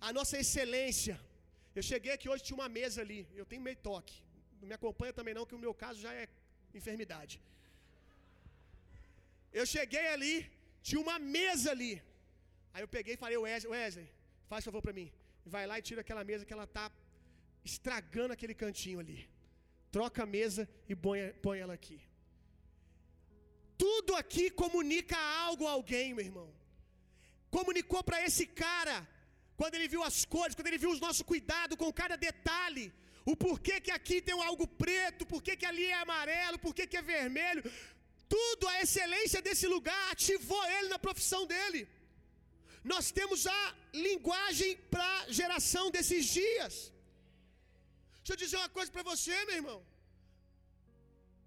a 0.08 0.12
nossa 0.18 0.36
excelência. 0.44 1.16
Eu 1.78 1.84
cheguei 1.92 2.12
aqui 2.16 2.28
hoje, 2.32 2.46
tinha 2.48 2.60
uma 2.62 2.70
mesa 2.80 3.00
ali. 3.06 3.22
Eu 3.42 3.46
tenho 3.52 3.66
meio 3.68 3.80
toque. 3.90 4.18
Não 4.60 4.68
me 4.72 4.76
acompanha 4.80 5.14
também, 5.20 5.34
não, 5.38 5.46
que 5.50 5.58
o 5.58 5.64
meu 5.66 5.74
caso 5.84 6.00
já 6.06 6.14
é 6.22 6.26
enfermidade. 6.80 7.36
Eu 9.60 9.66
cheguei 9.76 10.06
ali, 10.16 10.36
tinha 10.88 11.02
uma 11.06 11.18
mesa 11.38 11.70
ali. 11.76 11.94
Aí 12.74 12.82
eu 12.86 12.90
peguei 12.96 13.14
e 13.16 13.22
falei, 13.24 13.38
Wesley, 13.46 13.72
Wesley 13.74 14.08
faz 14.52 14.64
favor 14.68 14.82
para 14.86 14.98
mim. 15.00 15.10
Vai 15.54 15.66
lá 15.70 15.76
e 15.80 15.86
tira 15.90 16.02
aquela 16.02 16.24
mesa 16.32 16.46
que 16.48 16.56
ela 16.58 16.68
tá 16.78 16.86
estragando 17.70 18.34
aquele 18.36 18.56
cantinho 18.64 19.00
ali. 19.04 19.20
Troca 19.96 20.24
a 20.24 20.32
mesa 20.38 20.64
e 20.92 20.96
põe, 21.06 21.20
põe 21.46 21.58
ela 21.66 21.76
aqui. 21.80 21.98
Tudo 23.84 24.12
aqui 24.22 24.46
comunica 24.62 25.18
algo 25.46 25.66
a 25.68 25.74
alguém, 25.78 26.14
meu 26.14 26.26
irmão. 26.30 26.50
Comunicou 27.58 28.02
para 28.08 28.20
esse 28.28 28.46
cara, 28.64 28.96
quando 29.60 29.76
ele 29.76 29.88
viu 29.94 30.04
as 30.10 30.20
cores, 30.34 30.56
quando 30.56 30.70
ele 30.72 30.84
viu 30.84 30.92
o 30.92 31.04
nosso 31.08 31.24
cuidado 31.32 31.78
com 31.82 31.98
cada 32.02 32.16
detalhe. 32.28 32.86
O 33.32 33.36
porquê 33.44 33.76
que 33.86 33.92
aqui 33.98 34.18
tem 34.28 34.36
algo 34.50 34.66
preto, 34.84 35.26
porquê 35.34 35.54
que 35.60 35.68
ali 35.72 35.86
é 35.94 36.00
amarelo, 36.06 36.58
porquê 36.66 36.84
que 36.92 36.98
é 37.02 37.12
vermelho. 37.16 37.64
Tudo, 38.36 38.68
a 38.74 38.82
excelência 38.84 39.42
desse 39.48 39.68
lugar 39.76 40.04
ativou 40.12 40.64
ele 40.76 40.90
na 40.94 41.00
profissão 41.08 41.42
dele. 41.54 41.82
Nós 42.92 43.06
temos 43.18 43.42
a 43.60 43.64
linguagem 44.08 44.72
para 44.94 45.08
a 45.18 45.32
geração 45.40 45.86
desses 45.96 46.24
dias. 46.40 46.74
Deixa 48.20 48.34
eu 48.34 48.42
dizer 48.44 48.58
uma 48.62 48.74
coisa 48.78 48.92
para 48.96 49.08
você, 49.12 49.36
meu 49.48 49.58
irmão. 49.62 49.80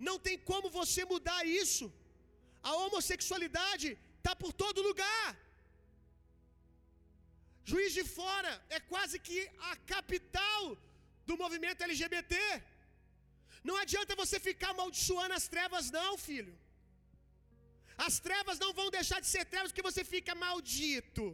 Não 0.08 0.16
tem 0.26 0.36
como 0.50 0.68
você 0.80 1.04
mudar 1.12 1.40
isso. 1.62 1.86
A 2.62 2.72
homossexualidade 2.82 3.88
está 4.18 4.34
por 4.42 4.52
todo 4.52 4.86
lugar. 4.88 5.28
Juiz 7.70 7.92
de 7.98 8.04
Fora 8.16 8.52
é 8.76 8.80
quase 8.92 9.16
que 9.26 9.38
a 9.70 9.76
capital 9.94 10.62
do 11.28 11.36
movimento 11.42 11.82
LGBT. 11.82 12.36
Não 13.68 13.76
adianta 13.82 14.20
você 14.22 14.36
ficar 14.48 14.70
amaldiçoando 14.70 15.34
as 15.40 15.46
trevas, 15.54 15.90
não, 15.98 16.12
filho. 16.28 16.54
As 18.06 18.16
trevas 18.26 18.58
não 18.64 18.72
vão 18.78 18.88
deixar 18.98 19.20
de 19.24 19.28
ser 19.34 19.44
trevas 19.52 19.70
porque 19.70 19.88
você 19.90 20.02
fica 20.14 20.40
maldito, 20.46 21.24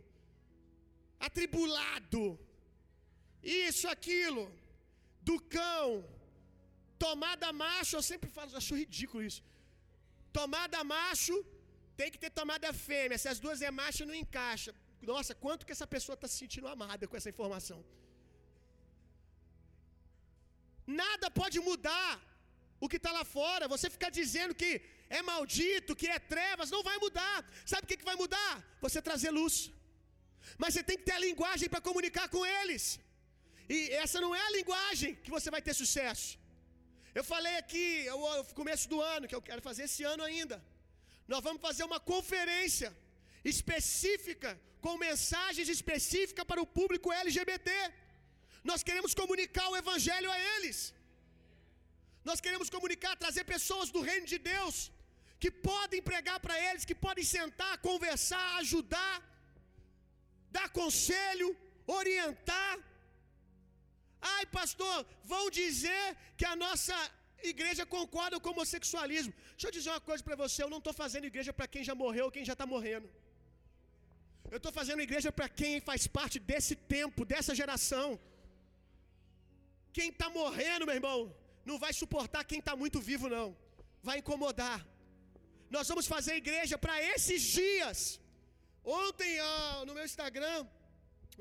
atribulado, 1.27 2.23
isso, 3.43 3.87
aquilo, 3.95 4.45
do 5.29 5.37
cão, 5.57 5.89
tomada 6.99 7.53
macho. 7.53 7.97
Eu 7.97 8.07
sempre 8.11 8.31
falo, 8.37 8.57
acho 8.63 8.81
ridículo 8.83 9.23
isso. 9.31 9.43
Tomada 10.39 10.79
macho 10.95 11.37
tem 11.99 12.11
que 12.13 12.21
ter 12.23 12.31
tomada 12.41 12.71
fêmea. 12.87 13.19
Se 13.23 13.29
as 13.33 13.41
duas 13.45 13.61
é 13.69 13.71
macho, 13.81 14.09
não 14.11 14.17
encaixa. 14.25 14.71
Nossa, 15.13 15.33
quanto 15.45 15.65
que 15.67 15.75
essa 15.77 15.89
pessoa 15.95 16.15
está 16.17 16.29
se 16.33 16.39
sentindo 16.43 16.69
amada 16.77 17.07
com 17.09 17.17
essa 17.19 17.31
informação? 17.35 17.79
Nada 21.03 21.29
pode 21.41 21.59
mudar 21.69 22.11
o 22.85 22.89
que 22.91 22.99
está 23.01 23.13
lá 23.19 23.25
fora. 23.37 23.71
Você 23.75 23.89
ficar 23.97 24.11
dizendo 24.21 24.55
que 24.61 24.71
é 25.19 25.23
maldito, 25.31 25.99
que 26.01 26.09
é 26.17 26.19
trevas, 26.35 26.71
não 26.77 26.83
vai 26.89 26.97
mudar. 27.05 27.39
Sabe 27.73 27.85
o 27.85 27.91
que, 27.91 28.01
que 28.01 28.11
vai 28.11 28.17
mudar? 28.23 28.53
Você 28.85 29.01
trazer 29.09 29.31
luz. 29.41 29.57
Mas 30.63 30.73
você 30.75 30.83
tem 30.89 30.99
que 31.01 31.07
ter 31.09 31.17
a 31.19 31.25
linguagem 31.29 31.69
para 31.73 31.87
comunicar 31.89 32.27
com 32.35 32.45
eles. 32.61 32.85
E 33.77 33.79
essa 34.05 34.19
não 34.25 34.33
é 34.41 34.43
a 34.47 34.55
linguagem 34.59 35.13
que 35.25 35.35
você 35.37 35.51
vai 35.55 35.63
ter 35.67 35.75
sucesso. 35.83 36.31
Eu 37.19 37.25
falei 37.33 37.55
aqui, 37.63 37.87
no 38.11 38.45
começo 38.61 38.87
do 38.93 38.99
ano, 39.15 39.29
que 39.31 39.37
eu 39.39 39.45
quero 39.49 39.63
fazer 39.69 39.83
esse 39.89 40.03
ano 40.13 40.23
ainda. 40.29 40.57
Nós 41.33 41.43
vamos 41.47 41.63
fazer 41.69 41.85
uma 41.91 42.01
conferência 42.13 42.91
específica, 43.53 44.51
com 44.85 44.95
mensagens 45.09 45.69
específicas 45.77 46.49
para 46.51 46.63
o 46.65 46.71
público 46.79 47.13
LGBT. 47.25 47.71
Nós 48.71 48.83
queremos 48.89 49.13
comunicar 49.21 49.67
o 49.71 49.77
Evangelho 49.83 50.31
a 50.35 50.39
eles. 50.55 50.79
Nós 52.29 52.41
queremos 52.45 52.69
comunicar, 52.77 53.15
trazer 53.25 53.45
pessoas 53.55 53.89
do 53.95 54.03
reino 54.11 54.27
de 54.33 54.39
Deus 54.53 54.77
que 55.43 55.51
podem 55.71 56.03
pregar 56.11 56.39
para 56.45 56.57
eles, 56.69 56.87
que 56.91 56.99
podem 57.07 57.25
sentar, 57.37 57.73
conversar, 57.89 58.47
ajudar, 58.63 59.17
dar 60.57 60.69
conselho, 60.81 61.49
orientar. 61.99 62.64
Ai, 64.33 64.45
pastor, 64.59 64.97
vão 65.33 65.45
dizer 65.61 66.05
que 66.39 66.47
a 66.53 66.57
nossa 66.65 66.97
igreja 67.53 67.85
concorda 67.97 68.39
com 68.43 68.51
o 68.51 68.53
homossexualismo. 68.55 69.33
Deixa 69.55 69.69
eu 69.69 69.75
dizer 69.79 69.91
uma 69.95 70.05
coisa 70.11 70.23
para 70.29 70.37
você: 70.43 70.59
eu 70.65 70.71
não 70.75 70.81
estou 70.83 70.95
fazendo 71.03 71.31
igreja 71.33 71.53
para 71.59 71.69
quem 71.75 71.85
já 71.91 71.95
morreu 72.03 72.25
ou 72.27 72.35
quem 72.37 72.47
já 72.51 72.55
está 72.57 72.67
morrendo. 72.75 73.09
Eu 74.55 74.59
estou 74.61 74.73
fazendo 74.79 75.05
igreja 75.09 75.31
para 75.39 75.49
quem 75.61 75.73
faz 75.89 76.03
parte 76.19 76.39
desse 76.51 76.75
tempo, 76.95 77.29
dessa 77.33 77.55
geração. 77.61 78.09
Quem 79.97 80.09
está 80.15 80.29
morrendo, 80.41 80.87
meu 80.89 80.97
irmão, 81.01 81.19
não 81.71 81.79
vai 81.85 81.93
suportar 82.03 82.43
quem 82.51 82.61
está 82.63 82.75
muito 82.83 83.01
vivo, 83.11 83.29
não. 83.37 83.49
Vai 84.09 84.17
incomodar. 84.23 84.79
Nós 85.77 85.89
vamos 85.91 86.07
fazer 86.15 86.35
igreja 86.45 86.77
para 86.85 86.97
esses 87.13 87.43
dias. 87.59 87.99
Ontem, 89.03 89.31
ah, 89.51 89.83
no 89.87 89.95
meu 89.97 90.05
Instagram, 90.11 90.59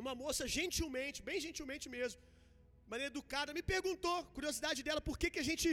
uma 0.03 0.13
moça 0.21 0.43
gentilmente, 0.57 1.25
bem 1.29 1.39
gentilmente 1.45 1.87
mesmo, 1.95 2.19
maneira 2.91 3.11
educada, 3.13 3.57
me 3.57 3.63
perguntou, 3.73 4.15
curiosidade 4.37 4.81
dela, 4.87 5.01
por 5.09 5.17
que, 5.21 5.29
que 5.33 5.41
a 5.43 5.47
gente 5.49 5.69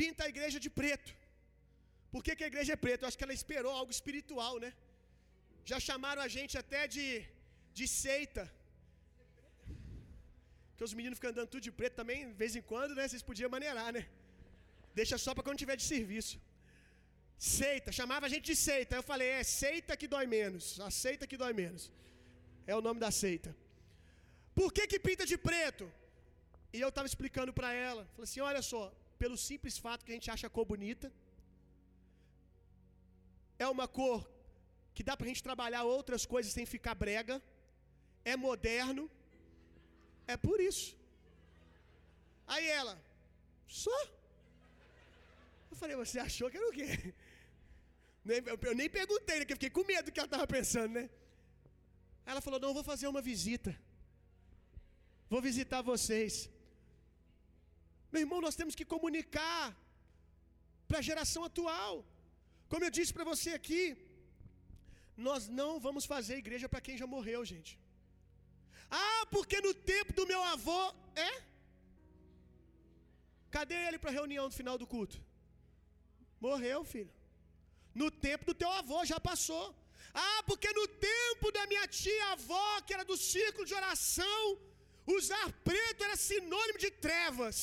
pinta 0.00 0.24
a 0.24 0.30
igreja 0.34 0.58
de 0.64 0.70
preto? 0.80 1.10
Por 2.12 2.22
que, 2.24 2.34
que 2.38 2.44
a 2.46 2.50
igreja 2.52 2.72
é 2.74 2.82
preta? 2.84 3.02
Eu 3.02 3.08
acho 3.08 3.18
que 3.18 3.26
ela 3.26 3.38
esperou 3.40 3.72
algo 3.80 3.92
espiritual, 3.98 4.54
né? 4.64 4.70
Já 5.70 5.78
chamaram 5.88 6.22
a 6.26 6.30
gente 6.36 6.54
até 6.62 6.80
de, 6.94 7.06
de 7.78 7.86
seita. 8.02 8.44
Porque 10.68 10.84
os 10.88 10.94
meninos 10.98 11.18
ficam 11.18 11.30
andando 11.32 11.52
tudo 11.54 11.64
de 11.68 11.74
preto 11.80 11.96
também, 12.00 12.20
de 12.32 12.38
vez 12.42 12.54
em 12.58 12.64
quando, 12.70 12.94
né? 12.98 13.04
Vocês 13.06 13.26
podiam 13.30 13.50
maneirar, 13.56 13.90
né? 13.96 14.04
Deixa 15.00 15.16
só 15.24 15.32
para 15.34 15.44
quando 15.46 15.62
tiver 15.64 15.76
de 15.82 15.86
serviço. 15.94 16.36
Seita, 17.58 17.90
chamava 17.98 18.24
a 18.26 18.32
gente 18.32 18.46
de 18.52 18.56
seita. 18.68 18.96
Eu 18.96 19.04
falei, 19.10 19.28
é 19.40 19.44
seita 19.62 19.96
que 20.00 20.08
dói 20.14 20.26
menos. 20.38 20.64
A 20.88 20.90
seita 21.04 21.26
que 21.30 21.36
dói 21.42 21.52
menos. 21.62 21.84
É 22.66 22.74
o 22.78 22.82
nome 22.86 23.00
da 23.04 23.10
seita. 23.22 23.50
Por 24.58 24.68
que 24.76 24.84
que 24.90 24.98
pinta 25.08 25.24
de 25.32 25.36
preto? 25.48 25.84
E 26.72 26.80
eu 26.80 26.90
estava 26.90 27.06
explicando 27.10 27.52
para 27.58 27.72
ela. 27.72 28.02
Falei 28.14 28.24
assim: 28.28 28.40
olha 28.50 28.62
só, 28.62 28.82
pelo 29.22 29.36
simples 29.48 29.76
fato 29.84 30.04
que 30.04 30.12
a 30.12 30.16
gente 30.18 30.30
acha 30.34 30.46
a 30.46 30.54
cor 30.56 30.66
bonita. 30.72 31.12
É 33.58 33.66
uma 33.76 33.86
cor 33.98 34.20
que 34.94 35.02
dá 35.08 35.16
para 35.16 35.26
a 35.26 35.30
gente 35.30 35.42
trabalhar 35.48 35.82
outras 35.84 36.24
coisas 36.34 36.52
sem 36.52 36.66
ficar 36.74 36.94
brega. 36.94 37.36
É 38.32 38.36
moderno. 38.36 39.04
É 40.26 40.36
por 40.46 40.58
isso. 40.70 40.88
Aí 42.52 42.66
ela, 42.80 42.94
só? 43.66 43.98
Eu 45.70 45.76
falei, 45.80 45.96
você 45.96 46.18
achou 46.18 46.50
que 46.50 46.56
era 46.60 46.68
o 46.68 46.72
quê? 46.78 47.14
Eu 48.70 48.74
nem 48.74 48.88
perguntei, 48.98 49.38
né, 49.38 49.44
que 49.44 49.52
eu 49.52 49.56
fiquei 49.56 49.70
com 49.70 49.84
medo 49.84 50.06
do 50.06 50.12
que 50.12 50.20
ela 50.20 50.26
estava 50.26 50.46
pensando, 50.46 50.92
né? 50.98 51.04
Ela 52.30 52.40
falou, 52.40 52.60
não, 52.60 52.74
vou 52.78 52.84
fazer 52.84 53.06
uma 53.06 53.22
visita. 53.22 53.70
Vou 55.32 55.40
visitar 55.40 55.80
vocês. 55.82 56.50
Meu 58.12 58.22
irmão, 58.24 58.40
nós 58.46 58.56
temos 58.60 58.74
que 58.78 58.86
comunicar 58.94 59.64
para 60.88 60.98
a 61.00 61.06
geração 61.08 61.42
atual. 61.48 61.94
Como 62.70 62.84
eu 62.86 62.92
disse 62.96 63.12
para 63.16 63.28
você 63.32 63.50
aqui, 63.58 63.82
nós 65.28 65.42
não 65.60 65.72
vamos 65.86 66.04
fazer 66.12 66.42
igreja 66.44 66.68
para 66.72 66.84
quem 66.86 66.96
já 67.02 67.06
morreu, 67.14 67.40
gente. 67.52 67.72
Ah, 69.04 69.22
porque 69.34 69.58
no 69.66 69.72
tempo 69.92 70.12
do 70.18 70.26
meu 70.32 70.42
avô 70.54 70.82
é? 71.28 71.32
Cadê 73.56 73.78
ele 73.86 73.98
para 74.02 74.10
a 74.12 74.18
reunião 74.20 74.44
no 74.48 74.58
final 74.60 74.76
do 74.82 74.86
culto? 74.94 75.18
Morreu, 76.46 76.80
filho. 76.92 77.12
No 78.02 78.08
tempo 78.26 78.44
do 78.48 78.54
teu 78.62 78.70
avô 78.80 78.98
já 79.12 79.18
passou. 79.30 79.66
Ah, 80.14 80.42
porque 80.48 80.70
no 80.78 80.86
tempo 81.10 81.46
da 81.56 81.64
minha 81.70 81.86
tia 82.00 82.26
avó, 82.36 82.68
que 82.84 82.94
era 82.96 83.04
do 83.10 83.16
círculo 83.32 83.66
de 83.70 83.74
oração, 83.80 84.40
usar 85.18 85.46
preto 85.68 86.04
era 86.08 86.16
sinônimo 86.30 86.78
de 86.84 86.90
trevas. 87.06 87.60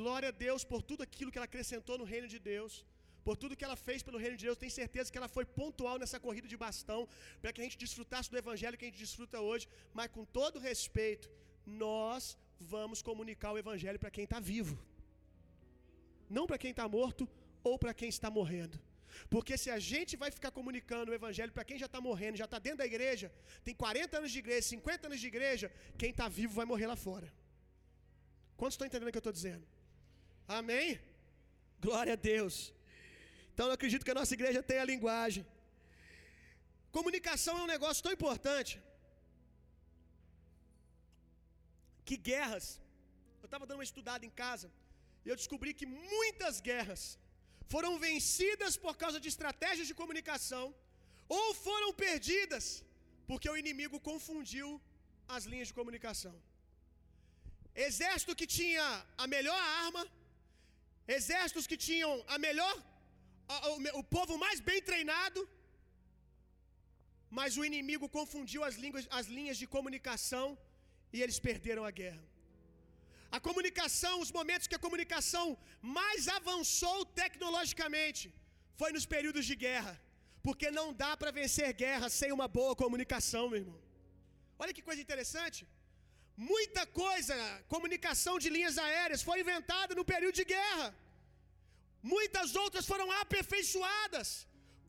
Glória 0.00 0.28
a 0.32 0.36
Deus 0.46 0.62
por 0.72 0.80
tudo 0.88 1.02
aquilo 1.06 1.30
que 1.32 1.38
ela 1.40 1.48
acrescentou 1.50 1.96
no 2.00 2.06
reino 2.12 2.28
de 2.34 2.38
Deus, 2.52 2.72
por 3.26 3.36
tudo 3.40 3.56
que 3.58 3.66
ela 3.68 3.78
fez 3.86 4.00
pelo 4.06 4.18
reino 4.24 4.36
de 4.40 4.44
Deus. 4.46 4.60
Tenho 4.62 4.74
certeza 4.82 5.10
que 5.12 5.18
ela 5.20 5.30
foi 5.36 5.44
pontual 5.58 5.96
nessa 6.02 6.18
corrida 6.26 6.48
de 6.52 6.58
bastão, 6.64 7.00
para 7.40 7.52
que 7.52 7.60
a 7.60 7.64
gente 7.66 7.78
desfrutasse 7.84 8.30
do 8.32 8.38
evangelho 8.42 8.78
que 8.78 8.86
a 8.86 8.90
gente 8.90 9.04
desfruta 9.06 9.38
hoje, 9.48 9.66
mas 9.98 10.08
com 10.16 10.24
todo 10.38 10.64
respeito, 10.70 11.26
nós 11.84 12.38
vamos 12.74 13.00
comunicar 13.08 13.50
o 13.52 13.58
evangelho 13.64 13.98
para 14.02 14.12
quem 14.16 14.24
está 14.28 14.38
vivo, 14.52 14.76
não 16.36 16.46
para 16.50 16.58
quem 16.62 16.72
está 16.74 16.86
morto 16.98 17.24
ou 17.70 17.74
para 17.82 17.94
quem 18.00 18.08
está 18.16 18.30
morrendo. 18.38 18.78
Porque 19.34 19.54
se 19.62 19.70
a 19.76 19.80
gente 19.92 20.14
vai 20.22 20.30
ficar 20.36 20.52
comunicando 20.58 21.10
o 21.10 21.16
evangelho 21.20 21.52
para 21.56 21.66
quem 21.68 21.78
já 21.84 21.88
está 21.90 22.00
morrendo, 22.08 22.36
já 22.42 22.48
está 22.50 22.58
dentro 22.66 22.80
da 22.82 22.88
igreja, 22.92 23.28
tem 23.66 23.74
40 23.74 24.18
anos 24.20 24.30
de 24.34 24.38
igreja, 24.44 24.62
50 24.68 25.08
anos 25.08 25.20
de 25.24 25.28
igreja, 25.32 25.72
quem 26.02 26.10
está 26.14 26.28
vivo 26.28 26.54
vai 26.60 26.66
morrer 26.72 26.88
lá 26.92 26.98
fora. 27.08 27.28
Quantos 28.56 28.74
estão 28.74 28.86
entendendo 28.86 29.08
o 29.08 29.12
que 29.16 29.20
eu 29.22 29.26
estou 29.26 29.38
dizendo? 29.40 29.66
Amém? 30.56 30.88
Glória 31.86 32.14
a 32.16 32.20
Deus. 32.32 32.56
Então 33.52 33.66
eu 33.66 33.74
acredito 33.76 34.04
que 34.06 34.14
a 34.14 34.18
nossa 34.20 34.34
igreja 34.38 34.60
tem 34.70 34.78
a 34.80 34.90
linguagem. 34.92 35.44
Comunicação 36.98 37.54
é 37.58 37.62
um 37.64 37.72
negócio 37.76 38.02
tão 38.04 38.12
importante 38.16 38.72
que 42.08 42.16
guerras. 42.30 42.66
Eu 43.42 43.48
estava 43.50 43.66
dando 43.66 43.80
uma 43.80 43.88
estudada 43.90 44.24
em 44.28 44.34
casa 44.42 44.68
e 45.24 45.28
eu 45.30 45.36
descobri 45.40 45.72
que 45.78 45.86
muitas 46.12 46.56
guerras 46.68 47.02
foram 47.72 47.92
vencidas 48.06 48.74
por 48.84 48.94
causa 49.02 49.18
de 49.24 49.28
estratégias 49.34 49.88
de 49.90 49.98
comunicação 50.02 50.64
ou 51.38 51.46
foram 51.66 51.90
perdidas 52.04 52.66
porque 53.28 53.48
o 53.50 53.58
inimigo 53.62 53.98
confundiu 54.10 54.68
as 55.36 55.44
linhas 55.50 55.68
de 55.70 55.76
comunicação. 55.80 56.34
Exército 57.88 58.38
que 58.40 58.46
tinha 58.58 58.86
a 59.22 59.26
melhor 59.34 59.60
arma, 59.84 60.02
exércitos 61.16 61.66
que 61.70 61.78
tinham 61.88 62.12
a 62.34 62.38
melhor, 62.46 62.74
a, 63.54 63.56
o, 63.70 63.76
o 64.00 64.04
povo 64.16 64.34
mais 64.44 64.58
bem 64.70 64.80
treinado, 64.90 65.40
mas 67.38 67.56
o 67.60 67.64
inimigo 67.70 68.06
confundiu 68.18 68.62
as, 68.68 68.76
línguas, 68.84 69.06
as 69.18 69.26
linhas 69.38 69.58
de 69.62 69.66
comunicação 69.76 70.46
e 71.14 71.22
eles 71.24 71.38
perderam 71.48 71.84
a 71.90 71.92
guerra. 72.00 72.24
A 73.36 73.38
comunicação, 73.48 74.14
os 74.24 74.30
momentos 74.38 74.68
que 74.68 74.78
a 74.78 74.84
comunicação 74.86 75.46
mais 75.98 76.28
avançou 76.38 76.98
tecnologicamente, 77.22 78.24
foi 78.80 78.90
nos 78.96 79.06
períodos 79.14 79.44
de 79.50 79.56
guerra, 79.66 79.94
porque 80.46 80.68
não 80.78 80.86
dá 81.02 81.10
para 81.20 81.36
vencer 81.40 81.68
guerra 81.84 82.08
sem 82.20 82.30
uma 82.36 82.48
boa 82.58 82.74
comunicação, 82.82 83.44
meu 83.50 83.60
irmão. 83.64 83.80
Olha 84.62 84.74
que 84.76 84.86
coisa 84.88 85.02
interessante. 85.06 85.60
Muita 86.38 86.82
coisa, 87.02 87.34
comunicação 87.74 88.34
de 88.42 88.48
linhas 88.56 88.76
aéreas, 88.78 89.24
foi 89.28 89.36
inventada 89.44 89.92
no 89.98 90.04
período 90.12 90.36
de 90.40 90.44
guerra. 90.54 90.88
Muitas 92.14 92.54
outras 92.62 92.86
foram 92.90 93.08
aperfeiçoadas. 93.22 94.28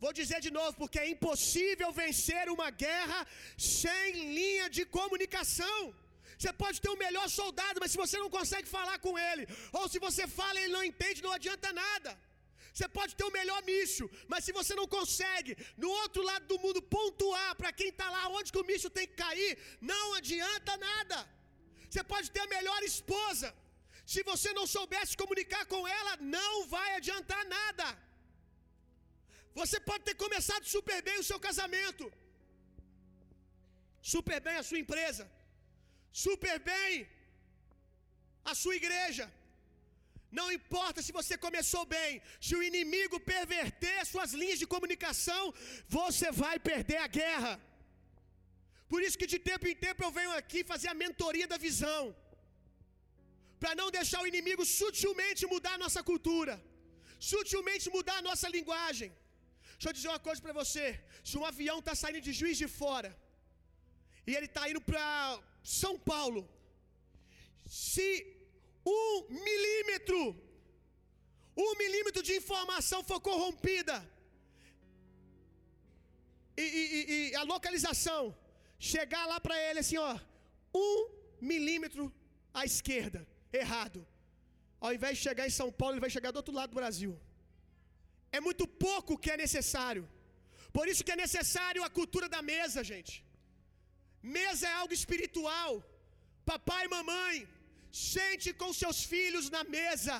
Vou 0.03 0.11
dizer 0.19 0.39
de 0.45 0.51
novo, 0.57 0.73
porque 0.81 0.99
é 0.99 1.09
impossível 1.13 1.89
vencer 2.03 2.43
uma 2.55 2.69
guerra 2.69 3.19
sem 3.57 4.11
linha 4.37 4.67
de 4.75 4.85
comunicação. 4.97 5.79
Você 6.37 6.53
pode 6.63 6.79
ter 6.83 6.91
o 6.91 7.01
melhor 7.05 7.27
soldado, 7.39 7.79
mas 7.81 7.91
se 7.93 8.01
você 8.03 8.17
não 8.23 8.29
consegue 8.37 8.67
falar 8.77 8.97
com 9.05 9.17
ele, 9.29 9.45
ou 9.79 9.89
se 9.89 9.99
você 10.07 10.25
fala 10.39 10.57
e 10.59 10.63
ele 10.63 10.77
não 10.77 10.85
entende, 10.91 11.25
não 11.27 11.33
adianta 11.39 11.73
nada. 11.73 12.11
Você 12.73 12.87
pode 12.99 13.15
ter 13.17 13.25
o 13.27 13.35
melhor 13.39 13.59
míssil, 13.63 14.07
mas 14.31 14.45
se 14.45 14.51
você 14.59 14.73
não 14.75 14.87
consegue, 14.87 15.57
no 15.75 15.89
outro 16.01 16.21
lado 16.29 16.45
do 16.51 16.59
mundo, 16.59 16.79
pontuar 16.97 17.51
para 17.55 17.73
quem 17.73 17.89
está 17.89 18.07
lá 18.15 18.23
onde 18.37 18.51
que 18.53 18.61
o 18.61 18.67
míssil 18.69 18.91
tem 18.97 19.07
que 19.07 19.15
cair, 19.25 19.57
não 19.81 20.13
adianta 20.13 20.77
nada. 20.77 21.19
Você 21.89 22.03
pode 22.13 22.27
ter 22.35 22.43
a 22.45 22.53
melhor 22.57 22.81
esposa, 22.91 23.47
se 24.13 24.21
você 24.29 24.49
não 24.57 24.65
soubesse 24.75 25.19
comunicar 25.21 25.63
com 25.73 25.81
ela, 25.99 26.13
não 26.37 26.53
vai 26.75 26.87
adiantar 26.99 27.41
nada. 27.57 27.87
Você 29.59 29.77
pode 29.89 30.03
ter 30.07 30.15
começado 30.25 30.65
super 30.75 30.99
bem 31.07 31.17
o 31.19 31.27
seu 31.29 31.39
casamento, 31.47 32.05
super 34.13 34.39
bem 34.47 34.57
a 34.59 34.65
sua 34.69 34.79
empresa, 34.83 35.25
super 36.25 36.55
bem 36.71 36.91
a 38.51 38.55
sua 38.61 38.75
igreja. 38.81 39.25
Não 40.39 40.47
importa 40.57 41.01
se 41.05 41.11
você 41.19 41.35
começou 41.45 41.83
bem, 41.95 42.21
se 42.47 42.53
o 42.55 42.63
inimigo 42.69 43.19
perverter 43.33 43.97
suas 44.11 44.31
linhas 44.41 44.59
de 44.61 44.67
comunicação, 44.73 45.43
você 45.97 46.27
vai 46.43 46.55
perder 46.71 46.99
a 47.05 47.07
guerra. 47.21 47.53
Por 48.91 48.99
isso 49.05 49.19
que 49.21 49.29
de 49.33 49.39
tempo 49.49 49.65
em 49.71 49.77
tempo 49.85 50.01
eu 50.03 50.11
venho 50.17 50.31
aqui 50.39 50.59
fazer 50.71 50.89
a 50.91 50.99
mentoria 51.03 51.47
da 51.53 51.57
visão, 51.67 52.03
para 53.61 53.73
não 53.79 53.87
deixar 53.97 54.19
o 54.21 54.29
inimigo 54.31 54.63
sutilmente 54.79 55.41
mudar 55.53 55.73
a 55.75 55.81
nossa 55.83 56.01
cultura, 56.09 56.55
sutilmente 57.31 57.87
mudar 57.95 58.17
a 58.19 58.25
nossa 58.29 58.47
linguagem. 58.57 59.09
Deixa 59.73 59.89
eu 59.89 59.97
dizer 59.97 60.09
uma 60.13 60.23
coisa 60.27 60.41
para 60.45 60.55
você: 60.61 60.85
se 61.29 61.35
um 61.41 61.45
avião 61.51 61.77
está 61.81 61.93
saindo 62.01 62.21
de 62.27 62.33
juiz 62.39 62.57
de 62.63 62.69
fora 62.79 63.11
e 64.27 64.35
ele 64.37 64.49
está 64.51 64.63
indo 64.71 64.81
para 64.89 65.05
São 65.81 65.93
Paulo, 66.11 66.41
se 67.91 68.09
um 68.97 69.07
milímetro, 69.45 70.21
um 71.65 71.71
milímetro 71.81 72.23
de 72.27 72.33
informação 72.41 72.99
for 73.09 73.19
corrompida, 73.29 73.97
e, 76.57 76.63
e, 76.63 76.99
e 77.11 77.35
a 77.41 77.43
localização 77.53 78.21
chegar 78.91 79.25
lá 79.31 79.37
para 79.45 79.57
ele 79.67 79.79
assim, 79.83 79.97
ó, 79.97 80.11
um 80.83 80.93
milímetro 81.51 82.03
à 82.59 82.63
esquerda, 82.71 83.21
errado. 83.61 83.99
Ao 84.85 84.93
invés 84.97 85.13
de 85.17 85.23
chegar 85.27 85.45
em 85.47 85.55
São 85.59 85.69
Paulo, 85.79 85.93
ele 85.95 86.05
vai 86.07 86.13
chegar 86.17 86.31
do 86.31 86.41
outro 86.41 86.55
lado 86.59 86.71
do 86.71 86.79
Brasil. 86.81 87.13
É 88.37 88.39
muito 88.47 88.65
pouco 88.85 89.17
que 89.23 89.31
é 89.35 89.37
necessário. 89.45 90.03
Por 90.77 90.85
isso 90.89 91.03
que 91.05 91.13
é 91.15 91.23
necessário 91.25 91.83
a 91.87 91.89
cultura 91.99 92.27
da 92.35 92.41
mesa, 92.53 92.81
gente. 92.91 93.13
Mesa 94.37 94.63
é 94.71 94.73
algo 94.81 94.93
espiritual. 94.99 95.71
Papai 96.51 96.81
e 96.85 96.93
mamãe, 96.97 97.35
sente 98.15 98.49
com 98.61 98.71
seus 98.81 98.99
filhos 99.13 99.47
na 99.55 99.63
mesa. 99.77 100.15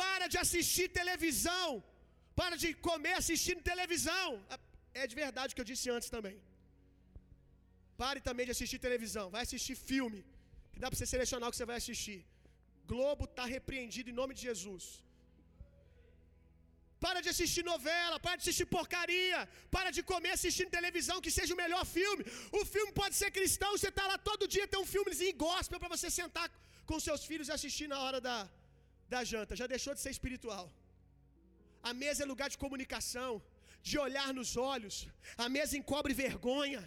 Para 0.00 0.26
de 0.32 0.38
assistir 0.44 0.88
televisão. 1.00 1.68
Para 2.40 2.56
de 2.62 2.70
comer 2.88 3.14
assistindo 3.22 3.68
televisão. 3.72 4.28
É 5.00 5.06
de 5.10 5.16
verdade 5.24 5.50
o 5.52 5.56
que 5.56 5.64
eu 5.64 5.72
disse 5.72 5.88
antes 5.96 6.10
também. 6.16 6.36
Pare 8.02 8.20
também 8.28 8.46
de 8.48 8.54
assistir 8.56 8.78
televisão. 8.86 9.26
Vai 9.34 9.42
assistir 9.46 9.76
filme. 9.90 10.20
Que 10.72 10.80
dá 10.82 10.88
para 10.90 10.98
você 10.98 11.08
selecionar 11.14 11.48
o 11.48 11.52
que 11.52 11.58
você 11.60 11.70
vai 11.72 11.78
assistir. 11.82 12.20
Globo 12.92 13.24
está 13.30 13.44
repreendido 13.56 14.10
em 14.10 14.18
nome 14.20 14.32
de 14.38 14.42
Jesus. 14.48 14.84
Para 17.04 17.20
de 17.24 17.28
assistir 17.32 17.62
novela, 17.72 18.16
para 18.24 18.36
de 18.36 18.42
assistir 18.44 18.66
porcaria, 18.76 19.40
para 19.74 19.90
de 19.96 20.02
comer 20.10 20.32
assistindo 20.36 20.76
televisão, 20.78 21.16
que 21.24 21.32
seja 21.38 21.52
o 21.54 21.60
melhor 21.64 21.82
filme. 21.96 22.22
O 22.60 22.62
filme 22.74 22.92
pode 23.00 23.14
ser 23.20 23.30
cristão, 23.38 23.70
você 23.72 23.90
está 23.94 24.04
lá 24.12 24.16
todo 24.30 24.48
dia, 24.54 24.70
tem 24.72 24.80
um 24.84 24.90
filmezinho 24.94 25.34
gospel 25.46 25.80
para 25.82 25.92
você 25.94 26.10
sentar 26.20 26.46
com 26.88 26.98
seus 27.06 27.24
filhos 27.30 27.48
e 27.48 27.54
assistir 27.58 27.88
na 27.92 27.98
hora 28.04 28.20
da, 28.28 28.36
da 29.14 29.22
janta. 29.32 29.60
Já 29.62 29.66
deixou 29.74 29.94
de 29.96 30.00
ser 30.04 30.12
espiritual. 30.16 30.64
A 31.90 31.92
mesa 32.02 32.22
é 32.22 32.32
lugar 32.32 32.48
de 32.54 32.58
comunicação, 32.64 33.30
de 33.88 33.96
olhar 34.06 34.28
nos 34.38 34.52
olhos. 34.72 34.94
A 35.44 35.48
mesa 35.56 35.74
encobre 35.80 36.14
vergonha. 36.26 36.82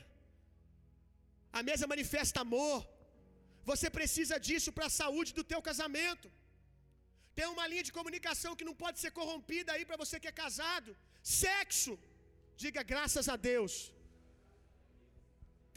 A 1.57 1.61
mesa 1.69 1.91
manifesta 1.93 2.39
amor. 2.47 2.79
Você 3.71 3.87
precisa 3.97 4.35
disso 4.47 4.71
para 4.75 4.87
a 4.89 4.95
saúde 5.01 5.31
do 5.37 5.43
teu 5.51 5.61
casamento. 5.69 6.27
Tem 7.37 7.47
uma 7.55 7.65
linha 7.71 7.85
de 7.87 7.95
comunicação 7.97 8.55
que 8.59 8.67
não 8.69 8.75
pode 8.83 8.97
ser 9.03 9.11
corrompida 9.19 9.71
aí 9.73 9.83
para 9.89 10.01
você 10.03 10.15
que 10.21 10.31
é 10.31 10.39
casado. 10.43 10.91
Sexo. 11.41 11.93
Diga 12.63 12.81
graças 12.93 13.27
a 13.33 13.37
Deus. 13.51 13.73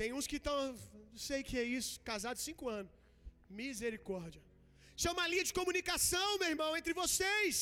Tem 0.00 0.10
uns 0.18 0.26
que 0.30 0.38
estão, 0.40 0.56
não 1.12 1.22
sei 1.28 1.40
o 1.42 1.46
que 1.48 1.58
é 1.62 1.66
isso, 1.78 1.92
casados 2.10 2.42
cinco 2.48 2.64
anos. 2.78 2.92
Misericórdia. 3.60 4.42
Isso 4.96 5.08
é 5.10 5.12
uma 5.16 5.26
linha 5.32 5.44
de 5.48 5.54
comunicação, 5.58 6.28
meu 6.40 6.50
irmão, 6.54 6.70
entre 6.80 6.94
vocês. 7.02 7.56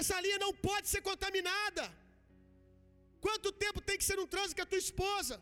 Essa 0.00 0.16
linha 0.24 0.38
não 0.44 0.52
pode 0.68 0.86
ser 0.92 1.02
contaminada. 1.10 1.84
Quanto 3.24 3.56
tempo 3.64 3.80
tem 3.88 3.98
que 4.00 4.08
ser 4.10 4.18
um 4.24 4.28
trânsito 4.34 4.56
com 4.58 4.66
a 4.66 4.72
tua 4.72 4.82
esposa? 4.86 5.36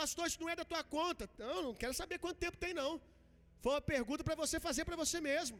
Pastor, 0.00 0.24
isso 0.28 0.40
não 0.42 0.50
é 0.52 0.56
da 0.60 0.66
tua 0.72 0.82
conta. 0.96 1.24
Não, 1.44 1.60
não 1.66 1.74
quero 1.82 1.94
saber 2.00 2.16
quanto 2.24 2.42
tempo 2.44 2.62
tem, 2.64 2.72
não. 2.82 2.92
Foi 3.62 3.72
uma 3.74 3.84
pergunta 3.94 4.22
para 4.28 4.40
você 4.42 4.56
fazer 4.66 4.84
para 4.88 5.00
você 5.02 5.18
mesmo. 5.30 5.58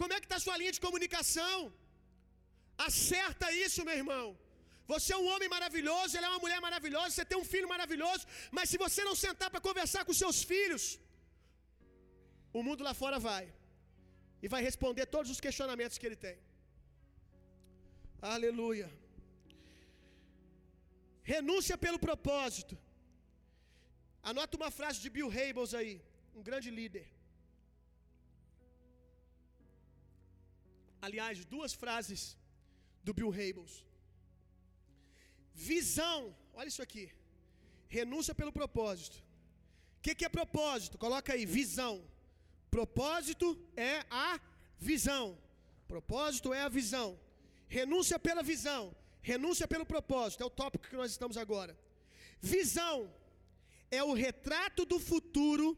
Como 0.00 0.12
é 0.14 0.18
que 0.20 0.26
está 0.28 0.36
a 0.40 0.44
sua 0.46 0.56
linha 0.60 0.74
de 0.76 0.82
comunicação? 0.86 1.56
Acerta 2.88 3.46
isso, 3.66 3.86
meu 3.88 3.96
irmão. 4.02 4.26
Você 4.92 5.08
é 5.14 5.18
um 5.22 5.28
homem 5.32 5.48
maravilhoso, 5.56 6.16
ela 6.16 6.28
é 6.28 6.30
uma 6.34 6.44
mulher 6.44 6.60
maravilhosa, 6.66 7.10
você 7.14 7.24
tem 7.30 7.38
um 7.40 7.48
filho 7.54 7.68
maravilhoso, 7.74 8.22
mas 8.56 8.70
se 8.70 8.78
você 8.84 9.00
não 9.08 9.16
sentar 9.24 9.48
para 9.52 9.66
conversar 9.68 10.02
com 10.06 10.20
seus 10.22 10.38
filhos, 10.52 10.84
o 12.58 12.62
mundo 12.66 12.86
lá 12.88 12.94
fora 13.02 13.18
vai 13.30 13.44
e 14.44 14.48
vai 14.54 14.62
responder 14.68 15.06
todos 15.16 15.30
os 15.34 15.42
questionamentos 15.46 15.98
que 15.98 16.06
ele 16.08 16.20
tem. 16.26 16.38
Aleluia. 18.36 18.88
Renúncia 21.34 21.76
pelo 21.84 21.98
propósito. 22.08 22.74
Anota 24.30 24.56
uma 24.60 24.70
frase 24.78 24.98
de 25.04 25.10
Bill 25.16 25.30
Hybels 25.36 25.72
aí, 25.80 25.94
um 26.38 26.42
grande 26.48 26.70
líder. 26.80 27.06
aliás, 31.00 31.44
duas 31.44 31.72
frases 31.72 32.36
do 33.02 33.14
Bill 33.14 33.30
Hybels. 33.30 33.84
Visão, 35.54 36.34
olha 36.54 36.68
isso 36.68 36.82
aqui. 36.82 37.10
Renúncia 37.88 38.34
pelo 38.34 38.52
propósito. 38.52 39.16
O 39.98 40.02
que, 40.02 40.14
que 40.14 40.24
é 40.24 40.28
propósito? 40.28 40.98
Coloca 40.98 41.32
aí, 41.32 41.44
visão. 41.44 42.04
Propósito 42.70 43.46
é 43.76 44.04
a 44.10 44.40
visão. 44.78 45.38
Propósito 45.86 46.52
é 46.52 46.62
a 46.62 46.68
visão. 46.68 47.18
Renúncia 47.68 48.18
pela 48.18 48.42
visão. 48.42 48.94
Renúncia 49.20 49.66
pelo 49.68 49.86
propósito. 49.86 50.42
É 50.42 50.46
o 50.46 50.50
tópico 50.50 50.88
que 50.88 50.96
nós 50.96 51.10
estamos 51.10 51.36
agora. 51.36 51.76
Visão 52.40 53.12
é 53.90 54.02
o 54.02 54.12
retrato 54.12 54.84
do 54.84 54.98
futuro 54.98 55.76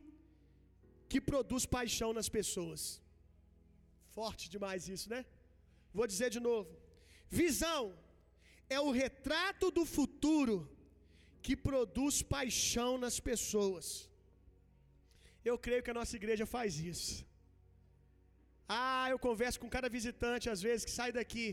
que 1.09 1.21
produz 1.21 1.65
paixão 1.67 2.13
nas 2.13 2.29
pessoas. 2.29 3.01
Forte 4.17 4.51
demais 4.51 4.89
isso, 4.89 5.09
né? 5.09 5.25
Vou 5.93 6.07
dizer 6.07 6.31
de 6.31 6.41
novo. 6.41 6.71
Visão 7.29 7.83
é 8.69 8.79
o 8.81 8.91
retrato 8.91 9.71
do 9.71 9.85
futuro 9.85 10.55
que 11.43 11.57
produz 11.57 12.23
paixão 12.23 12.99
nas 13.05 13.19
pessoas. 13.19 13.87
Eu 15.45 15.57
creio 15.59 15.83
que 15.83 15.93
a 15.93 15.99
nossa 16.01 16.15
igreja 16.21 16.47
faz 16.55 16.79
isso. 16.79 17.15
Ah, 18.69 19.07
eu 19.11 19.19
converso 19.19 19.59
com 19.63 19.69
cada 19.77 19.89
visitante 19.89 20.49
às 20.55 20.61
vezes 20.67 20.85
que 20.85 20.97
sai 20.99 21.11
daqui 21.19 21.47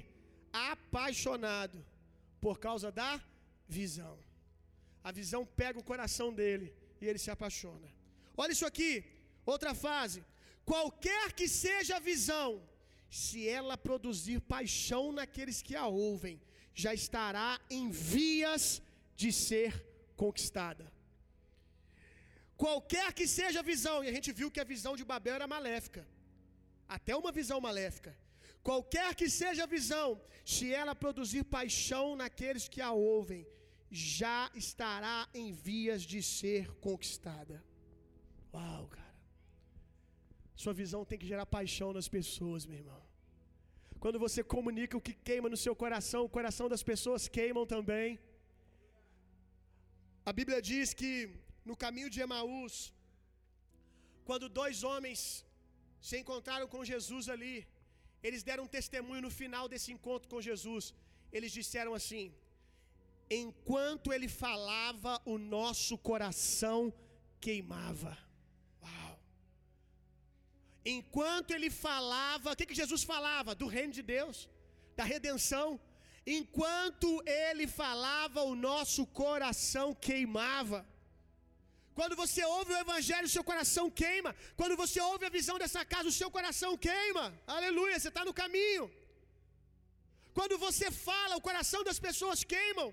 apaixonado 0.71 1.79
por 2.45 2.55
causa 2.65 2.89
da 2.91 3.11
visão. 3.79 4.15
A 5.03 5.11
visão 5.19 5.41
pega 5.61 5.79
o 5.79 5.87
coração 5.91 6.29
dele 6.39 6.67
e 7.01 7.05
ele 7.09 7.19
se 7.25 7.31
apaixona. 7.35 7.87
Olha 8.35 8.51
isso 8.55 8.65
aqui, 8.71 8.91
outra 9.53 9.73
fase. 9.85 10.19
Qualquer 10.71 11.25
que 11.37 11.47
seja 11.47 11.93
a 11.95 12.05
visão, 12.11 12.49
se 13.09 13.47
ela 13.47 13.77
produzir 13.87 14.39
paixão 14.55 15.03
naqueles 15.19 15.61
que 15.61 15.75
a 15.75 15.87
ouvem, 15.87 16.35
já 16.83 16.93
estará 17.01 17.49
em 17.77 17.85
vias 17.89 18.81
de 19.21 19.31
ser 19.47 19.71
conquistada. 20.23 20.85
Qualquer 22.63 23.07
que 23.17 23.25
seja 23.39 23.59
a 23.59 23.69
visão, 23.71 23.97
e 24.03 24.07
a 24.09 24.15
gente 24.17 24.31
viu 24.39 24.49
que 24.51 24.59
a 24.59 24.69
visão 24.73 24.93
de 24.99 25.05
Babel 25.11 25.35
era 25.35 25.47
maléfica, 25.55 26.01
até 26.97 27.15
uma 27.15 27.31
visão 27.31 27.59
maléfica. 27.67 28.11
Qualquer 28.67 29.09
que 29.19 29.27
seja 29.41 29.61
a 29.63 29.73
visão, 29.75 30.07
se 30.53 30.65
ela 30.79 30.93
produzir 31.03 31.43
paixão 31.57 32.05
naqueles 32.21 32.63
que 32.73 32.81
a 32.87 32.91
ouvem, 33.15 33.43
já 33.89 34.39
estará 34.61 35.17
em 35.41 35.47
vias 35.67 36.01
de 36.11 36.19
ser 36.37 36.63
conquistada. 36.85 37.57
Uau, 38.53 38.83
cara. 38.95 39.13
Sua 40.63 40.73
visão 40.81 41.01
tem 41.09 41.19
que 41.21 41.29
gerar 41.31 41.45
paixão 41.57 41.89
nas 41.97 42.09
pessoas, 42.17 42.65
meu 42.71 42.79
irmão. 42.83 43.01
Quando 44.03 44.19
você 44.25 44.43
comunica 44.55 44.97
o 44.97 45.05
que 45.07 45.15
queima 45.29 45.53
no 45.53 45.61
seu 45.65 45.75
coração, 45.83 46.21
o 46.25 46.33
coração 46.37 46.67
das 46.73 46.83
pessoas 46.91 47.29
queimam 47.37 47.65
também. 47.75 48.19
A 50.29 50.33
Bíblia 50.39 50.61
diz 50.71 50.93
que 51.01 51.11
no 51.69 51.77
caminho 51.85 52.11
de 52.15 52.21
Emaús, 52.27 52.75
quando 54.27 54.53
dois 54.61 54.83
homens 54.89 55.19
se 56.09 56.17
encontraram 56.21 56.67
com 56.75 56.89
Jesus 56.93 57.25
ali, 57.35 57.55
eles 58.23 58.43
deram 58.43 58.63
um 58.65 58.73
testemunho 58.79 59.21
no 59.21 59.29
final 59.29 59.67
desse 59.67 59.91
encontro 59.91 60.29
com 60.29 60.41
Jesus. 60.41 60.93
Eles 61.31 61.51
disseram 61.51 61.93
assim: 61.93 62.33
Enquanto 63.29 64.13
ele 64.13 64.27
falava, 64.27 65.21
o 65.25 65.37
nosso 65.37 65.97
coração 65.97 66.93
queimava. 67.39 68.17
Uau! 68.81 69.19
Enquanto 70.85 71.51
ele 71.51 71.69
falava, 71.69 72.51
o 72.51 72.55
que, 72.55 72.65
que 72.65 72.75
Jesus 72.75 73.03
falava? 73.03 73.53
Do 73.53 73.67
reino 73.67 73.93
de 73.93 74.01
Deus, 74.01 74.49
da 74.95 75.03
redenção. 75.03 75.79
Enquanto 76.25 77.21
ele 77.25 77.67
falava, 77.67 78.41
o 78.41 78.55
nosso 78.55 79.05
coração 79.05 79.93
queimava. 79.93 80.85
Quando 81.97 82.15
você 82.21 82.41
ouve 82.57 82.71
o 82.73 82.79
evangelho, 82.85 83.33
seu 83.35 83.43
coração 83.49 83.85
queima. 84.01 84.31
Quando 84.59 84.75
você 84.81 84.99
ouve 85.11 85.23
a 85.27 85.35
visão 85.37 85.55
dessa 85.61 85.81
casa, 85.93 86.11
o 86.11 86.17
seu 86.19 86.29
coração 86.37 86.71
queima. 86.87 87.25
Aleluia, 87.55 87.95
você 87.99 88.09
está 88.11 88.23
no 88.29 88.33
caminho. 88.41 88.85
Quando 90.37 90.55
você 90.65 90.87
fala, 91.07 91.37
o 91.39 91.45
coração 91.49 91.81
das 91.87 91.99
pessoas 92.07 92.41
queimam. 92.53 92.89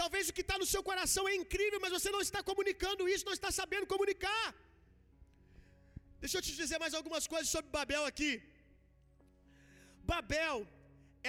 Talvez 0.00 0.28
o 0.28 0.34
que 0.36 0.44
está 0.46 0.56
no 0.62 0.68
seu 0.72 0.82
coração 0.90 1.24
é 1.32 1.34
incrível, 1.42 1.80
mas 1.84 1.94
você 1.96 2.10
não 2.16 2.22
está 2.26 2.40
comunicando 2.50 3.08
isso, 3.14 3.28
não 3.30 3.36
está 3.38 3.50
sabendo 3.60 3.90
comunicar. 3.94 4.46
Deixa 6.22 6.38
eu 6.38 6.44
te 6.46 6.54
dizer 6.62 6.78
mais 6.84 6.94
algumas 7.00 7.26
coisas 7.34 7.50
sobre 7.54 7.70
Babel 7.76 8.04
aqui. 8.12 8.32
Babel, 10.12 10.58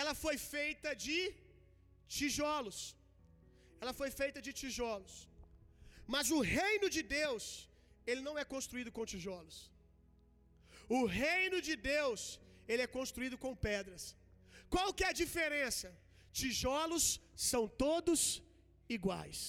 ela 0.02 0.16
foi 0.24 0.36
feita 0.56 0.92
de 1.06 1.18
tijolos. 2.18 2.80
Ela 3.82 3.94
foi 4.02 4.10
feita 4.22 4.42
de 4.48 4.54
tijolos. 4.62 5.16
Mas 6.14 6.28
o 6.38 6.42
reino 6.60 6.88
de 6.96 7.02
Deus, 7.20 7.44
ele 8.10 8.22
não 8.28 8.36
é 8.42 8.46
construído 8.56 8.92
com 8.96 9.10
tijolos. 9.14 9.58
O 10.98 11.02
reino 11.24 11.60
de 11.68 11.76
Deus, 11.94 12.22
ele 12.72 12.84
é 12.86 12.96
construído 12.98 13.38
com 13.44 13.52
pedras. 13.68 14.04
Qual 14.74 14.90
que 14.96 15.06
é 15.06 15.10
a 15.12 15.20
diferença? 15.24 15.88
Tijolos 16.40 17.06
são 17.50 17.64
todos 17.86 18.20
iguais. 18.98 19.40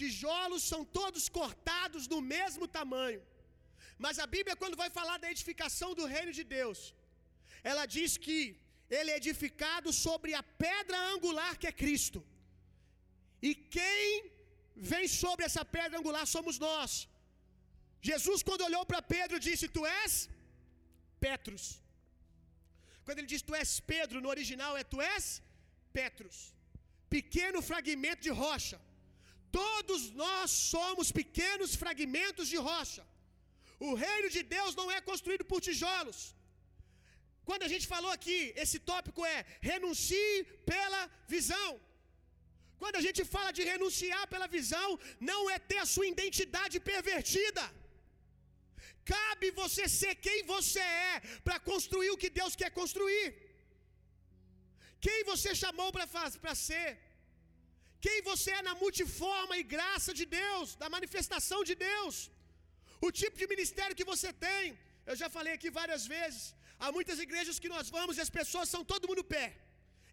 Tijolos 0.00 0.64
são 0.72 0.82
todos 0.98 1.24
cortados 1.38 2.04
do 2.12 2.20
mesmo 2.34 2.66
tamanho. 2.78 3.22
Mas 4.04 4.18
a 4.24 4.26
Bíblia, 4.34 4.60
quando 4.62 4.80
vai 4.82 4.90
falar 4.98 5.16
da 5.22 5.30
edificação 5.34 5.90
do 5.98 6.06
reino 6.16 6.32
de 6.38 6.44
Deus, 6.58 6.80
ela 7.72 7.86
diz 7.96 8.12
que 8.26 8.38
ele 8.98 9.10
é 9.12 9.18
edificado 9.22 9.90
sobre 10.06 10.32
a 10.40 10.44
pedra 10.66 10.98
angular 11.14 11.52
que 11.60 11.68
é 11.72 11.78
Cristo. 11.82 12.20
E 13.48 13.52
quem 13.76 14.33
vem 14.74 15.06
sobre 15.22 15.44
essa 15.48 15.64
pedra 15.76 15.98
angular 15.98 16.26
somos 16.26 16.58
nós. 16.58 17.08
Jesus, 18.10 18.42
quando 18.42 18.66
olhou 18.68 18.84
para 18.90 19.00
Pedro, 19.16 19.38
disse: 19.48 19.68
Tu 19.76 19.84
és 20.02 20.28
Petrus. 21.26 21.64
Quando 23.04 23.18
ele 23.20 23.32
diz 23.32 23.42
tu 23.48 23.54
és 23.60 23.70
Pedro, 23.92 24.20
no 24.24 24.30
original 24.34 24.72
é 24.80 24.84
tu 24.92 24.98
és 25.14 25.24
Petrus. 25.98 26.36
Pequeno 27.16 27.60
fragmento 27.70 28.22
de 28.26 28.32
rocha. 28.44 28.78
Todos 29.60 30.00
nós 30.22 30.50
somos 30.74 31.12
pequenos 31.20 31.72
fragmentos 31.82 32.48
de 32.52 32.58
rocha. 32.68 33.02
O 33.88 33.90
reino 34.06 34.28
de 34.36 34.42
Deus 34.56 34.74
não 34.80 34.88
é 34.96 35.00
construído 35.10 35.44
por 35.50 35.60
tijolos. 35.66 36.20
Quando 37.48 37.64
a 37.66 37.70
gente 37.72 37.86
falou 37.94 38.10
aqui, 38.16 38.38
esse 38.62 38.78
tópico 38.90 39.22
é 39.34 39.38
renuncie 39.70 40.44
pela 40.72 41.00
visão. 41.34 41.70
Quando 42.84 42.98
a 43.00 43.04
gente 43.06 43.22
fala 43.34 43.50
de 43.58 43.62
renunciar 43.72 44.24
pela 44.32 44.48
visão, 44.56 44.88
não 45.30 45.40
é 45.54 45.58
ter 45.70 45.80
a 45.84 45.90
sua 45.94 46.06
identidade 46.14 46.76
pervertida. 46.90 47.64
Cabe 49.12 49.48
você 49.62 49.84
ser 50.00 50.12
quem 50.26 50.38
você 50.54 50.84
é 51.12 51.14
para 51.46 51.56
construir 51.70 52.10
o 52.12 52.20
que 52.22 52.30
Deus 52.40 52.54
quer 52.60 52.70
construir. 52.80 53.26
Quem 55.06 55.18
você 55.32 55.50
chamou 55.62 55.88
para 55.94 56.54
ser. 56.66 56.88
Quem 58.04 58.18
você 58.30 58.50
é 58.58 58.62
na 58.68 58.74
multiforma 58.82 59.54
e 59.60 59.68
graça 59.74 60.10
de 60.20 60.24
Deus, 60.40 60.68
da 60.82 60.88
manifestação 60.96 61.60
de 61.70 61.74
Deus. 61.88 62.16
O 63.06 63.10
tipo 63.20 63.38
de 63.42 63.48
ministério 63.54 63.98
que 63.98 64.10
você 64.12 64.30
tem. 64.46 64.62
Eu 65.10 65.16
já 65.22 65.28
falei 65.36 65.52
aqui 65.56 65.70
várias 65.80 66.04
vezes. 66.14 66.42
Há 66.82 66.90
muitas 66.96 67.18
igrejas 67.26 67.58
que 67.64 67.72
nós 67.74 67.88
vamos 67.96 68.16
e 68.16 68.24
as 68.26 68.32
pessoas 68.38 68.68
são 68.74 68.82
todo 68.92 69.10
mundo 69.10 69.24
pé. 69.34 69.46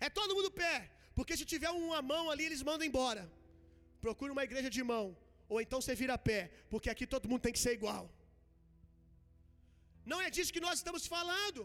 É 0.05 0.09
todo 0.19 0.36
mundo 0.39 0.51
pé. 0.63 0.76
Porque 1.18 1.36
se 1.39 1.45
tiver 1.53 1.72
uma 1.84 2.01
mão 2.14 2.24
ali, 2.32 2.45
eles 2.49 2.64
mandam 2.70 2.88
embora. 2.91 3.24
Procure 4.05 4.32
uma 4.36 4.45
igreja 4.49 4.70
de 4.78 4.84
mão. 4.91 5.05
Ou 5.53 5.59
então 5.64 5.80
você 5.82 5.93
vira 6.01 6.24
pé. 6.30 6.41
Porque 6.72 6.89
aqui 6.93 7.05
todo 7.14 7.30
mundo 7.32 7.45
tem 7.47 7.55
que 7.57 7.64
ser 7.66 7.74
igual. 7.80 8.03
Não 10.12 10.20
é 10.26 10.30
disso 10.36 10.53
que 10.55 10.66
nós 10.68 10.78
estamos 10.82 11.05
falando. 11.16 11.62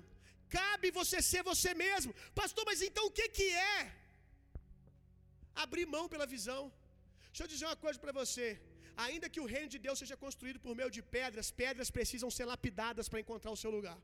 Cabe 0.58 0.88
você 1.00 1.18
ser 1.30 1.42
você 1.50 1.70
mesmo. 1.86 2.12
Pastor, 2.40 2.64
mas 2.70 2.82
então 2.88 3.04
o 3.06 3.14
que, 3.18 3.26
que 3.36 3.48
é? 3.74 3.78
Abrir 5.64 5.86
mão 5.96 6.04
pela 6.12 6.26
visão. 6.34 6.62
Deixa 7.30 7.44
eu 7.44 7.52
dizer 7.54 7.66
uma 7.70 7.80
coisa 7.84 7.98
para 8.04 8.14
você. 8.20 8.46
Ainda 9.04 9.30
que 9.32 9.40
o 9.44 9.48
reino 9.54 9.70
de 9.74 9.78
Deus 9.86 9.98
seja 10.02 10.16
construído 10.24 10.58
por 10.64 10.74
meio 10.80 10.90
de 10.96 11.02
pedras, 11.16 11.48
pedras 11.62 11.90
precisam 11.96 12.30
ser 12.36 12.46
lapidadas 12.52 13.08
para 13.10 13.22
encontrar 13.24 13.52
o 13.56 13.60
seu 13.62 13.70
lugar. 13.76 13.98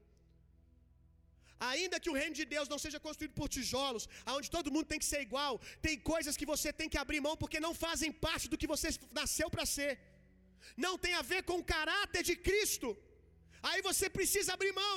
Ainda 1.71 2.01
que 2.03 2.11
o 2.13 2.17
reino 2.21 2.35
de 2.39 2.45
Deus 2.53 2.69
não 2.73 2.79
seja 2.85 2.99
construído 3.07 3.35
por 3.41 3.49
tijolos, 3.57 4.05
aonde 4.31 4.49
todo 4.55 4.73
mundo 4.75 4.91
tem 4.93 5.01
que 5.03 5.11
ser 5.11 5.21
igual, 5.29 5.53
tem 5.87 5.97
coisas 6.13 6.37
que 6.41 6.49
você 6.53 6.69
tem 6.79 6.89
que 6.93 7.01
abrir 7.03 7.21
mão 7.27 7.35
porque 7.43 7.65
não 7.67 7.75
fazem 7.85 8.11
parte 8.27 8.49
do 8.53 8.59
que 8.61 8.71
você 8.75 8.89
nasceu 9.21 9.49
para 9.55 9.67
ser. 9.77 9.93
Não 10.87 10.95
tem 11.05 11.15
a 11.21 11.25
ver 11.33 11.41
com 11.49 11.59
o 11.61 11.69
caráter 11.75 12.23
de 12.29 12.37
Cristo. 12.49 12.89
Aí 13.71 13.81
você 13.89 14.07
precisa 14.19 14.51
abrir 14.57 14.73
mão, 14.83 14.97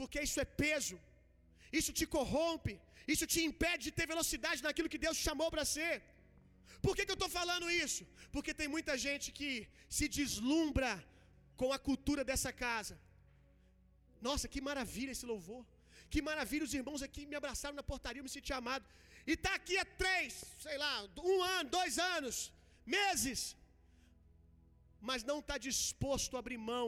porque 0.00 0.18
isso 0.26 0.40
é 0.44 0.48
peso. 0.64 0.96
Isso 1.80 1.92
te 1.98 2.06
corrompe, 2.16 2.74
isso 3.14 3.26
te 3.32 3.40
impede 3.48 3.82
de 3.86 3.94
ter 3.98 4.06
velocidade 4.14 4.62
naquilo 4.66 4.92
que 4.92 5.02
Deus 5.06 5.18
te 5.18 5.24
chamou 5.28 5.50
para 5.54 5.66
ser. 5.76 5.94
Por 6.84 6.94
que, 6.96 7.04
que 7.04 7.12
eu 7.14 7.20
estou 7.20 7.32
falando 7.40 7.74
isso? 7.84 8.02
Porque 8.34 8.58
tem 8.60 8.68
muita 8.76 8.94
gente 9.06 9.26
que 9.38 9.50
se 9.96 10.06
deslumbra 10.18 10.92
com 11.60 11.70
a 11.76 11.78
cultura 11.88 12.24
dessa 12.30 12.52
casa. 12.64 12.96
Nossa, 14.28 14.48
que 14.52 14.60
maravilha 14.70 15.14
esse 15.16 15.26
louvor. 15.32 15.62
Que 16.12 16.20
maravilha, 16.28 16.64
os 16.68 16.74
irmãos 16.80 17.02
aqui 17.06 17.22
me 17.30 17.36
abraçaram 17.40 17.76
na 17.80 17.84
portaria, 17.90 18.20
eu 18.20 18.28
me 18.28 18.34
senti 18.36 18.52
amado. 18.60 18.84
E 19.30 19.32
está 19.36 19.52
aqui 19.58 19.76
há 19.82 19.86
três, 20.02 20.32
sei 20.66 20.76
lá, 20.84 20.92
um 21.32 21.42
ano, 21.56 21.68
dois 21.78 21.94
anos, 22.14 22.36
meses, 22.96 23.40
mas 25.08 25.22
não 25.30 25.38
está 25.42 25.56
disposto 25.70 26.34
a 26.36 26.40
abrir 26.42 26.60
mão 26.72 26.86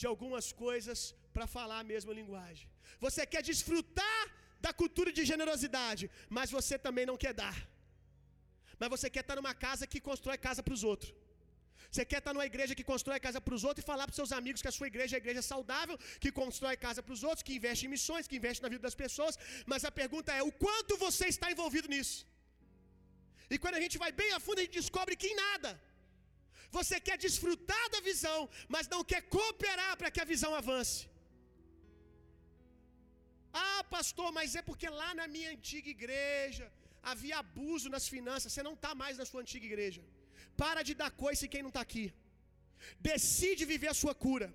de 0.00 0.06
algumas 0.12 0.46
coisas 0.64 0.98
para 1.34 1.46
falar 1.56 1.78
a 1.80 1.90
mesma 1.92 2.12
linguagem. 2.20 2.66
Você 3.04 3.22
quer 3.32 3.42
desfrutar 3.50 4.22
da 4.64 4.72
cultura 4.80 5.10
de 5.16 5.24
generosidade, 5.32 6.04
mas 6.36 6.50
você 6.56 6.74
também 6.86 7.06
não 7.10 7.16
quer 7.24 7.34
dar. 7.44 7.56
Mas 8.78 8.90
você 8.94 9.08
quer 9.14 9.24
estar 9.24 9.36
numa 9.40 9.54
casa 9.66 9.86
que 9.92 10.06
constrói 10.08 10.36
casa 10.46 10.62
para 10.66 10.76
os 10.78 10.84
outros. 10.92 11.12
Você 11.94 12.04
quer 12.10 12.20
estar 12.20 12.32
numa 12.36 12.46
igreja 12.50 12.76
que 12.78 12.84
constrói 12.92 13.18
casa 13.26 13.40
para 13.46 13.56
os 13.56 13.64
outros 13.68 13.82
e 13.82 13.88
falar 13.90 14.04
para 14.06 14.16
seus 14.20 14.32
amigos 14.38 14.62
que 14.62 14.70
a 14.70 14.76
sua 14.76 14.88
igreja 14.92 15.16
é 15.16 15.20
igreja 15.24 15.42
saudável, 15.50 15.96
que 16.22 16.30
constrói 16.40 16.74
casa 16.86 17.00
para 17.06 17.14
os 17.16 17.22
outros, 17.28 17.44
que 17.46 17.54
investe 17.58 17.82
em 17.86 17.92
missões, 17.96 18.28
que 18.30 18.38
investe 18.40 18.62
na 18.64 18.70
vida 18.72 18.84
das 18.88 18.96
pessoas. 19.04 19.34
Mas 19.72 19.84
a 19.90 19.92
pergunta 20.00 20.32
é: 20.38 20.42
o 20.50 20.52
quanto 20.64 20.98
você 21.06 21.26
está 21.34 21.48
envolvido 21.54 21.88
nisso? 21.94 22.18
E 23.52 23.58
quando 23.62 23.78
a 23.80 23.82
gente 23.84 23.96
vai 24.02 24.10
bem 24.20 24.30
a 24.36 24.40
fundo, 24.46 24.60
a 24.60 24.64
gente 24.64 24.80
descobre 24.82 25.16
que 25.22 25.30
em 25.32 25.36
nada. 25.46 25.70
Você 26.76 26.96
quer 27.08 27.16
desfrutar 27.26 27.84
da 27.94 28.00
visão, 28.10 28.38
mas 28.74 28.88
não 28.94 29.02
quer 29.10 29.22
cooperar 29.36 29.92
para 30.00 30.10
que 30.14 30.22
a 30.24 30.30
visão 30.32 30.52
avance. 30.62 30.98
Ah, 33.66 33.82
pastor, 33.96 34.30
mas 34.38 34.56
é 34.60 34.62
porque 34.70 34.88
lá 35.02 35.10
na 35.20 35.28
minha 35.34 35.50
antiga 35.56 35.90
igreja 35.96 36.66
havia 37.12 37.36
abuso 37.44 37.88
nas 37.96 38.08
finanças. 38.14 38.50
Você 38.52 38.64
não 38.68 38.74
está 38.78 38.92
mais 39.02 39.16
na 39.20 39.26
sua 39.30 39.42
antiga 39.44 39.66
igreja. 39.72 40.02
Para 40.62 40.82
de 40.88 40.94
dar 41.02 41.10
coisa 41.24 41.40
em 41.44 41.52
quem 41.52 41.62
não 41.66 41.72
está 41.74 41.82
aqui. 41.88 42.06
Decide 43.08 43.64
viver 43.72 43.90
a 43.92 44.00
sua 44.02 44.14
cura. 44.26 44.48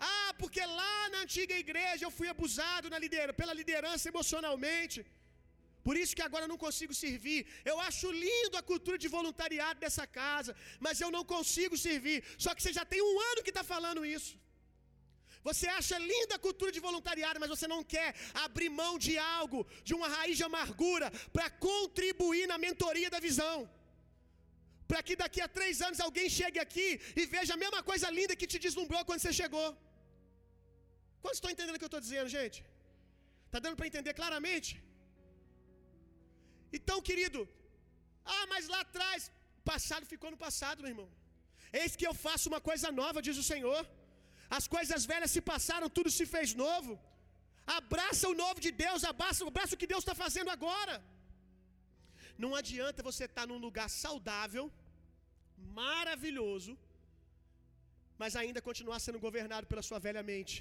Ah, 0.00 0.32
porque 0.40 0.62
lá 0.80 0.98
na 1.12 1.20
antiga 1.24 1.54
igreja 1.64 2.04
eu 2.06 2.12
fui 2.18 2.28
abusado 2.28 2.88
na 2.92 2.98
liderança, 3.04 3.38
pela 3.40 3.54
liderança 3.60 4.08
emocionalmente. 4.12 4.98
Por 5.86 5.96
isso 6.00 6.14
que 6.16 6.24
agora 6.26 6.44
eu 6.44 6.52
não 6.52 6.60
consigo 6.66 6.94
servir. 7.04 7.40
Eu 7.70 7.76
acho 7.88 8.06
lindo 8.24 8.56
a 8.56 8.62
cultura 8.70 8.98
de 9.04 9.08
voluntariado 9.16 9.80
dessa 9.84 10.04
casa, 10.20 10.52
mas 10.86 11.00
eu 11.04 11.10
não 11.16 11.24
consigo 11.34 11.76
servir. 11.86 12.18
Só 12.44 12.54
que 12.54 12.62
você 12.62 12.72
já 12.78 12.84
tem 12.92 13.00
um 13.10 13.16
ano 13.30 13.42
que 13.44 13.54
está 13.54 13.64
falando 13.74 14.04
isso. 14.16 14.34
Você 15.48 15.66
acha 15.78 15.96
linda 16.12 16.34
a 16.34 16.44
cultura 16.46 16.70
de 16.76 16.80
voluntariado, 16.86 17.40
mas 17.40 17.52
você 17.54 17.66
não 17.74 17.82
quer 17.94 18.08
abrir 18.46 18.68
mão 18.68 18.92
de 19.06 19.16
algo, 19.40 19.66
de 19.82 19.94
uma 19.98 20.08
raiz 20.16 20.36
de 20.36 20.44
amargura, 20.44 21.10
para 21.32 21.48
contribuir 21.48 22.46
na 22.52 22.58
mentoria 22.58 23.10
da 23.14 23.20
visão. 23.28 23.56
Para 24.90 25.00
que 25.06 25.14
daqui 25.22 25.40
a 25.46 25.48
três 25.58 25.76
anos 25.86 26.00
alguém 26.06 26.28
chegue 26.38 26.58
aqui 26.66 26.88
e 27.20 27.24
veja 27.36 27.52
a 27.54 27.60
mesma 27.64 27.80
coisa 27.90 28.08
linda 28.18 28.38
que 28.40 28.50
te 28.52 28.58
deslumbrou 28.66 29.02
quando 29.08 29.22
você 29.22 29.34
chegou. 29.42 29.68
Quantos 31.22 31.38
estão 31.38 31.52
entendendo 31.54 31.76
o 31.76 31.80
que 31.80 31.88
eu 31.88 31.94
estou 31.94 32.04
dizendo, 32.06 32.28
gente? 32.38 32.58
Está 33.46 33.58
dando 33.64 33.78
para 33.78 33.90
entender 33.90 34.14
claramente? 34.20 34.70
Então, 36.78 36.96
querido, 37.08 37.40
ah, 38.36 38.46
mas 38.52 38.64
lá 38.74 38.80
atrás, 38.86 39.30
passado 39.72 40.10
ficou 40.12 40.30
no 40.34 40.40
passado, 40.46 40.82
meu 40.84 40.92
irmão. 40.94 41.08
Eis 41.80 41.94
que 41.98 42.06
eu 42.10 42.14
faço 42.26 42.48
uma 42.52 42.60
coisa 42.70 42.88
nova, 43.02 43.24
diz 43.28 43.38
o 43.42 43.48
Senhor. 43.52 43.82
As 44.58 44.66
coisas 44.74 45.02
velhas 45.12 45.32
se 45.36 45.42
passaram, 45.52 45.94
tudo 45.98 46.10
se 46.18 46.26
fez 46.34 46.54
novo. 46.64 46.92
Abraça 47.80 48.24
o 48.32 48.36
novo 48.42 48.58
de 48.66 48.70
Deus, 48.84 49.02
abraça, 49.12 49.46
abraça 49.52 49.74
o 49.74 49.80
que 49.82 49.90
Deus 49.92 50.02
está 50.04 50.14
fazendo 50.24 50.50
agora. 50.56 50.94
Não 52.44 52.50
adianta 52.60 53.06
você 53.10 53.24
estar 53.28 53.44
tá 53.44 53.48
num 53.50 53.60
lugar 53.66 53.88
saudável, 54.02 54.64
maravilhoso, 55.82 56.72
mas 58.20 58.36
ainda 58.40 58.66
continuar 58.68 58.98
sendo 59.06 59.24
governado 59.26 59.66
pela 59.70 59.86
sua 59.88 59.98
velha 60.06 60.22
mente, 60.32 60.56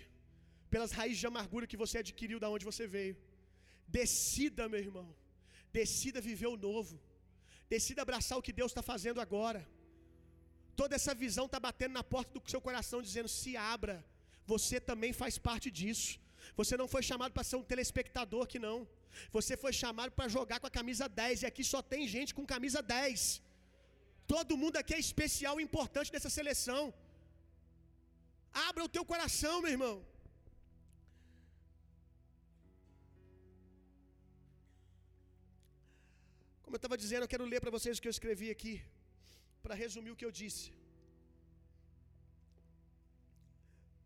pelas 0.74 0.92
raízes 0.98 1.22
de 1.24 1.28
amargura 1.32 1.70
que 1.72 1.82
você 1.84 1.98
adquiriu 2.00 2.40
da 2.44 2.50
onde 2.56 2.70
você 2.72 2.86
veio. 2.96 3.16
Decida, 4.00 4.68
meu 4.74 4.82
irmão, 4.88 5.08
decida 5.80 6.28
viver 6.30 6.50
o 6.56 6.62
novo, 6.68 6.96
decida 7.74 8.02
abraçar 8.02 8.38
o 8.38 8.46
que 8.48 8.58
Deus 8.60 8.72
está 8.72 8.84
fazendo 8.92 9.22
agora. 9.26 9.62
Toda 10.80 10.96
essa 11.00 11.14
visão 11.24 11.46
está 11.48 11.60
batendo 11.68 11.94
na 12.00 12.04
porta 12.14 12.32
do 12.36 12.50
seu 12.54 12.62
coração, 12.68 13.02
dizendo: 13.08 13.30
se 13.40 13.52
abra, 13.76 13.96
você 14.54 14.78
também 14.90 15.14
faz 15.22 15.36
parte 15.50 15.70
disso. 15.80 16.12
Você 16.56 16.76
não 16.82 16.88
foi 16.94 17.04
chamado 17.10 17.32
para 17.36 17.48
ser 17.50 17.58
um 17.62 17.68
telespectador 17.72 18.46
que 18.52 18.60
não. 18.68 18.78
Você 19.38 19.54
foi 19.64 19.74
chamado 19.82 20.12
para 20.18 20.28
jogar 20.38 20.60
com 20.60 20.68
a 20.68 20.76
camisa 20.80 21.08
10 21.08 21.44
e 21.44 21.46
aqui 21.50 21.64
só 21.74 21.82
tem 21.94 22.04
gente 22.16 22.34
com 22.38 22.46
camisa 22.56 22.82
10. 22.82 23.42
Todo 24.34 24.60
mundo 24.62 24.78
aqui 24.82 24.94
é 24.94 25.00
especial 25.08 25.56
e 25.60 25.66
importante 25.68 26.12
dessa 26.14 26.32
seleção. 26.38 26.84
Abra 28.68 28.84
o 28.84 28.94
teu 28.96 29.06
coração, 29.14 29.56
meu 29.62 29.72
irmão. 29.78 29.96
Como 36.64 36.76
eu 36.76 36.82
estava 36.82 36.98
dizendo, 37.04 37.24
eu 37.24 37.34
quero 37.34 37.46
ler 37.52 37.62
para 37.64 37.76
vocês 37.76 37.98
o 37.98 38.02
que 38.02 38.10
eu 38.10 38.18
escrevi 38.18 38.50
aqui 38.56 38.74
para 39.64 39.76
resumir 39.84 40.12
o 40.12 40.18
que 40.20 40.28
eu 40.28 40.34
disse. 40.40 40.66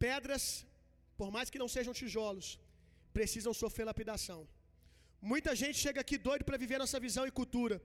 Pedras, 0.04 0.44
por 1.22 1.30
mais 1.36 1.49
que 1.51 1.61
não 1.63 1.69
sejam 1.76 1.93
tijolos, 2.01 2.47
precisam 3.17 3.53
sofrer 3.61 3.86
lapidação. 3.89 4.39
Muita 5.32 5.51
gente 5.61 5.78
chega 5.86 5.99
aqui 6.03 6.17
doido 6.28 6.43
para 6.47 6.61
viver 6.63 6.78
nossa 6.84 6.99
visão 7.05 7.24
e 7.28 7.38
cultura, 7.39 7.76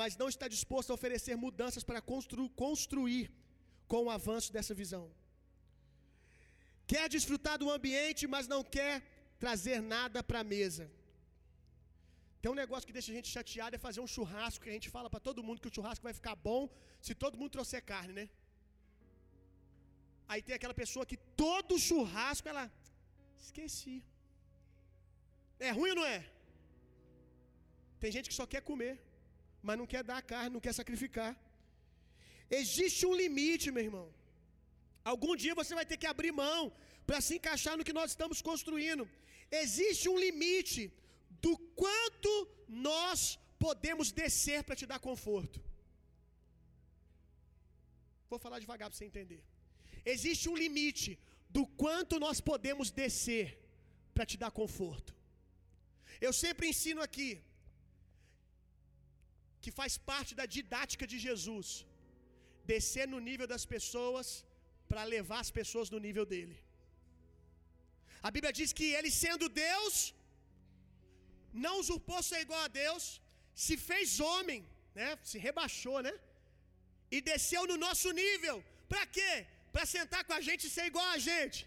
mas 0.00 0.16
não 0.20 0.28
está 0.32 0.46
disposto 0.54 0.90
a 0.90 0.96
oferecer 0.98 1.34
mudanças 1.44 1.84
para 1.88 2.00
constru 2.10 2.44
construir 2.64 3.24
com 3.92 4.00
o 4.06 4.10
avanço 4.18 4.50
dessa 4.56 4.74
visão. 4.82 5.04
Quer 6.92 7.06
desfrutar 7.14 7.56
do 7.62 7.70
ambiente, 7.76 8.26
mas 8.34 8.50
não 8.54 8.62
quer 8.76 8.94
trazer 9.44 9.78
nada 9.94 10.20
para 10.28 10.40
a 10.42 10.48
mesa. 10.56 10.84
Tem 12.42 12.52
um 12.52 12.60
negócio 12.62 12.86
que 12.88 12.96
deixa 12.98 13.10
a 13.12 13.16
gente 13.18 13.34
chateado 13.36 13.76
é 13.76 13.86
fazer 13.88 14.02
um 14.04 14.12
churrasco 14.14 14.62
que 14.64 14.72
a 14.74 14.76
gente 14.78 14.90
fala 14.96 15.08
para 15.14 15.26
todo 15.28 15.46
mundo 15.46 15.62
que 15.62 15.70
o 15.70 15.74
churrasco 15.76 16.08
vai 16.08 16.16
ficar 16.20 16.36
bom 16.48 16.62
se 17.06 17.14
todo 17.24 17.38
mundo 17.40 17.54
trouxer 17.56 17.82
carne, 17.92 18.14
né? 18.20 18.26
Aí 20.32 20.40
tem 20.46 20.54
aquela 20.58 20.76
pessoa 20.82 21.04
que 21.10 21.18
todo 21.44 21.82
churrasco 21.88 22.48
ela 22.52 22.64
esqueci. 23.46 23.96
É 25.68 25.70
ruim 25.78 25.90
ou 25.92 25.98
não 26.00 26.06
é? 26.16 26.20
Tem 28.02 28.10
gente 28.14 28.28
que 28.30 28.38
só 28.40 28.46
quer 28.52 28.62
comer, 28.70 28.94
mas 29.66 29.78
não 29.80 29.88
quer 29.92 30.02
dar 30.10 30.18
a 30.20 30.28
carne, 30.32 30.54
não 30.56 30.64
quer 30.66 30.74
sacrificar. 30.80 31.32
Existe 32.62 33.02
um 33.10 33.14
limite, 33.22 33.74
meu 33.76 33.84
irmão. 33.88 34.06
Algum 35.12 35.34
dia 35.42 35.60
você 35.60 35.74
vai 35.78 35.86
ter 35.90 35.98
que 36.02 36.10
abrir 36.12 36.32
mão 36.44 36.60
para 37.08 37.20
se 37.26 37.34
encaixar 37.38 37.76
no 37.76 37.86
que 37.88 37.98
nós 38.00 38.10
estamos 38.14 38.40
construindo. 38.48 39.04
Existe 39.62 40.06
um 40.12 40.18
limite 40.26 40.82
do 41.44 41.52
quanto 41.82 42.32
nós 42.90 43.38
podemos 43.64 44.08
descer 44.20 44.60
para 44.66 44.78
te 44.80 44.86
dar 44.92 45.00
conforto. 45.08 45.58
Vou 48.30 48.38
falar 48.44 48.60
devagar 48.64 48.88
para 48.88 48.96
você 48.98 49.08
entender. 49.10 49.42
Existe 50.14 50.48
um 50.52 50.56
limite 50.64 51.10
do 51.56 51.62
quanto 51.82 52.20
nós 52.24 52.38
podemos 52.50 52.90
descer 53.02 53.46
para 54.14 54.26
te 54.30 54.36
dar 54.42 54.52
conforto. 54.60 55.12
Eu 56.26 56.32
sempre 56.42 56.64
ensino 56.72 57.00
aqui 57.06 57.30
que 59.62 59.70
faz 59.80 59.92
parte 60.10 60.32
da 60.38 60.46
didática 60.56 61.06
de 61.12 61.18
Jesus 61.26 61.68
descer 62.72 63.06
no 63.12 63.20
nível 63.28 63.46
das 63.52 63.64
pessoas 63.74 64.28
para 64.90 65.04
levar 65.14 65.40
as 65.44 65.52
pessoas 65.58 65.88
no 65.94 66.00
nível 66.06 66.24
dele. 66.32 66.56
A 68.26 68.30
Bíblia 68.34 68.52
diz 68.58 68.70
que 68.78 68.88
ele 68.98 69.10
sendo 69.22 69.46
Deus, 69.66 69.94
não 71.64 71.74
usurpou 71.82 72.20
ser 72.28 72.40
igual 72.46 72.62
a 72.66 72.74
Deus, 72.82 73.04
se 73.64 73.74
fez 73.88 74.08
homem, 74.30 74.60
né? 74.98 75.08
Se 75.30 75.38
rebaixou, 75.46 75.98
né? 76.06 76.14
E 77.14 77.20
desceu 77.30 77.62
no 77.70 77.76
nosso 77.86 78.10
nível. 78.22 78.56
Para 78.92 79.04
quê? 79.16 79.32
Para 79.74 79.84
sentar 79.94 80.22
com 80.28 80.34
a 80.38 80.42
gente 80.48 80.62
e 80.66 80.72
ser 80.76 80.86
igual 80.90 81.08
a 81.16 81.20
gente. 81.30 81.60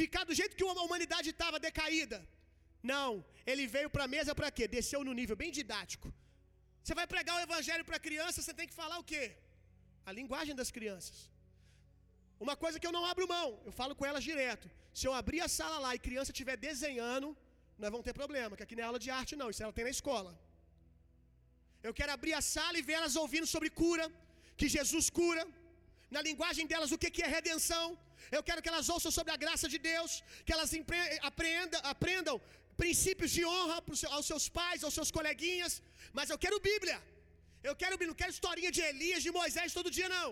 Ficar 0.00 0.24
do 0.28 0.34
jeito 0.40 0.56
que 0.58 0.64
a 0.64 0.86
humanidade 0.86 1.28
estava 1.34 1.58
decaída. 1.68 2.18
Não, 2.92 3.10
ele 3.50 3.64
veio 3.74 3.90
para 3.94 4.04
a 4.06 4.12
mesa 4.16 4.34
para 4.38 4.50
quê? 4.56 4.64
Desceu 4.76 5.00
no 5.08 5.14
nível 5.20 5.36
bem 5.42 5.50
didático. 5.58 6.08
Você 6.82 6.94
vai 7.00 7.06
pregar 7.14 7.34
o 7.36 7.44
evangelho 7.46 7.84
para 7.88 8.04
criança, 8.06 8.42
você 8.42 8.54
tem 8.58 8.68
que 8.70 8.78
falar 8.82 8.98
o 9.02 9.06
quê? 9.12 9.24
A 10.08 10.12
linguagem 10.18 10.54
das 10.60 10.70
crianças. 10.76 11.16
Uma 12.46 12.54
coisa 12.62 12.78
que 12.80 12.86
eu 12.88 12.94
não 12.96 13.04
abro 13.12 13.26
mão, 13.36 13.48
eu 13.68 13.72
falo 13.80 13.94
com 13.98 14.06
elas 14.10 14.24
direto. 14.30 14.66
Se 14.98 15.04
eu 15.08 15.12
abrir 15.20 15.40
a 15.46 15.48
sala 15.58 15.78
lá 15.84 15.90
e 15.96 16.04
criança 16.06 16.30
estiver 16.32 16.56
desenhando, 16.68 17.28
nós 17.82 17.90
vamos 17.92 18.06
ter 18.08 18.14
problema, 18.20 18.56
que 18.56 18.64
aqui 18.66 18.76
não 18.76 18.84
é 18.84 18.86
aula 18.90 19.00
de 19.04 19.10
arte, 19.18 19.40
não, 19.40 19.50
isso 19.50 19.62
ela 19.64 19.76
tem 19.78 19.86
na 19.88 19.94
escola. 19.98 20.32
Eu 21.86 21.92
quero 21.98 22.12
abrir 22.16 22.34
a 22.40 22.42
sala 22.54 22.76
e 22.78 22.86
ver 22.88 22.96
elas 23.00 23.16
ouvindo 23.22 23.48
sobre 23.54 23.68
cura, 23.82 24.06
que 24.60 24.68
Jesus 24.76 25.08
cura, 25.20 25.42
na 26.14 26.20
linguagem 26.28 26.66
delas 26.72 26.92
o 26.94 26.98
que 27.02 27.22
é 27.26 27.30
redenção. 27.38 27.86
Eu 28.36 28.42
quero 28.48 28.62
que 28.62 28.70
elas 28.72 28.88
ouçam 28.94 29.12
sobre 29.18 29.32
a 29.34 29.40
graça 29.44 29.66
de 29.74 29.78
Deus, 29.90 30.12
que 30.46 30.52
elas 30.56 30.70
aprendam, 31.30 31.80
aprendam 31.94 32.36
princípios 32.82 33.30
de 33.36 33.42
honra 33.52 33.76
aos 34.16 34.26
seus 34.30 34.46
pais, 34.58 34.82
aos 34.86 34.94
seus 34.98 35.10
coleguinhas. 35.18 35.74
Mas 36.18 36.30
eu 36.32 36.38
quero 36.44 36.66
Bíblia. 36.72 36.98
Eu 37.68 37.74
quero 37.80 37.94
não 38.10 38.18
quero 38.20 38.32
historinha 38.36 38.70
de 38.76 38.82
Elias, 38.90 39.22
de 39.26 39.32
Moisés 39.40 39.76
todo 39.78 39.94
dia, 39.98 40.08
não. 40.16 40.28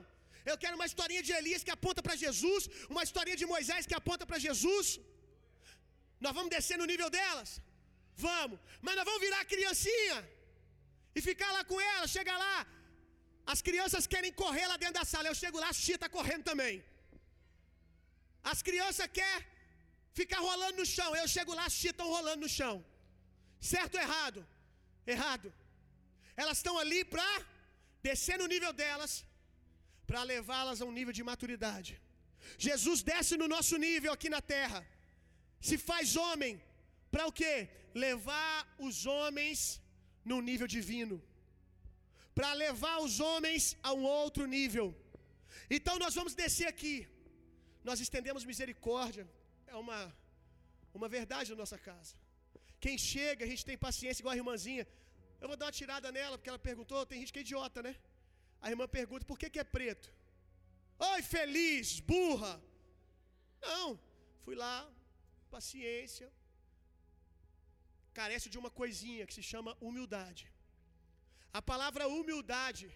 Eu 0.50 0.56
quero 0.62 0.74
uma 0.78 0.88
historinha 0.90 1.22
de 1.28 1.32
Elias 1.38 1.62
que 1.66 1.72
aponta 1.76 2.00
para 2.06 2.16
Jesus, 2.24 2.62
uma 2.94 3.02
historinha 3.06 3.38
de 3.42 3.46
Moisés 3.54 3.82
que 3.90 3.96
aponta 4.00 4.24
para 4.30 4.38
Jesus. 4.46 4.88
Nós 6.24 6.34
vamos 6.38 6.50
descer 6.56 6.76
no 6.82 6.88
nível 6.92 7.08
delas? 7.18 7.50
Vamos. 8.28 8.58
Mas 8.84 8.94
nós 8.98 9.06
vamos 9.08 9.22
virar 9.26 9.40
criancinha 9.54 10.18
e 11.16 11.20
ficar 11.28 11.50
lá 11.56 11.62
com 11.70 11.78
ela, 11.92 12.06
chega 12.16 12.34
lá. 12.44 12.56
As 13.52 13.60
crianças 13.68 14.04
querem 14.12 14.32
correr 14.42 14.66
lá 14.72 14.76
dentro 14.82 14.98
da 15.00 15.06
sala. 15.12 15.28
Eu 15.28 15.38
chego 15.42 15.58
lá, 15.62 15.68
a 15.74 15.78
Xia 15.82 15.96
está 15.98 16.08
correndo 16.16 16.44
também. 16.50 16.74
As 18.52 18.60
crianças 18.68 19.06
querem 19.18 19.46
ficar 20.20 20.40
rolando 20.48 20.78
no 20.80 20.86
chão. 20.96 21.10
Eu 21.22 21.28
chego 21.36 21.52
lá, 21.58 21.64
as 21.70 21.76
Xia 21.80 21.92
estão 21.94 22.08
rolando 22.16 22.42
no 22.46 22.50
chão. 22.58 22.74
Certo 23.74 23.94
ou 23.96 24.02
errado? 24.06 24.40
Errado. 25.14 25.48
Elas 26.42 26.58
estão 26.58 26.74
ali 26.82 27.00
para 27.14 27.28
descer 28.08 28.36
no 28.42 28.48
nível 28.54 28.72
delas, 28.82 29.12
para 30.08 30.28
levá-las 30.32 30.80
a 30.80 30.86
um 30.90 30.96
nível 30.98 31.14
de 31.18 31.22
maturidade. 31.30 31.92
Jesus 32.66 32.98
desce 33.12 33.34
no 33.42 33.48
nosso 33.54 33.76
nível 33.86 34.12
aqui 34.16 34.28
na 34.36 34.42
terra. 34.54 34.80
Se 35.68 35.76
faz 35.88 36.16
homem 36.24 36.52
para 37.12 37.26
o 37.30 37.34
quê? 37.40 37.54
Levar 38.06 38.54
os 38.86 38.96
homens 39.14 39.58
no 40.30 40.38
nível 40.50 40.68
divino. 40.76 41.16
Para 42.38 42.52
levar 42.64 42.96
os 43.06 43.14
homens 43.26 43.62
a 43.88 43.92
um 43.98 44.04
outro 44.20 44.44
nível. 44.56 44.86
Então 45.76 45.94
nós 46.04 46.14
vamos 46.18 46.34
descer 46.42 46.68
aqui. 46.74 46.96
Nós 47.88 48.00
estendemos 48.04 48.44
misericórdia. 48.52 49.24
É 49.74 49.76
uma 49.84 50.00
uma 50.98 51.08
verdade 51.16 51.50
na 51.52 51.58
nossa 51.62 51.78
casa. 51.88 52.12
Quem 52.84 52.96
chega, 53.12 53.40
a 53.44 53.50
gente 53.50 53.64
tem 53.68 53.84
paciência 53.88 54.20
igual 54.22 54.34
a 54.34 54.40
irmãzinha. 54.42 54.84
Eu 55.40 55.48
vou 55.50 55.56
dar 55.60 55.66
uma 55.66 55.78
tirada 55.80 56.08
nela, 56.18 56.36
porque 56.36 56.50
ela 56.52 56.68
perguntou. 56.70 57.00
Tem 57.10 57.20
gente 57.20 57.32
que 57.34 57.40
é 57.42 57.46
idiota, 57.46 57.80
né? 57.86 57.94
A 58.64 58.70
irmã 58.72 58.86
pergunta: 59.00 59.30
por 59.30 59.38
que, 59.40 59.50
que 59.54 59.62
é 59.64 59.66
preto? 59.76 60.08
Oi, 61.10 61.20
feliz, 61.36 61.88
burra. 62.12 62.54
Não, 63.66 63.86
fui 64.44 64.56
lá, 64.64 64.76
paciência. 65.56 66.28
Carece 68.18 68.48
de 68.52 68.58
uma 68.62 68.70
coisinha 68.80 69.26
que 69.28 69.34
se 69.38 69.44
chama 69.52 69.76
humildade. 69.88 70.44
A 71.58 71.62
palavra 71.72 72.04
humildade, 72.16 72.86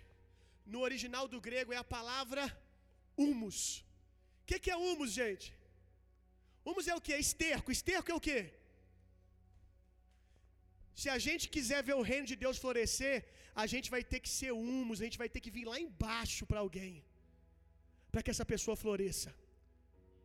no 0.72 0.80
original 0.88 1.24
do 1.32 1.38
grego, 1.46 1.72
é 1.76 1.78
a 1.80 1.90
palavra 1.96 2.44
humus. 3.22 3.58
O 4.42 4.46
que, 4.48 4.58
que 4.62 4.72
é 4.74 4.76
humus, 4.84 5.12
gente? 5.20 5.48
Humus 6.66 6.88
é 6.92 6.94
o 6.98 7.04
que? 7.06 7.14
Esterco. 7.26 7.72
Esterco 7.76 8.10
é 8.12 8.16
o 8.18 8.24
que? 8.26 8.38
Se 11.00 11.08
a 11.16 11.18
gente 11.26 11.44
quiser 11.54 11.80
ver 11.88 11.96
o 12.00 12.06
reino 12.10 12.26
de 12.30 12.36
Deus 12.44 12.58
florescer, 12.64 13.16
a 13.62 13.66
gente 13.72 13.88
vai 13.94 14.02
ter 14.12 14.20
que 14.24 14.32
ser 14.38 14.52
humus, 14.52 15.00
a 15.00 15.06
gente 15.06 15.20
vai 15.22 15.30
ter 15.34 15.40
que 15.44 15.54
vir 15.56 15.66
lá 15.72 15.78
embaixo 15.86 16.44
para 16.50 16.60
alguém, 16.64 16.92
para 18.12 18.22
que 18.24 18.32
essa 18.34 18.46
pessoa 18.54 18.76
floresça. 18.84 19.30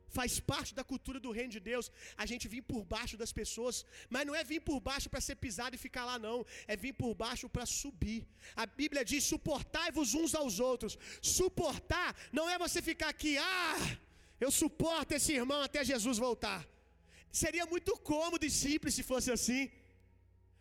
Faz 0.10 0.40
parte 0.40 0.74
da 0.74 0.84
cultura 0.84 1.20
do 1.20 1.32
reino 1.32 1.52
de 1.52 1.60
Deus 1.60 1.92
a 2.18 2.26
gente 2.26 2.48
vir 2.48 2.62
por 2.62 2.84
baixo 2.84 3.18
das 3.18 3.32
pessoas, 3.32 3.86
mas 4.10 4.26
não 4.26 4.36
é 4.36 4.44
vir 4.44 4.62
por 4.62 4.80
baixo 4.80 5.10
para 5.10 5.22
ser 5.22 5.36
pisado 5.36 5.76
e 5.76 5.80
ficar 5.80 6.06
lá, 6.06 6.18
não, 6.18 6.46
é 6.68 6.76
vir 6.76 6.94
por 6.94 7.14
baixo 7.14 7.50
para 7.50 7.66
subir. 7.66 8.28
A 8.56 8.66
Bíblia 8.66 9.04
diz: 9.04 9.24
suportai-vos 9.24 10.14
uns 10.14 10.34
aos 10.36 10.60
outros. 10.60 10.98
Suportar 11.22 12.16
não 12.32 12.50
é 12.50 12.58
você 12.58 12.82
ficar 12.82 13.10
aqui, 13.10 13.38
ah, 13.38 13.98
eu 14.40 14.52
suporto 14.52 15.14
esse 15.14 15.34
irmão 15.34 15.62
até 15.62 15.84
Jesus 15.84 16.18
voltar. 16.18 16.68
Seria 17.32 17.66
muito 17.66 17.98
cômodo 17.98 18.46
e 18.46 18.50
simples 18.50 18.94
se 18.96 19.04
fosse 19.04 19.32
assim. 19.32 19.70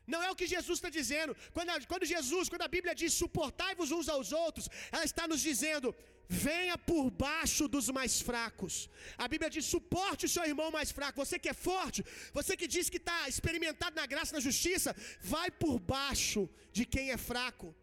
Não 0.06 0.22
é 0.22 0.30
o 0.30 0.36
que 0.40 0.46
Jesus 0.54 0.78
está 0.78 0.90
dizendo. 0.90 1.34
Quando, 1.52 1.70
quando 1.86 2.04
Jesus, 2.14 2.48
quando 2.48 2.62
a 2.62 2.72
Bíblia 2.76 2.94
diz 2.94 3.12
suportai-vos 3.14 3.90
uns 3.90 4.08
aos 4.08 4.32
outros, 4.32 4.68
ela 4.92 5.04
está 5.04 5.26
nos 5.26 5.40
dizendo: 5.40 5.94
venha 6.28 6.76
por 6.76 7.10
baixo 7.10 7.66
dos 7.74 7.88
mais 7.98 8.20
fracos. 8.20 8.88
A 9.16 9.26
Bíblia 9.32 9.50
diz: 9.50 9.64
suporte 9.64 10.26
o 10.26 10.32
seu 10.34 10.44
irmão 10.44 10.70
mais 10.70 10.90
fraco. 10.90 11.24
Você 11.24 11.38
que 11.38 11.48
é 11.48 11.54
forte, 11.54 12.04
você 12.32 12.56
que 12.56 12.66
diz 12.66 12.88
que 12.90 12.98
está 12.98 13.28
experimentado 13.28 13.96
na 13.96 14.06
graça 14.06 14.34
na 14.34 14.40
justiça, 14.40 14.94
vai 15.20 15.50
por 15.50 15.78
baixo 15.78 16.48
de 16.72 16.84
quem 16.84 17.10
é 17.10 17.16
fraco 17.16 17.74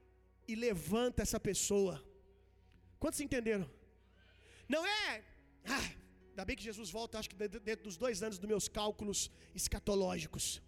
e 0.48 0.56
levanta 0.56 1.22
essa 1.22 1.40
pessoa. 1.40 2.04
Quantos 3.00 3.20
entenderam? 3.20 3.70
Não 4.68 4.86
é. 4.86 5.24
Ah, 5.66 5.92
ainda 6.30 6.46
bem 6.46 6.56
que 6.56 6.64
Jesus 6.64 6.90
volta, 6.90 7.20
acho 7.20 7.30
que 7.30 7.36
dentro 7.36 7.84
dos 7.84 7.98
dois 7.98 8.22
anos 8.22 8.38
dos 8.38 8.48
meus 8.48 8.68
cálculos 8.68 9.32
escatológicos. 9.56 10.62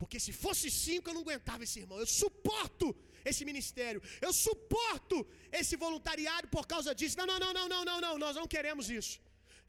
Porque 0.00 0.18
se 0.26 0.32
fosse 0.42 0.66
cinco, 0.84 1.08
eu 1.08 1.14
não 1.16 1.24
aguentava 1.24 1.62
esse 1.66 1.78
irmão. 1.82 1.98
Eu 2.04 2.08
suporto 2.20 2.86
esse 3.30 3.42
ministério. 3.48 4.00
Eu 4.26 4.32
suporto 4.44 5.16
esse 5.60 5.74
voluntariado 5.82 6.46
por 6.54 6.64
causa 6.72 6.92
disso. 6.98 7.18
Não, 7.20 7.26
não, 7.30 7.38
não, 7.44 7.52
não, 7.58 7.68
não, 7.74 7.82
não, 7.90 7.98
não. 8.06 8.14
Nós 8.24 8.36
não 8.40 8.46
queremos 8.54 8.86
isso. 9.00 9.14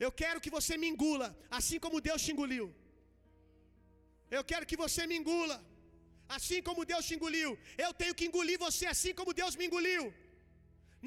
Eu 0.06 0.12
quero 0.22 0.40
que 0.44 0.52
você 0.58 0.74
me 0.82 0.88
engula, 0.94 1.28
assim 1.60 1.80
como 1.86 2.04
Deus 2.08 2.22
te 2.26 2.32
engoliu. 2.34 2.68
Eu 4.38 4.44
quero 4.52 4.66
que 4.70 4.78
você 4.84 5.02
me 5.10 5.18
engula, 5.22 5.58
assim 6.38 6.60
como 6.68 6.88
Deus 6.92 7.06
te 7.08 7.16
engoliu. 7.18 7.52
Eu 7.86 7.92
tenho 8.02 8.16
que 8.20 8.28
engolir 8.30 8.58
você, 8.68 8.86
assim 8.96 9.14
como 9.20 9.38
Deus 9.42 9.56
me 9.60 9.68
engoliu. 9.70 10.06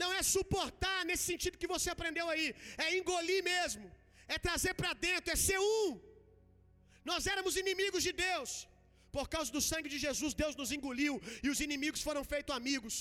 Não 0.03 0.11
é 0.19 0.23
suportar 0.37 0.99
nesse 1.09 1.25
sentido 1.31 1.61
que 1.63 1.73
você 1.75 1.89
aprendeu 1.97 2.29
aí. 2.35 2.47
É 2.85 2.89
engolir 2.99 3.43
mesmo. 3.53 3.87
É 4.35 4.39
trazer 4.49 4.75
para 4.83 4.93
dentro, 5.09 5.33
é 5.35 5.39
ser 5.49 5.59
um. 5.59 5.89
Nós 7.11 7.27
éramos 7.35 7.57
inimigos 7.65 8.03
de 8.09 8.13
Deus. 8.29 8.53
Por 9.17 9.27
causa 9.35 9.51
do 9.57 9.63
sangue 9.71 9.89
de 9.95 9.99
Jesus, 10.07 10.33
Deus 10.43 10.55
nos 10.61 10.71
engoliu 10.77 11.15
e 11.45 11.49
os 11.53 11.61
inimigos 11.67 12.03
foram 12.07 12.23
feitos 12.33 12.57
amigos. 12.61 12.95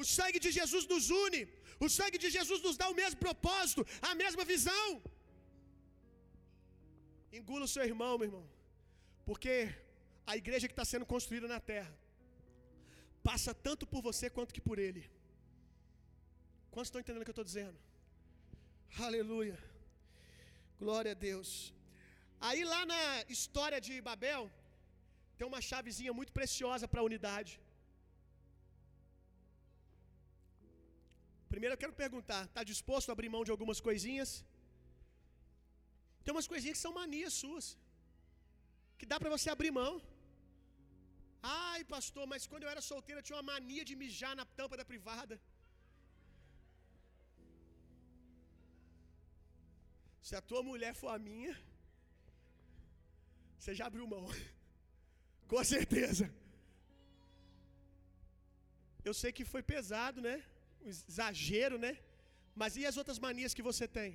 O 0.00 0.04
sangue 0.16 0.40
de 0.44 0.50
Jesus 0.58 0.84
nos 0.92 1.04
une. 1.24 1.42
O 1.86 1.88
sangue 1.98 2.18
de 2.24 2.28
Jesus 2.36 2.60
nos 2.66 2.76
dá 2.80 2.86
o 2.92 2.96
mesmo 3.02 3.18
propósito, 3.26 3.82
a 4.10 4.12
mesma 4.22 4.44
visão. 4.52 4.86
Engula 7.38 7.64
o 7.66 7.72
seu 7.74 7.84
irmão, 7.92 8.12
meu 8.18 8.28
irmão. 8.30 8.46
Porque 9.28 9.54
a 10.32 10.36
igreja 10.42 10.68
que 10.68 10.76
está 10.76 10.86
sendo 10.92 11.06
construída 11.14 11.48
na 11.54 11.60
terra 11.72 11.92
passa 13.28 13.52
tanto 13.66 13.86
por 13.92 14.02
você 14.08 14.28
quanto 14.36 14.54
que 14.56 14.66
por 14.68 14.78
ele. 14.86 15.04
Quantos 16.72 16.88
estão 16.88 17.02
entendendo 17.02 17.22
o 17.22 17.26
que 17.26 17.32
eu 17.34 17.38
estou 17.38 17.50
dizendo? 17.52 17.78
Aleluia. 19.08 19.58
Glória 20.82 21.12
a 21.16 21.20
Deus. 21.28 21.50
Aí 22.48 22.62
lá 22.72 22.82
na 22.92 23.02
história 23.36 23.80
de 23.86 23.94
Babel, 24.08 24.42
tem 25.38 25.46
uma 25.52 25.62
chavezinha 25.70 26.12
muito 26.18 26.32
preciosa 26.38 26.86
para 26.90 27.00
a 27.02 27.08
unidade. 27.08 27.52
Primeiro 31.52 31.74
eu 31.74 31.82
quero 31.82 31.96
perguntar: 32.04 32.42
está 32.44 32.62
disposto 32.72 33.08
a 33.08 33.14
abrir 33.16 33.30
mão 33.34 33.42
de 33.48 33.52
algumas 33.54 33.80
coisinhas? 33.88 34.30
Tem 36.24 36.34
umas 36.34 36.48
coisinhas 36.52 36.76
que 36.76 36.86
são 36.86 36.94
manias 37.02 37.34
suas, 37.42 37.66
que 38.98 39.06
dá 39.12 39.18
para 39.20 39.34
você 39.34 39.48
abrir 39.56 39.72
mão. 39.82 39.92
Ai, 41.42 41.80
pastor, 41.94 42.24
mas 42.32 42.46
quando 42.50 42.64
eu 42.64 42.72
era 42.74 42.88
solteiro 42.90 43.20
eu 43.20 43.26
tinha 43.26 43.38
uma 43.38 43.48
mania 43.52 43.84
de 43.90 43.94
mijar 44.02 44.34
na 44.40 44.46
tampa 44.58 44.76
da 44.80 44.84
privada. 44.92 45.36
Se 50.28 50.34
a 50.40 50.42
tua 50.48 50.62
mulher 50.70 50.92
for 51.00 51.10
a 51.16 51.18
minha, 51.28 51.54
você 53.58 53.74
já 53.80 53.86
abriu 53.86 54.06
mão. 54.14 54.26
Com 55.52 55.62
certeza. 55.74 56.24
Eu 59.08 59.14
sei 59.20 59.30
que 59.36 59.44
foi 59.52 59.62
pesado, 59.74 60.20
né? 60.28 60.36
Um 60.84 60.88
exagero, 60.94 61.76
né? 61.84 61.92
Mas 62.60 62.76
e 62.80 62.84
as 62.90 62.96
outras 63.00 63.18
manias 63.26 63.54
que 63.56 63.68
você 63.70 63.86
tem? 63.98 64.10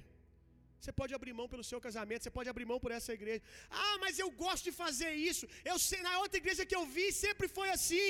Você 0.80 0.92
pode 1.00 1.14
abrir 1.18 1.34
mão 1.40 1.48
pelo 1.52 1.66
seu 1.70 1.80
casamento, 1.86 2.24
você 2.24 2.34
pode 2.38 2.50
abrir 2.52 2.66
mão 2.72 2.80
por 2.84 2.92
essa 2.98 3.12
igreja. 3.18 3.42
Ah, 3.84 3.98
mas 4.04 4.20
eu 4.24 4.30
gosto 4.44 4.66
de 4.70 4.74
fazer 4.84 5.12
isso. 5.30 5.46
Eu 5.72 5.78
sei, 5.90 6.02
na 6.08 6.16
outra 6.24 6.40
igreja 6.42 6.66
que 6.70 6.78
eu 6.80 6.86
vi, 6.96 7.06
sempre 7.26 7.48
foi 7.58 7.70
assim. 7.76 8.10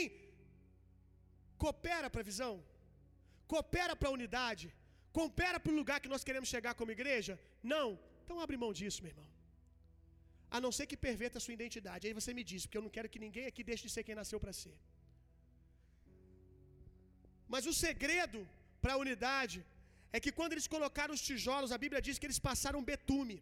Coopera 1.64 2.10
para 2.14 2.24
a 2.24 2.30
visão. 2.32 2.54
Coopera 3.52 3.96
para 4.00 4.10
a 4.10 4.16
unidade. 4.18 4.66
Coopera 5.18 5.60
para 5.60 5.74
o 5.74 5.80
lugar 5.82 6.00
que 6.04 6.14
nós 6.14 6.26
queremos 6.28 6.50
chegar 6.56 6.74
como 6.80 6.96
igreja? 6.98 7.34
Não. 7.76 7.88
Então 8.24 8.42
abre 8.46 8.58
mão 8.64 8.74
disso, 8.80 9.02
meu 9.04 9.12
irmão. 9.14 9.30
A 10.56 10.60
não 10.66 10.72
ser 10.78 10.86
que 10.92 10.98
perverta 11.08 11.38
a 11.40 11.44
sua 11.46 11.56
identidade. 11.60 12.08
Aí 12.08 12.16
você 12.20 12.32
me 12.40 12.44
diz, 12.52 12.62
porque 12.66 12.80
eu 12.80 12.86
não 12.88 12.94
quero 12.96 13.12
que 13.14 13.24
ninguém 13.26 13.46
aqui 13.52 13.64
deixe 13.70 13.86
de 13.88 13.94
ser 13.96 14.04
quem 14.08 14.20
nasceu 14.22 14.40
para 14.44 14.54
ser. 14.62 14.76
Mas 17.54 17.66
o 17.72 17.74
segredo 17.86 18.42
para 18.84 18.94
a 18.96 19.02
unidade 19.06 19.60
é 20.16 20.20
que 20.24 20.34
quando 20.38 20.54
eles 20.56 20.68
colocaram 20.76 21.14
os 21.18 21.24
tijolos, 21.30 21.74
a 21.76 21.82
Bíblia 21.84 22.02
diz 22.08 22.18
que 22.20 22.28
eles 22.30 22.42
passaram 22.50 22.88
betume. 22.92 23.38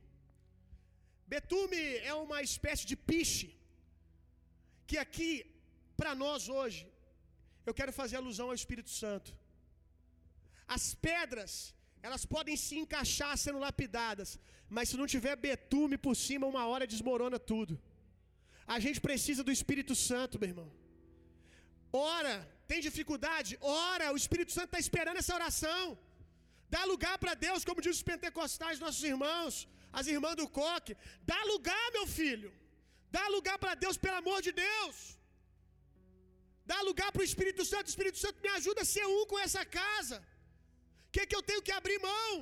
Betume 1.34 1.82
é 2.12 2.14
uma 2.26 2.40
espécie 2.50 2.86
de 2.92 2.98
piche. 3.10 3.50
Que 4.90 4.98
aqui, 5.06 5.32
para 6.00 6.14
nós 6.24 6.42
hoje, 6.58 6.82
eu 7.68 7.74
quero 7.80 7.94
fazer 8.00 8.18
alusão 8.18 8.48
ao 8.50 8.60
Espírito 8.62 8.92
Santo. 9.02 9.32
As 10.76 10.86
pedras, 11.08 11.54
elas 12.08 12.24
podem 12.34 12.56
se 12.66 12.76
encaixar 12.82 13.34
sendo 13.44 13.60
lapidadas, 13.66 14.30
mas 14.76 14.90
se 14.90 14.98
não 15.02 15.08
tiver 15.14 15.36
betume 15.50 15.98
por 16.06 16.16
cima, 16.26 16.52
uma 16.54 16.64
hora 16.72 16.92
desmorona 16.94 17.40
tudo. 17.52 17.74
A 18.76 18.78
gente 18.86 19.00
precisa 19.08 19.44
do 19.48 19.56
Espírito 19.58 19.96
Santo, 20.10 20.40
meu 20.42 20.50
irmão. 20.54 20.70
Ora, 22.14 22.36
tem 22.70 22.80
dificuldade? 22.90 23.52
Ora, 23.62 24.06
o 24.14 24.20
Espírito 24.24 24.52
Santo 24.58 24.70
está 24.72 24.80
esperando 24.86 25.20
essa 25.22 25.36
oração. 25.40 25.86
Dá 26.76 26.82
lugar 26.94 27.16
para 27.24 27.34
Deus, 27.48 27.66
como 27.68 27.84
diz 27.86 27.96
os 27.98 28.08
pentecostais, 28.12 28.84
nossos 28.86 29.04
irmãos. 29.14 29.56
as 30.00 30.08
irmãs 30.16 30.36
do 30.42 30.48
coque. 30.60 30.94
Dá 31.32 31.40
lugar, 31.54 31.86
meu 31.98 32.06
filho. 32.20 32.50
Dá 33.16 33.24
lugar 33.36 33.58
para 33.64 33.74
Deus, 33.84 33.98
pelo 34.04 34.20
amor 34.22 34.40
de 34.46 34.52
Deus. 34.66 34.96
Dá 36.72 36.78
lugar 36.90 37.10
para 37.12 37.24
o 37.24 37.30
Espírito 37.32 37.64
Santo. 37.72 37.88
O 37.88 37.94
Espírito 37.94 38.20
Santo 38.26 38.40
me 38.46 38.52
ajuda 38.58 38.82
a 38.84 38.92
ser 38.94 39.06
um 39.16 39.26
com 39.32 39.40
essa 39.48 39.64
casa. 39.80 40.18
O 41.12 41.14
que, 41.16 41.24
que 41.30 41.38
eu 41.38 41.44
tenho 41.48 41.64
que 41.68 41.74
abrir 41.78 42.00
mão? 42.10 42.34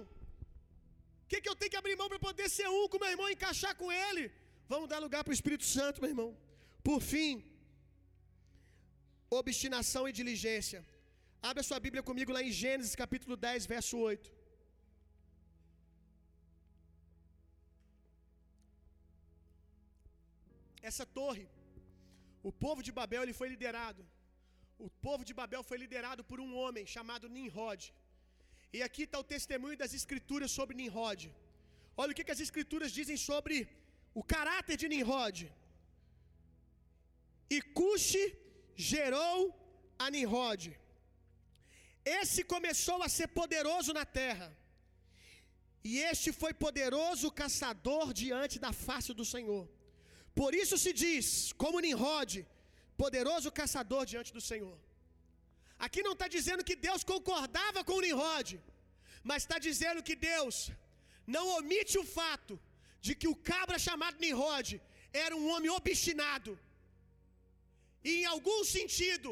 O 1.23 1.27
que, 1.29 1.37
que 1.43 1.49
eu 1.51 1.55
tenho 1.59 1.71
que 1.73 1.79
abrir 1.79 1.95
mão 2.01 2.09
para 2.11 2.19
poder 2.25 2.47
ser 2.57 2.67
um 2.75 2.83
com 2.91 2.99
meu 3.03 3.11
irmão 3.13 3.27
e 3.29 3.35
encaixar 3.35 3.71
com 3.79 3.87
ele? 4.07 4.23
Vamos 4.71 4.87
dar 4.91 4.99
lugar 5.05 5.21
para 5.23 5.33
o 5.33 5.37
Espírito 5.37 5.65
Santo, 5.75 6.01
meu 6.03 6.11
irmão. 6.13 6.29
Por 6.87 6.99
fim, 7.11 7.31
obstinação 9.39 10.03
e 10.09 10.11
diligência. 10.19 10.79
Abra 11.49 11.63
sua 11.69 11.79
Bíblia 11.85 12.03
comigo 12.09 12.31
lá 12.35 12.41
em 12.47 12.51
Gênesis 12.61 12.99
capítulo 13.03 13.35
10, 13.47 13.65
verso 13.73 13.97
8. 13.97 14.31
Essa 20.89 21.07
torre, 21.19 21.47
o 22.49 22.53
povo 22.65 22.83
de 22.87 22.93
Babel 22.99 23.23
ele 23.23 23.37
foi 23.41 23.49
liderado. 23.55 24.03
O 24.87 24.91
povo 25.07 25.23
de 25.29 25.33
Babel 25.41 25.63
foi 25.71 25.79
liderado 25.85 26.23
por 26.29 26.39
um 26.45 26.51
homem 26.61 26.85
chamado 26.95 27.33
Nimrod. 27.37 27.81
E 28.77 28.79
aqui 28.87 29.03
está 29.05 29.17
o 29.19 29.29
testemunho 29.35 29.77
das 29.81 29.93
escrituras 29.99 30.51
sobre 30.57 30.77
Nimrod. 30.79 31.21
Olha 32.01 32.11
o 32.11 32.15
que, 32.17 32.25
que 32.27 32.35
as 32.35 32.43
escrituras 32.47 32.91
dizem 32.99 33.17
sobre 33.29 33.55
o 34.19 34.23
caráter 34.33 34.75
de 34.81 34.87
Nimrod. 34.93 35.39
E 37.55 37.57
Cuxi 37.77 38.25
gerou 38.91 39.37
a 40.03 40.07
Nimrod. 40.15 40.63
Esse 42.19 42.41
começou 42.53 42.99
a 43.03 43.09
ser 43.17 43.27
poderoso 43.39 43.91
na 43.99 44.05
terra. 44.21 44.47
E 45.89 45.91
este 46.11 46.29
foi 46.41 46.53
poderoso 46.65 47.27
caçador 47.41 48.13
diante 48.21 48.55
da 48.65 48.71
face 48.85 49.11
do 49.19 49.25
Senhor. 49.33 49.65
Por 50.39 50.53
isso 50.61 50.77
se 50.83 50.91
diz, 51.03 51.27
como 51.63 51.79
Nimrod, 51.85 52.33
poderoso 53.03 53.51
caçador 53.59 54.05
diante 54.11 54.31
do 54.37 54.43
Senhor. 54.49 54.77
Aqui 55.85 56.01
não 56.07 56.13
está 56.17 56.27
dizendo 56.37 56.67
que 56.69 56.75
Deus 56.87 57.03
concordava 57.13 57.83
com 57.87 58.01
Nimrod, 58.05 58.49
mas 59.29 59.43
está 59.43 59.57
dizendo 59.67 60.05
que 60.07 60.15
Deus 60.31 60.55
não 61.35 61.45
omite 61.57 61.95
o 62.01 62.05
fato 62.17 62.55
de 63.05 63.13
que 63.19 63.29
o 63.33 63.39
cabra 63.51 63.77
chamado 63.87 64.19
Nimrod 64.23 64.69
era 65.25 65.35
um 65.41 65.47
homem 65.51 65.71
obstinado. 65.79 66.51
E 68.09 68.11
em 68.21 68.25
algum 68.33 68.59
sentido, 68.75 69.29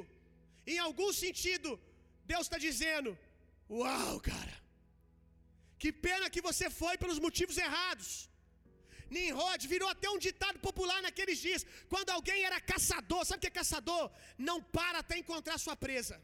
em 0.73 0.79
algum 0.87 1.11
sentido, 1.23 1.69
Deus 2.31 2.45
está 2.45 2.57
dizendo: 2.67 3.11
Uau, 3.69 4.15
cara, 4.29 4.55
que 5.81 5.91
pena 6.07 6.31
que 6.33 6.45
você 6.49 6.69
foi 6.81 6.95
pelos 7.03 7.19
motivos 7.27 7.57
errados. 7.67 8.09
Nimrod 9.15 9.61
virou 9.73 9.89
até 9.89 10.09
um 10.09 10.19
ditado 10.27 10.59
popular 10.67 11.01
naqueles 11.01 11.37
dias. 11.45 11.65
Quando 11.91 12.09
alguém 12.09 12.39
era 12.49 12.59
caçador, 12.71 13.21
sabe 13.25 13.37
o 13.39 13.41
que 13.41 13.51
é 13.53 13.59
caçador? 13.61 14.03
Não 14.37 14.57
para 14.61 14.99
até 14.99 15.17
encontrar 15.17 15.57
sua 15.57 15.77
presa. 15.85 16.15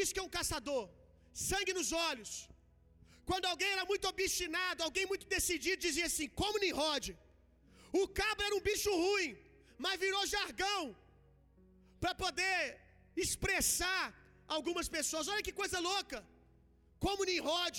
Isso 0.00 0.12
que 0.14 0.20
é 0.22 0.26
um 0.28 0.34
caçador. 0.38 0.84
Sangue 1.48 1.72
nos 1.78 1.90
olhos. 2.08 2.30
Quando 3.28 3.46
alguém 3.52 3.70
era 3.76 3.84
muito 3.92 4.06
obstinado, 4.12 4.82
alguém 4.82 5.06
muito 5.12 5.26
decidido, 5.36 5.86
dizia 5.88 6.06
assim: 6.10 6.28
como 6.40 6.60
Nimrod. 6.64 7.06
O 8.00 8.06
cabra 8.20 8.46
era 8.46 8.56
um 8.58 8.66
bicho 8.70 8.90
ruim, 9.04 9.30
mas 9.84 10.00
virou 10.04 10.22
jargão 10.36 10.82
para 12.02 12.14
poder 12.24 12.58
expressar 13.24 14.02
algumas 14.56 14.88
pessoas. 14.96 15.28
Olha 15.32 15.46
que 15.48 15.58
coisa 15.62 15.78
louca! 15.90 16.18
Como 17.04 17.26
Nimrod, 17.30 17.78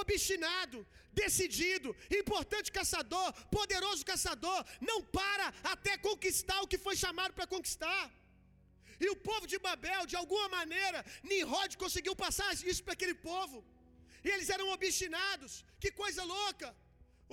obstinado, 0.00 0.78
decidido, 1.22 1.90
importante 2.20 2.70
caçador, 2.78 3.28
poderoso 3.56 4.04
caçador, 4.12 4.60
não 4.80 4.98
para 5.18 5.46
até 5.72 5.96
conquistar 6.08 6.60
o 6.62 6.68
que 6.70 6.78
foi 6.86 6.96
chamado 7.04 7.32
para 7.34 7.46
conquistar. 7.54 8.02
E 9.04 9.08
o 9.14 9.16
povo 9.28 9.46
de 9.52 9.58
Babel, 9.66 10.02
de 10.12 10.16
alguma 10.20 10.48
maneira, 10.58 11.00
Nimrod 11.30 11.72
conseguiu 11.84 12.14
passar 12.24 12.48
isso 12.72 12.82
para 12.84 12.96
aquele 12.98 13.16
povo. 13.30 13.58
E 14.26 14.28
eles 14.34 14.50
eram 14.56 14.68
obstinados. 14.76 15.52
Que 15.82 15.90
coisa 16.02 16.22
louca! 16.36 16.68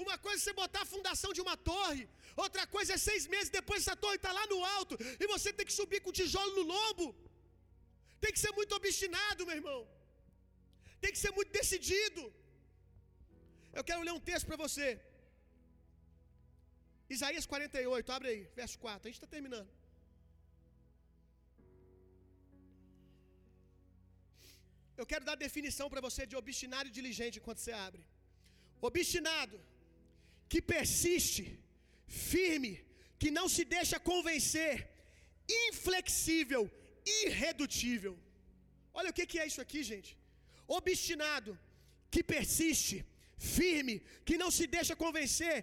Uma 0.03 0.17
coisa 0.25 0.37
é 0.39 0.43
você 0.43 0.53
botar 0.61 0.81
a 0.83 0.91
fundação 0.93 1.31
de 1.37 1.41
uma 1.43 1.55
torre, 1.69 2.03
outra 2.43 2.63
coisa 2.75 2.91
é 2.95 2.97
seis 3.09 3.23
meses 3.33 3.49
depois 3.59 3.79
essa 3.81 3.95
torre 4.03 4.17
está 4.21 4.31
lá 4.39 4.45
no 4.53 4.59
alto 4.77 4.95
e 5.21 5.25
você 5.33 5.49
tem 5.57 5.65
que 5.69 5.75
subir 5.81 5.99
com 6.05 6.17
tijolo 6.19 6.53
no 6.57 6.63
lombo. 6.73 7.07
Tem 8.23 8.33
que 8.35 8.41
ser 8.43 8.51
muito 8.59 8.73
obstinado, 8.79 9.45
meu 9.47 9.55
irmão. 9.61 9.81
Tem 11.01 11.11
que 11.13 11.21
ser 11.23 11.31
muito 11.37 11.51
decidido. 11.59 12.21
Eu 13.77 13.83
quero 13.87 14.03
ler 14.07 14.13
um 14.19 14.23
texto 14.29 14.47
para 14.49 14.61
você. 14.65 14.87
Isaías 17.15 17.45
48, 17.45 18.11
abre 18.17 18.29
aí, 18.33 18.41
verso 18.61 18.77
4. 18.85 19.07
A 19.07 19.09
gente 19.09 19.19
está 19.19 19.31
terminando. 19.35 19.69
Eu 24.99 25.05
quero 25.11 25.25
dar 25.29 25.43
definição 25.45 25.87
para 25.91 26.01
você 26.07 26.21
de 26.31 26.35
obstinado 26.41 26.87
e 26.89 26.95
diligente 26.99 27.39
enquanto 27.39 27.61
você 27.61 27.73
abre. 27.87 28.03
Obstinado, 28.89 29.57
que 30.51 30.61
persiste, 30.73 31.45
firme, 32.31 32.73
que 33.21 33.29
não 33.37 33.47
se 33.55 33.63
deixa 33.75 33.97
convencer, 34.11 34.73
inflexível, 35.67 36.63
irredutível. 37.21 38.13
Olha 38.93 39.09
o 39.09 39.13
que 39.13 39.39
é 39.43 39.47
isso 39.51 39.61
aqui, 39.65 39.81
gente. 39.91 40.11
Obstinado, 40.79 41.51
que 42.13 42.23
persiste, 42.35 42.97
firme, 43.55 43.95
que 44.27 44.37
não 44.41 44.49
se 44.57 44.65
deixa 44.75 44.95
convencer, 45.05 45.55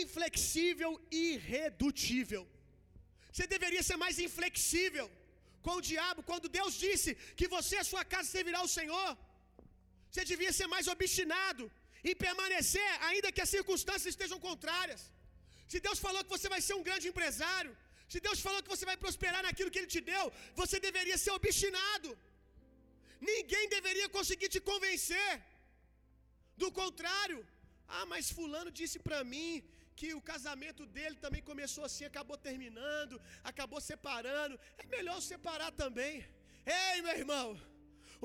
inflexível 0.00 0.92
irredutível. 1.10 2.42
Você 3.32 3.46
deveria 3.54 3.82
ser 3.88 3.96
mais 4.04 4.18
inflexível 4.26 5.06
com 5.66 5.76
o 5.78 5.86
diabo 5.90 6.20
quando 6.30 6.52
Deus 6.58 6.74
disse 6.84 7.10
que 7.38 7.48
você 7.56 7.74
e 7.78 7.82
a 7.84 7.88
sua 7.92 8.04
casa 8.12 8.28
servirá 8.36 8.58
ao 8.64 8.70
Senhor. 8.78 9.10
Você 10.10 10.24
devia 10.32 10.52
ser 10.58 10.68
mais 10.74 10.86
obstinado 10.94 11.64
em 12.10 12.14
permanecer, 12.26 12.90
ainda 13.08 13.34
que 13.34 13.44
as 13.44 13.52
circunstâncias 13.56 14.12
estejam 14.12 14.38
contrárias. 14.48 15.00
Se 15.72 15.78
Deus 15.86 15.98
falou 16.06 16.22
que 16.24 16.34
você 16.36 16.48
vai 16.54 16.60
ser 16.66 16.74
um 16.78 16.86
grande 16.88 17.06
empresário, 17.12 17.72
se 18.12 18.18
Deus 18.26 18.40
falou 18.46 18.60
que 18.64 18.72
você 18.74 18.84
vai 18.90 18.96
prosperar 19.04 19.42
naquilo 19.46 19.70
que 19.72 19.80
Ele 19.80 19.92
te 19.94 20.02
deu, 20.12 20.24
você 20.60 20.76
deveria 20.88 21.18
ser 21.24 21.32
obstinado. 21.40 22.10
Ninguém 23.32 23.64
deveria 23.76 24.08
conseguir 24.18 24.48
te 24.54 24.60
convencer. 24.70 25.30
Do 26.62 26.68
contrário, 26.80 27.40
ah, 27.96 28.06
mas 28.12 28.30
Fulano 28.36 28.70
disse 28.80 28.98
para 29.06 29.20
mim 29.32 29.50
que 29.98 30.08
o 30.18 30.24
casamento 30.32 30.82
dele 30.96 31.16
também 31.24 31.42
começou 31.50 31.84
assim, 31.88 32.04
acabou 32.08 32.36
terminando, 32.48 33.14
acabou 33.50 33.80
separando. 33.90 34.54
É 34.82 34.84
melhor 34.96 35.18
separar 35.30 35.70
também. 35.82 36.14
Ei, 36.80 36.96
meu 37.06 37.16
irmão, 37.22 37.46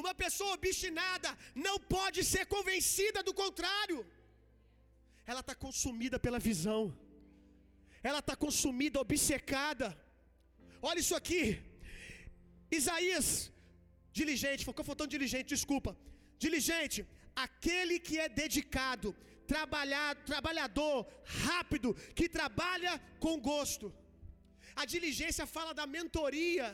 uma 0.01 0.13
pessoa 0.23 0.53
obstinada 0.59 1.29
não 1.67 1.75
pode 1.95 2.21
ser 2.33 2.43
convencida 2.55 3.21
do 3.27 3.33
contrário. 3.43 3.99
Ela 5.31 5.41
está 5.45 5.55
consumida 5.65 6.17
pela 6.25 6.39
visão, 6.49 6.81
ela 8.09 8.21
está 8.23 8.35
consumida, 8.45 9.03
obcecada. 9.05 9.87
Olha 10.89 11.01
isso 11.03 11.15
aqui, 11.19 11.43
Isaías, 12.79 13.27
diligente, 14.19 14.65
ficou 14.69 14.85
faltando 14.89 15.15
diligente, 15.17 15.53
desculpa. 15.55 15.91
Diligente, 16.45 16.99
aquele 17.45 17.97
que 18.07 18.15
é 18.23 18.27
dedicado, 18.41 19.09
trabalhar, 19.53 20.09
trabalhador, 20.31 20.97
rápido, 21.47 21.89
que 22.17 22.27
trabalha 22.37 22.93
com 23.23 23.33
gosto. 23.51 23.87
A 24.81 24.85
diligência 24.93 25.45
fala 25.55 25.73
da 25.79 25.85
mentoria 25.95 26.67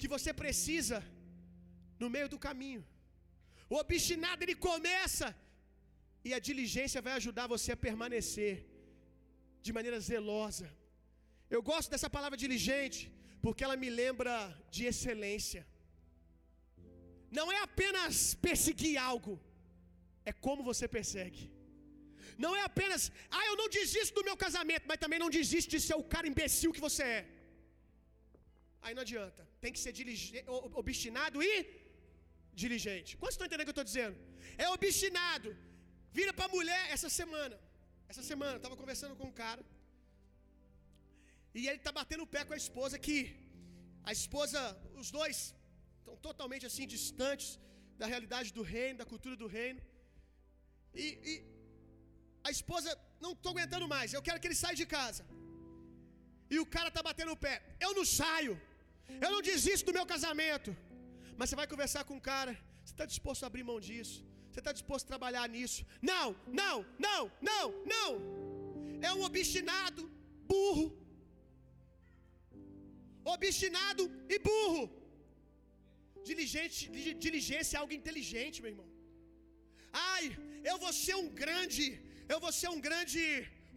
que 0.00 0.08
você 0.14 0.30
precisa 0.42 0.98
no 2.02 2.08
meio 2.14 2.28
do 2.32 2.38
caminho. 2.46 2.82
O 3.72 3.76
obstinado 3.84 4.42
ele 4.44 4.56
começa 4.68 5.28
e 6.28 6.30
a 6.38 6.40
diligência 6.48 7.04
vai 7.06 7.14
ajudar 7.20 7.52
você 7.54 7.70
a 7.72 7.82
permanecer 7.86 8.54
de 9.64 9.72
maneira 9.76 9.98
zelosa. 10.10 10.68
Eu 11.56 11.62
gosto 11.70 11.90
dessa 11.92 12.10
palavra 12.16 12.38
diligente 12.44 13.00
porque 13.44 13.64
ela 13.66 13.76
me 13.84 13.90
lembra 14.02 14.34
de 14.74 14.82
excelência. 14.90 15.62
Não 17.38 17.46
é 17.56 17.58
apenas 17.68 18.34
perseguir 18.46 18.96
algo, 19.10 19.34
é 20.30 20.32
como 20.46 20.68
você 20.70 20.86
persegue. 20.96 21.44
Não 22.44 22.52
é 22.60 22.62
apenas, 22.70 23.02
ah, 23.36 23.44
eu 23.50 23.56
não 23.60 23.68
desisto 23.78 24.14
do 24.18 24.26
meu 24.28 24.36
casamento, 24.44 24.84
mas 24.90 25.02
também 25.04 25.18
não 25.22 25.30
desiste 25.38 25.70
de 25.74 25.80
ser 25.86 25.96
o 26.02 26.08
cara 26.14 26.30
imbecil 26.32 26.74
que 26.76 26.84
você 26.88 27.04
é. 27.18 27.22
Aí 28.84 28.92
não 28.96 29.04
adianta. 29.06 29.42
Tem 29.62 29.72
que 29.74 29.80
ser 29.84 29.92
obstinado 30.82 31.42
e 31.50 31.54
diligente. 32.62 33.10
Quantos 33.18 33.34
estão 33.34 33.46
entendendo 33.46 33.66
o 33.66 33.68
que 33.68 33.74
eu 33.74 33.82
estou 33.82 33.90
dizendo? 33.92 34.16
É 34.64 34.68
obstinado. 34.76 35.50
Vira 36.18 36.32
para 36.38 36.46
a 36.50 36.54
mulher 36.56 36.82
essa 36.96 37.10
semana. 37.20 37.56
Essa 38.12 38.24
semana, 38.30 38.56
estava 38.56 38.76
conversando 38.80 39.14
com 39.18 39.26
um 39.30 39.36
cara. 39.44 39.62
E 41.58 41.60
ele 41.68 41.80
está 41.82 41.92
batendo 42.00 42.24
o 42.24 42.32
pé 42.34 42.42
com 42.48 42.54
a 42.58 42.62
esposa 42.64 42.98
que 43.06 43.18
a 44.10 44.12
esposa, 44.20 44.60
os 45.00 45.10
dois 45.16 45.36
estão 45.98 46.16
totalmente 46.28 46.64
assim 46.68 46.86
distantes 46.94 47.48
da 48.00 48.06
realidade 48.12 48.48
do 48.58 48.62
reino, 48.74 48.98
da 49.02 49.06
cultura 49.12 49.36
do 49.42 49.48
reino. 49.58 49.80
E, 50.94 51.06
e 51.30 51.32
a 52.48 52.50
esposa, 52.56 52.90
não 53.24 53.32
estou 53.32 53.52
aguentando 53.52 53.86
mais, 53.94 54.12
eu 54.12 54.22
quero 54.26 54.40
que 54.40 54.48
ele 54.48 54.60
saia 54.62 54.76
de 54.82 54.86
casa. 54.96 55.22
E 56.54 56.58
o 56.64 56.66
cara 56.74 56.88
está 56.92 57.02
batendo 57.08 57.32
o 57.32 57.40
pé. 57.46 57.54
Eu 57.86 57.92
não 57.98 58.04
saio. 58.04 58.54
Eu 59.24 59.30
não 59.34 59.42
desisto 59.50 59.86
do 59.88 59.96
meu 59.98 60.06
casamento. 60.14 60.70
Mas 61.38 61.48
você 61.48 61.56
vai 61.60 61.66
conversar 61.72 62.02
com 62.08 62.16
o 62.18 62.24
cara. 62.32 62.52
Você 62.82 62.92
está 62.94 63.06
disposto 63.12 63.42
a 63.44 63.48
abrir 63.50 63.64
mão 63.70 63.78
disso? 63.88 64.16
Você 64.48 64.60
está 64.62 64.72
disposto 64.78 65.04
a 65.06 65.12
trabalhar 65.12 65.44
nisso? 65.54 65.80
Não, 66.10 66.26
não, 66.60 66.76
não, 67.06 67.22
não, 67.50 67.66
não. 67.94 68.10
É 69.08 69.10
um 69.18 69.22
obstinado, 69.28 70.02
burro. 70.52 70.86
Obstinado 73.34 74.04
e 74.34 74.38
burro. 74.48 74.84
Diligente, 76.30 76.78
diligência 77.26 77.76
é 77.76 77.80
algo 77.80 77.94
inteligente, 78.00 78.60
meu 78.62 78.72
irmão. 78.74 78.88
Ai, 79.92 80.24
eu 80.70 80.76
vou 80.84 80.92
ser 81.04 81.14
um 81.22 81.28
grande, 81.42 81.84
eu 82.34 82.38
vou 82.44 82.52
ser 82.60 82.68
um 82.74 82.80
grande, 82.86 83.22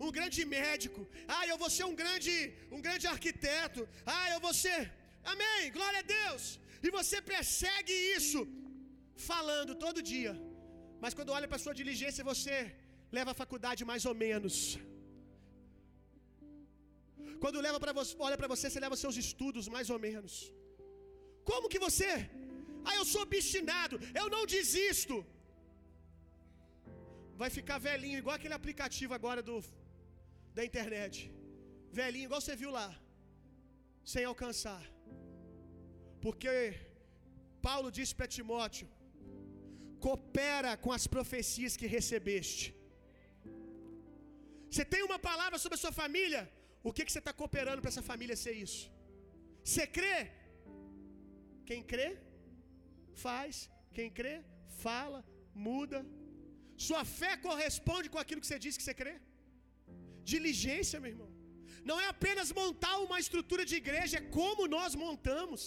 um 0.05 0.11
grande 0.17 0.41
médico. 0.57 1.01
Ai, 1.37 1.45
eu 1.53 1.57
vou 1.63 1.69
ser 1.77 1.85
um 1.91 1.95
grande, 2.01 2.35
um 2.75 2.81
grande 2.87 3.07
arquiteto. 3.13 3.81
Ai, 4.19 4.29
eu 4.35 4.41
vou 4.45 4.53
ser. 4.63 4.81
Amém. 5.33 5.61
Glória 5.77 5.99
a 6.03 6.07
Deus. 6.17 6.43
E 6.85 6.89
você 6.97 7.19
persegue 7.33 7.93
isso 8.17 8.41
falando 9.29 9.73
todo 9.85 10.07
dia. 10.13 10.33
Mas 11.03 11.15
quando 11.17 11.35
olha 11.37 11.47
para 11.51 11.63
sua 11.65 11.75
diligência, 11.81 12.29
você 12.31 12.55
leva 13.17 13.31
a 13.31 13.39
faculdade 13.43 13.81
mais 13.91 14.05
ou 14.09 14.15
menos. 14.25 14.55
Quando 17.43 17.63
leva 17.67 17.79
para 17.83 17.93
você, 17.99 18.13
olha 18.27 18.37
para 18.41 18.51
você, 18.53 18.65
você 18.69 18.81
leva 18.85 19.01
seus 19.03 19.17
estudos 19.23 19.67
mais 19.75 19.89
ou 19.93 19.99
menos. 20.07 20.33
Como 21.49 21.69
que 21.73 21.83
você? 21.87 22.11
Ah, 22.87 22.95
eu 22.99 23.05
sou 23.11 23.21
obstinado, 23.27 23.95
eu 24.21 24.27
não 24.35 24.43
desisto. 24.57 25.15
Vai 27.41 27.49
ficar 27.57 27.77
velhinho, 27.89 28.19
igual 28.21 28.35
aquele 28.35 28.57
aplicativo 28.59 29.13
agora 29.19 29.41
do 29.47 29.55
da 30.57 30.63
internet. 30.69 31.15
Velhinho, 31.99 32.27
igual 32.29 32.41
você 32.41 32.55
viu 32.61 32.71
lá. 32.79 32.89
Sem 34.13 34.23
alcançar. 34.31 34.83
Porque 36.25 36.51
Paulo 37.67 37.89
disse 37.97 38.13
para 38.17 38.33
Timóteo: 38.35 38.87
coopera 40.05 40.71
com 40.83 40.91
as 40.97 41.05
profecias 41.15 41.75
que 41.79 41.87
recebeste. 41.97 42.65
Você 44.71 44.85
tem 44.93 45.03
uma 45.09 45.19
palavra 45.29 45.57
sobre 45.63 45.77
a 45.77 45.83
sua 45.83 45.93
família? 46.01 46.41
O 46.87 46.91
que, 46.95 47.03
que 47.05 47.11
você 47.13 47.21
está 47.23 47.33
cooperando 47.41 47.81
para 47.81 47.91
essa 47.93 48.05
família 48.11 48.35
ser 48.45 48.55
isso? 48.65 48.81
Você 49.67 49.85
crê? 49.97 50.17
Quem 51.69 51.81
crê, 51.91 52.09
faz. 53.25 53.55
Quem 53.97 54.09
crê, 54.19 54.35
fala, 54.85 55.19
muda. 55.67 55.99
Sua 56.87 57.03
fé 57.19 57.31
corresponde 57.47 58.09
com 58.13 58.19
aquilo 58.21 58.41
que 58.41 58.49
você 58.49 58.59
diz 58.65 58.77
que 58.77 58.85
você 58.85 58.95
crê. 59.01 59.15
Diligência, 60.33 60.99
meu 61.03 61.11
irmão. 61.15 61.31
Não 61.89 61.97
é 62.03 62.07
apenas 62.13 62.51
montar 62.61 62.95
uma 63.05 63.19
estrutura 63.23 63.63
de 63.71 63.75
igreja, 63.81 64.17
é 64.19 64.29
como 64.37 64.67
nós 64.75 64.93
montamos. 65.05 65.63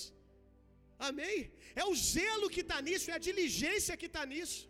Amém? 1.08 1.36
É 1.80 1.84
o 1.90 1.94
zelo 2.12 2.50
que 2.54 2.62
está 2.66 2.78
nisso, 2.88 3.10
é 3.10 3.14
a 3.16 3.24
diligência 3.28 3.98
que 4.00 4.08
está 4.10 4.24
nisso. 4.32 4.60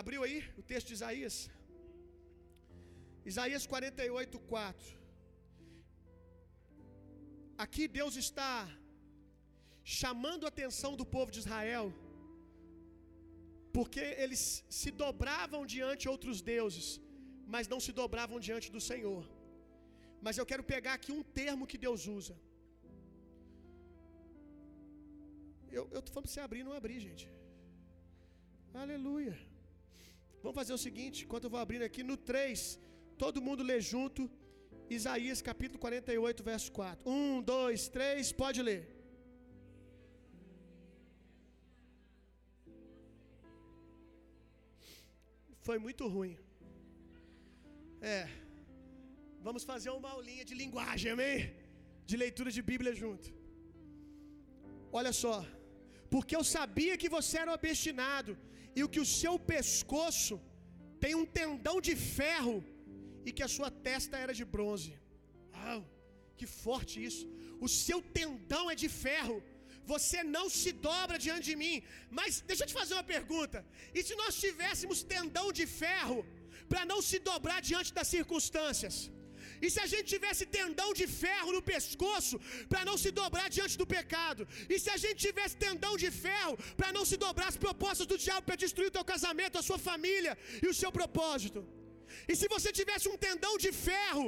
Abriu 0.00 0.22
aí 0.26 0.38
o 0.60 0.62
texto 0.70 0.88
de 0.88 0.96
Isaías? 0.98 1.36
Isaías 3.32 3.64
48, 3.72 4.38
4. 4.40 5.04
Aqui 7.64 7.84
Deus 7.98 8.16
está 8.24 8.52
chamando 9.98 10.44
a 10.44 10.50
atenção 10.52 10.92
do 11.00 11.06
povo 11.14 11.30
de 11.34 11.40
Israel, 11.44 11.86
porque 13.76 14.04
eles 14.24 14.42
se 14.80 14.90
dobravam 15.02 15.60
diante 15.74 16.08
outros 16.14 16.40
deuses, 16.52 16.86
mas 17.54 17.70
não 17.72 17.80
se 17.86 17.92
dobravam 18.00 18.38
diante 18.48 18.68
do 18.74 18.80
Senhor. 18.90 19.22
Mas 20.24 20.38
eu 20.38 20.46
quero 20.50 20.64
pegar 20.74 20.94
aqui 20.98 21.10
um 21.18 21.24
termo 21.40 21.68
que 21.70 21.78
Deus 21.86 22.02
usa. 22.18 22.34
Eu 25.78 25.84
estou 26.00 26.12
falando 26.12 26.26
para 26.26 26.34
você 26.34 26.42
abrir, 26.46 26.62
não 26.68 26.76
abrir, 26.80 27.00
gente. 27.06 27.26
Aleluia. 28.82 29.34
Vamos 30.42 30.56
fazer 30.60 30.74
o 30.76 30.82
seguinte, 30.86 31.24
enquanto 31.24 31.44
eu 31.46 31.52
vou 31.54 31.60
abrindo 31.64 31.84
aqui, 31.88 32.02
no 32.10 32.16
3, 32.30 32.78
todo 33.24 33.44
mundo 33.46 33.68
lê 33.70 33.78
junto. 33.92 34.30
Isaías 34.98 35.40
capítulo 35.50 35.80
48, 35.80 36.44
verso 36.52 36.70
4. 36.80 37.10
1, 37.10 37.42
2, 37.42 37.88
3, 37.88 38.32
pode 38.42 38.62
ler. 38.68 38.82
Foi 45.66 45.76
muito 45.84 46.04
ruim. 46.14 46.34
É. 48.14 48.22
Vamos 49.46 49.62
fazer 49.70 49.90
uma 49.98 50.10
aulinha 50.16 50.44
de 50.48 50.54
linguagem, 50.62 51.10
amém? 51.14 51.38
De 52.10 52.16
leitura 52.22 52.50
de 52.56 52.62
Bíblia 52.70 52.92
junto. 53.02 53.28
Olha 54.98 55.12
só. 55.22 55.36
Porque 56.14 56.34
eu 56.38 56.44
sabia 56.56 56.98
que 57.02 57.12
você 57.16 57.36
era 57.42 57.54
obstinado 57.58 58.32
e 58.76 58.82
o 58.84 58.90
que 58.94 59.02
o 59.04 59.10
seu 59.20 59.34
pescoço 59.52 60.36
tem 61.04 61.14
um 61.20 61.26
tendão 61.40 61.76
de 61.88 61.94
ferro 62.18 62.56
e 63.26 63.32
que 63.36 63.44
a 63.46 63.52
sua 63.56 63.70
testa 63.88 64.16
era 64.24 64.34
de 64.40 64.44
bronze. 64.54 64.92
Uau, 65.54 65.80
que 66.38 66.46
forte 66.62 66.96
isso! 67.08 67.24
O 67.66 67.68
seu 67.86 67.98
tendão 68.18 68.64
é 68.72 68.76
de 68.82 68.88
ferro. 69.04 69.36
Você 69.92 70.18
não 70.36 70.46
se 70.60 70.70
dobra 70.88 71.16
diante 71.26 71.46
de 71.50 71.56
mim. 71.62 71.76
Mas 72.18 72.40
deixa 72.50 72.62
eu 72.62 72.68
te 72.70 72.76
fazer 72.80 72.94
uma 72.98 73.08
pergunta. 73.14 73.58
E 73.96 74.02
se 74.06 74.14
nós 74.22 74.40
tivéssemos 74.44 75.02
tendão 75.16 75.46
de 75.58 75.66
ferro 75.82 76.20
para 76.72 76.84
não 76.90 77.00
se 77.10 77.18
dobrar 77.30 77.60
diante 77.70 77.92
das 77.98 78.08
circunstâncias? 78.16 78.96
E 79.64 79.68
se 79.74 79.80
a 79.84 79.86
gente 79.92 80.06
tivesse 80.14 80.44
tendão 80.58 80.88
de 81.00 81.06
ferro 81.22 81.50
no 81.56 81.62
pescoço 81.70 82.36
para 82.70 82.82
não 82.88 82.96
se 83.02 83.10
dobrar 83.20 83.46
diante 83.56 83.76
do 83.80 83.86
pecado? 83.94 84.42
E 84.72 84.78
se 84.82 84.90
a 84.94 84.98
gente 85.02 85.18
tivesse 85.26 85.56
tendão 85.66 85.92
de 86.02 86.10
ferro 86.24 86.54
para 86.80 86.90
não 86.96 87.04
se 87.10 87.16
dobrar 87.24 87.48
as 87.52 87.60
propostas 87.64 88.08
do 88.12 88.18
diabo 88.24 88.46
para 88.48 88.62
destruir 88.64 88.88
o 88.88 88.96
teu 88.98 89.04
casamento, 89.12 89.58
a 89.58 89.66
sua 89.68 89.78
família 89.90 90.34
e 90.64 90.68
o 90.72 90.76
seu 90.82 90.90
propósito? 91.00 91.62
E 92.30 92.34
se 92.40 92.48
você 92.54 92.70
tivesse 92.80 93.08
um 93.12 93.18
tendão 93.28 93.54
de 93.64 93.72
ferro 93.88 94.26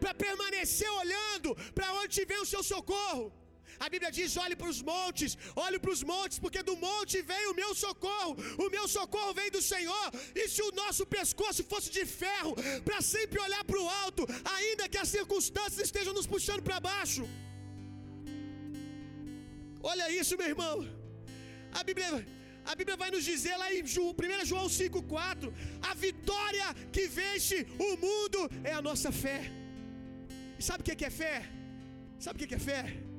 para 0.00 0.14
permanecer 0.26 0.90
olhando 1.02 1.50
para 1.76 1.92
onde 2.00 2.24
vem 2.30 2.40
o 2.44 2.50
seu 2.54 2.62
socorro? 2.72 3.24
A 3.84 3.88
Bíblia 3.92 4.10
diz: 4.18 4.36
olhe 4.44 4.56
para 4.60 4.70
os 4.72 4.80
montes, 4.90 5.30
olhe 5.66 5.78
para 5.82 5.92
os 5.94 6.02
montes, 6.10 6.38
porque 6.42 6.62
do 6.68 6.76
monte 6.86 7.16
vem 7.30 7.44
o 7.50 7.54
meu 7.60 7.70
socorro, 7.84 8.32
o 8.64 8.68
meu 8.74 8.86
socorro 8.96 9.32
vem 9.38 9.50
do 9.56 9.62
Senhor. 9.72 10.06
E 10.40 10.42
se 10.52 10.62
o 10.68 10.72
nosso 10.82 11.04
pescoço 11.16 11.62
fosse 11.72 11.90
de 11.96 12.04
ferro, 12.22 12.52
para 12.88 13.00
sempre 13.14 13.40
olhar 13.46 13.64
para 13.70 13.80
o 13.84 13.88
alto, 14.02 14.24
ainda 14.56 14.88
que 14.92 15.00
as 15.04 15.10
circunstâncias 15.16 15.82
estejam 15.88 16.14
nos 16.18 16.28
puxando 16.34 16.62
para 16.68 16.78
baixo. 16.90 17.24
Olha 19.92 20.06
isso, 20.20 20.38
meu 20.40 20.48
irmão. 20.54 20.76
A 21.80 21.82
Bíblia 21.88 22.08
a 22.70 22.74
Bíblia 22.78 22.96
vai 23.02 23.10
nos 23.14 23.24
dizer 23.32 23.56
lá 23.62 23.68
em 23.76 23.82
1 23.82 24.44
João 24.50 24.66
5,4: 24.80 25.52
a 25.90 25.94
vitória 26.06 26.68
que 26.94 27.06
vence 27.20 27.66
o 27.88 27.96
mundo 28.06 28.40
é 28.62 28.72
a 28.80 28.82
nossa 28.90 29.10
fé. 29.24 29.40
E 30.58 30.62
sabe 30.68 30.82
o 30.82 30.84
que 30.84 31.04
é 31.04 31.14
fé? 31.22 31.36
Sabe 32.24 32.36
o 32.36 32.48
que 32.48 32.54
é 32.60 32.64
fé? 32.70 33.11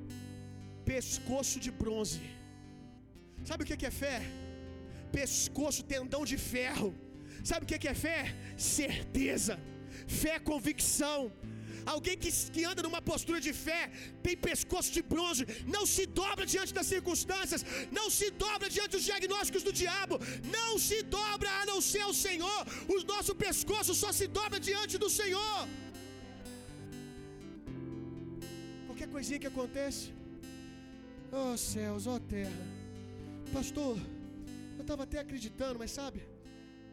Pescoço 0.91 1.57
de 1.65 1.72
bronze. 1.81 2.22
Sabe 3.49 3.64
o 3.64 3.68
que 3.68 3.88
é 3.91 3.95
fé? 4.03 4.18
Pescoço, 5.19 5.81
tendão 5.93 6.23
de 6.31 6.38
ferro. 6.53 6.89
Sabe 7.49 7.64
o 7.65 7.69
que 7.69 7.89
é 7.93 7.97
fé? 8.07 8.19
Certeza, 8.76 9.55
fé, 10.22 10.35
convicção. 10.51 11.19
Alguém 11.93 12.15
que, 12.23 12.31
que 12.53 12.61
anda 12.69 12.81
numa 12.85 13.01
postura 13.10 13.39
de 13.47 13.51
fé, 13.65 13.81
tem 14.26 14.35
pescoço 14.49 14.89
de 14.97 15.01
bronze, 15.14 15.43
não 15.76 15.84
se 15.93 16.03
dobra 16.19 16.45
diante 16.53 16.73
das 16.77 16.88
circunstâncias, 16.93 17.61
não 17.97 18.07
se 18.18 18.27
dobra 18.45 18.69
diante 18.76 18.93
dos 18.95 19.05
diagnósticos 19.11 19.64
do 19.68 19.73
diabo, 19.81 20.18
não 20.57 20.72
se 20.88 20.99
dobra 21.19 21.49
a 21.60 21.65
não 21.72 21.80
ser 21.91 22.05
o 22.14 22.18
Senhor. 22.26 22.61
O 22.95 22.97
nosso 23.14 23.35
pescoço 23.45 23.93
só 24.03 24.11
se 24.19 24.27
dobra 24.39 24.60
diante 24.69 24.97
do 25.03 25.10
Senhor. 25.19 25.60
Qualquer 28.88 29.10
coisinha 29.15 29.41
que 29.43 29.51
acontece, 29.53 30.03
oh 31.41 31.55
céus, 31.57 32.05
oh 32.14 32.19
terra, 32.34 32.64
pastor, 33.51 33.97
eu 34.77 34.84
estava 34.85 35.03
até 35.07 35.18
acreditando, 35.19 35.80
mas 35.81 35.91
sabe, 35.99 36.19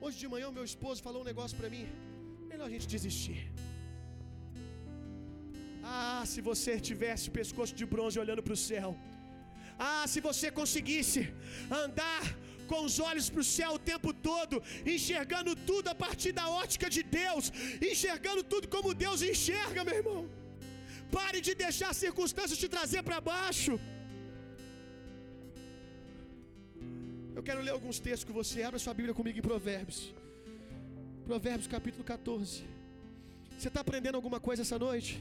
hoje 0.00 0.16
de 0.22 0.28
manhã 0.32 0.48
o 0.48 0.56
meu 0.58 0.64
esposo 0.70 1.02
falou 1.06 1.20
um 1.22 1.28
negócio 1.32 1.56
para 1.60 1.70
mim, 1.74 1.86
melhor 2.50 2.66
a 2.68 2.74
gente 2.74 2.88
desistir. 2.96 3.40
Ah, 5.82 6.22
se 6.32 6.40
você 6.48 6.72
tivesse 6.88 7.26
pescoço 7.38 7.74
de 7.80 7.86
bronze 7.92 8.18
olhando 8.24 8.42
para 8.46 8.56
o 8.58 8.62
céu. 8.70 8.90
Ah, 9.88 10.04
se 10.12 10.20
você 10.28 10.46
conseguisse 10.60 11.20
andar 11.84 12.24
com 12.70 12.80
os 12.88 12.96
olhos 13.08 13.28
para 13.32 13.42
o 13.44 13.50
céu 13.56 13.70
o 13.76 13.84
tempo 13.92 14.10
todo, 14.28 14.56
enxergando 14.94 15.52
tudo 15.70 15.88
a 15.92 15.96
partir 16.04 16.32
da 16.40 16.44
ótica 16.62 16.88
de 16.96 17.02
Deus, 17.20 17.46
enxergando 17.90 18.42
tudo 18.52 18.68
como 18.74 18.98
Deus 19.04 19.22
enxerga, 19.30 19.86
meu 19.88 19.96
irmão. 20.00 20.22
Pare 21.16 21.40
de 21.46 21.54
deixar 21.64 21.90
as 21.94 22.02
circunstâncias 22.04 22.60
te 22.62 22.68
trazer 22.76 23.02
para 23.08 23.20
baixo. 23.32 23.74
Eu 27.40 27.44
quero 27.44 27.62
ler 27.62 27.70
alguns 27.70 27.98
textos 27.98 28.24
com 28.24 28.34
você. 28.34 28.62
Abra 28.62 28.78
sua 28.78 28.92
Bíblia 28.92 29.14
comigo 29.14 29.38
em 29.38 29.40
Provérbios. 29.40 30.12
Provérbios 31.24 31.66
capítulo 31.66 32.04
14. 32.04 32.64
Você 33.56 33.68
está 33.68 33.80
aprendendo 33.80 34.16
alguma 34.16 34.38
coisa 34.38 34.60
essa 34.60 34.78
noite? 34.78 35.18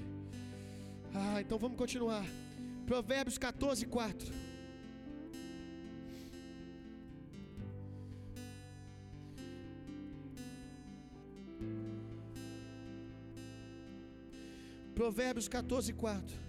Ah, 1.16 1.40
então 1.40 1.58
vamos 1.58 1.78
continuar. 1.78 2.26
Provérbios 2.86 3.38
14, 3.38 3.86
4. 3.86 4.34
Provérbios 14.94 15.48
14, 15.48 15.94
4. 15.94 16.49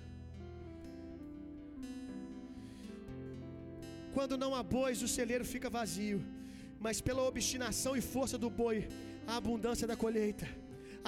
Quando 4.16 4.36
não 4.42 4.54
há 4.54 4.62
bois, 4.62 5.02
o 5.06 5.08
celeiro 5.16 5.44
fica 5.54 5.70
vazio, 5.78 6.18
mas 6.84 7.00
pela 7.06 7.22
obstinação 7.30 7.92
e 8.00 8.02
força 8.14 8.36
do 8.44 8.50
boi, 8.60 8.76
a 9.26 9.36
abundância 9.40 9.86
da 9.90 9.96
colheita. 10.04 10.46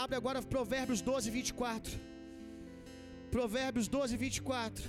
Abre 0.03 0.17
agora 0.17 0.43
Provérbios 0.55 1.01
12, 1.01 1.31
24. 1.39 1.93
Provérbios 3.31 3.89
12, 3.89 4.17
24. 4.17 4.85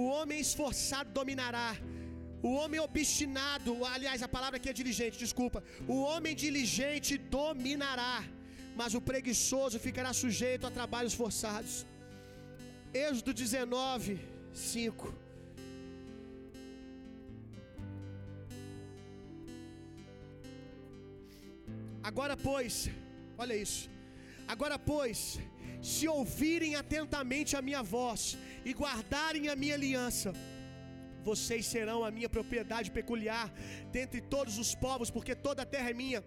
O 0.00 0.04
homem 0.14 0.38
esforçado 0.40 1.10
dominará, 1.18 1.70
o 2.42 2.52
homem 2.60 2.80
obstinado, 2.80 3.72
aliás, 3.94 4.20
a 4.26 4.28
palavra 4.36 4.56
aqui 4.58 4.68
é 4.70 4.72
diligente, 4.72 5.18
desculpa. 5.24 5.62
O 5.86 5.98
homem 6.08 6.34
diligente 6.34 7.16
dominará, 7.38 8.24
mas 8.74 8.94
o 8.98 9.00
preguiçoso 9.10 9.78
ficará 9.78 10.12
sujeito 10.12 10.66
a 10.66 10.70
trabalhos 10.70 11.14
forçados. 11.22 11.74
Êxodo 12.94 13.32
19, 13.32 14.20
5. 14.52 15.14
Agora, 22.02 22.36
pois, 22.36 22.90
olha 23.38 23.56
isso. 23.56 23.88
Agora, 24.46 24.78
pois, 24.78 25.38
se 25.80 26.06
ouvirem 26.06 26.74
atentamente 26.74 27.56
a 27.56 27.62
minha 27.62 27.82
voz 27.82 28.36
e 28.62 28.74
guardarem 28.74 29.48
a 29.48 29.56
minha 29.56 29.74
aliança, 29.74 30.34
vocês 31.22 31.64
serão 31.64 32.04
a 32.04 32.10
minha 32.10 32.28
propriedade 32.28 32.90
peculiar 32.90 33.50
dentre 33.90 34.20
todos 34.20 34.58
os 34.58 34.74
povos, 34.74 35.10
porque 35.10 35.34
toda 35.34 35.62
a 35.62 35.66
terra 35.66 35.90
é 35.90 35.94
minha. 35.94 36.22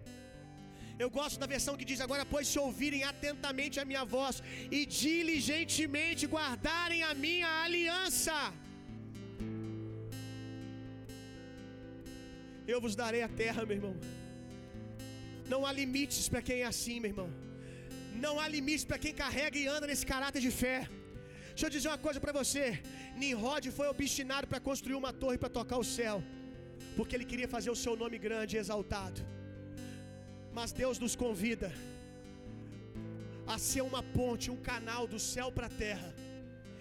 Eu 1.04 1.08
gosto 1.16 1.38
da 1.42 1.46
versão 1.54 1.76
que 1.80 1.88
diz: 1.90 2.00
Agora, 2.06 2.24
pois, 2.32 2.46
se 2.52 2.58
ouvirem 2.66 3.02
atentamente 3.12 3.78
a 3.82 3.84
minha 3.90 4.04
voz 4.16 4.36
e 4.76 4.80
diligentemente 5.00 6.30
guardarem 6.34 7.02
a 7.10 7.12
minha 7.24 7.48
aliança, 7.64 8.36
eu 12.72 12.80
vos 12.84 12.96
darei 13.02 13.22
a 13.28 13.30
terra, 13.42 13.66
meu 13.68 13.76
irmão. 13.80 13.96
Não 15.52 15.60
há 15.66 15.72
limites 15.80 16.28
para 16.32 16.42
quem 16.46 16.58
é 16.62 16.68
assim, 16.74 16.96
meu 17.02 17.10
irmão. 17.14 17.30
Não 18.24 18.34
há 18.40 18.46
limites 18.56 18.86
para 18.90 18.98
quem 19.04 19.14
carrega 19.22 19.58
e 19.62 19.66
anda 19.76 19.86
nesse 19.90 20.06
caráter 20.12 20.40
de 20.46 20.52
fé. 20.62 20.78
Deixa 21.50 21.66
eu 21.66 21.74
dizer 21.76 21.88
uma 21.92 22.02
coisa 22.06 22.18
para 22.24 22.32
você. 22.40 22.64
Nimrod 23.20 23.66
foi 23.78 23.86
obstinado 23.94 24.46
para 24.50 24.60
construir 24.68 24.96
uma 25.02 25.12
torre 25.22 25.38
para 25.42 25.56
tocar 25.60 25.78
o 25.84 25.88
céu, 25.98 26.16
porque 26.96 27.14
ele 27.16 27.28
queria 27.30 27.48
fazer 27.54 27.70
o 27.74 27.80
seu 27.84 27.94
nome 28.02 28.18
grande 28.26 28.56
e 28.56 28.60
exaltado. 28.62 29.20
Mas 30.56 30.72
Deus 30.72 30.98
nos 30.98 31.14
convida 31.14 31.70
a 33.46 33.58
ser 33.58 33.82
uma 33.82 34.02
ponte, 34.02 34.50
um 34.50 34.56
canal 34.56 35.06
do 35.06 35.18
céu 35.18 35.52
para 35.52 35.66
a 35.66 35.68
terra 35.84 36.14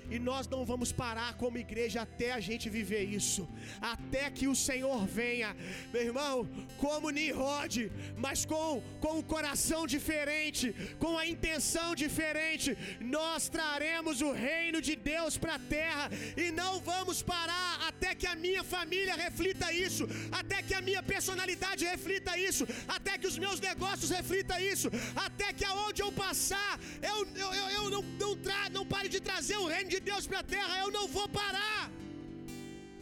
e 0.10 0.20
nós 0.20 0.48
não 0.48 0.66
vamos 0.66 0.92
parar 0.92 1.34
como 1.36 1.58
igreja 1.58 2.02
até 2.02 2.32
a 2.32 2.40
gente 2.40 2.70
viver 2.70 3.04
isso, 3.04 3.48
até 3.82 4.30
que 4.30 4.48
o 4.48 4.56
Senhor 4.56 5.06
venha, 5.06 5.56
meu 5.94 6.02
irmão, 6.02 6.48
como 6.78 7.10
Nimrod, 7.10 7.92
mas 8.18 8.46
com, 8.46 8.82
com 9.00 9.20
um 9.20 9.22
coração 9.22 9.88
diferente, 9.88 10.74
com 11.00 11.18
a 11.18 11.28
intenção 11.28 11.96
diferente, 11.96 12.78
nós 13.00 13.50
traremos 13.50 14.22
o 14.22 14.32
reino 14.32 14.82
de 14.82 14.96
Deus 14.96 15.38
para 15.38 15.56
a 15.56 15.60
terra 15.60 16.10
e 16.38 16.52
não 16.52 16.80
vamos 16.80 17.22
parar 17.22 17.88
até 17.88 18.14
que 18.14 18.28
a 18.28 18.36
minha 18.36 18.64
família 18.64 19.16
reflita 19.16 19.72
isso, 19.72 20.08
até 20.32 20.62
que 20.62 20.74
a 20.74 20.82
minha 20.82 21.02
personalidade 21.04 21.86
reflita 21.86 22.38
isso, 22.38 22.66
até 22.88 23.18
que 23.18 23.28
os 23.28 23.38
meus 23.38 23.60
negócios 23.60 24.10
reflita 24.10 24.60
isso, 24.62 24.90
até 25.16 25.52
que 25.54 25.66
aonde 25.66 26.02
eu 26.02 26.12
passar, 26.12 26.80
eu, 27.02 27.28
eu, 27.36 27.54
eu, 27.54 27.68
eu 27.78 27.90
não, 27.90 28.02
não, 28.02 28.36
tra, 28.38 28.70
não 28.70 28.86
pare 28.86 29.10
de 29.10 29.20
trazer 29.20 29.58
o 29.58 29.68
reino 29.68 29.90
de 29.90 29.95
Deus 30.00 30.26
para 30.28 30.40
a 30.40 30.44
terra, 30.44 30.80
eu 30.84 30.92
não 30.92 31.08
vou 31.08 31.28
parar. 31.28 31.92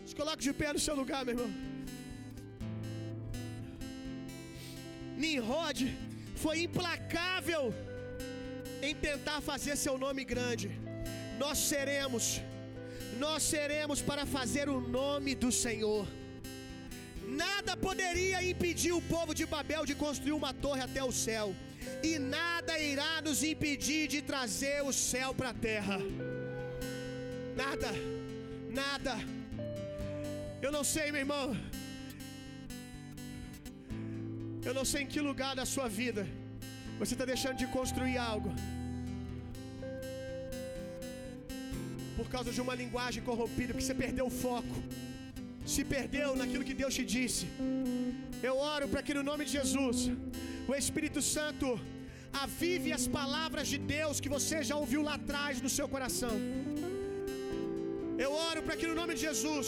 Se 0.05 0.15
coloque 0.15 0.43
de 0.43 0.53
pé 0.53 0.71
no 0.73 0.79
seu 0.79 0.95
lugar, 0.95 1.25
meu 1.25 1.35
irmão. 1.35 1.51
Nimrod 5.17 5.79
foi 6.35 6.55
implacável 6.61 7.73
em 8.81 8.93
tentar 8.93 9.39
fazer 9.41 9.75
seu 9.75 9.97
nome 9.97 10.23
grande. 10.25 10.69
Nós 11.37 11.57
seremos, 11.57 12.41
nós 13.17 13.41
seremos 13.43 14.01
para 14.01 14.25
fazer 14.25 14.67
o 14.69 14.79
nome 14.81 15.33
do 15.35 15.51
Senhor. 15.51 16.05
Nada 17.25 17.75
poderia 17.75 18.43
impedir 18.43 18.91
o 18.91 19.01
povo 19.01 19.33
de 19.33 19.45
Babel 19.45 19.85
de 19.85 19.95
construir 19.95 20.33
uma 20.33 20.53
torre 20.53 20.81
até 20.81 21.03
o 21.03 21.11
céu, 21.11 21.55
e 22.03 22.19
nada 22.19 22.77
irá 22.77 23.21
nos 23.21 23.43
impedir 23.43 24.07
de 24.07 24.21
trazer 24.21 24.83
o 24.83 24.93
céu 24.93 25.33
para 25.33 25.49
a 25.49 25.53
terra. 25.53 25.99
Nada, 27.61 27.89
nada. 28.81 29.13
Eu 30.65 30.71
não 30.75 30.83
sei, 30.93 31.05
meu 31.11 31.21
irmão. 31.25 31.45
Eu 34.67 34.73
não 34.77 34.85
sei 34.91 35.01
em 35.03 35.09
que 35.13 35.19
lugar 35.29 35.53
da 35.59 35.65
sua 35.73 35.87
vida 35.99 36.23
você 36.99 37.13
está 37.15 37.25
deixando 37.31 37.57
de 37.61 37.67
construir 37.77 38.17
algo. 38.17 38.51
Por 42.17 42.27
causa 42.33 42.51
de 42.55 42.61
uma 42.65 42.75
linguagem 42.81 43.21
corrompida, 43.29 43.71
porque 43.73 43.87
você 43.87 43.97
perdeu 44.05 44.25
o 44.27 44.35
foco. 44.45 44.77
Se 45.73 45.83
perdeu 45.95 46.29
naquilo 46.41 46.67
que 46.69 46.77
Deus 46.81 46.93
te 46.99 47.05
disse. 47.15 47.45
Eu 48.49 48.55
oro 48.73 48.87
para 48.91 49.03
que 49.05 49.13
no 49.19 49.23
nome 49.31 49.43
de 49.47 49.51
Jesus, 49.59 49.99
o 50.71 50.75
Espírito 50.83 51.21
Santo 51.35 51.67
avive 52.45 52.91
as 52.97 53.05
palavras 53.19 53.67
de 53.73 53.77
Deus 53.97 54.19
que 54.23 54.33
você 54.37 54.57
já 54.69 54.75
ouviu 54.83 55.01
lá 55.09 55.15
atrás 55.21 55.61
no 55.65 55.71
seu 55.77 55.87
coração. 55.95 56.35
Oro 58.49 58.61
para 58.63 58.77
que 58.79 58.87
no 58.91 58.95
nome 59.01 59.13
de 59.15 59.21
Jesus, 59.27 59.67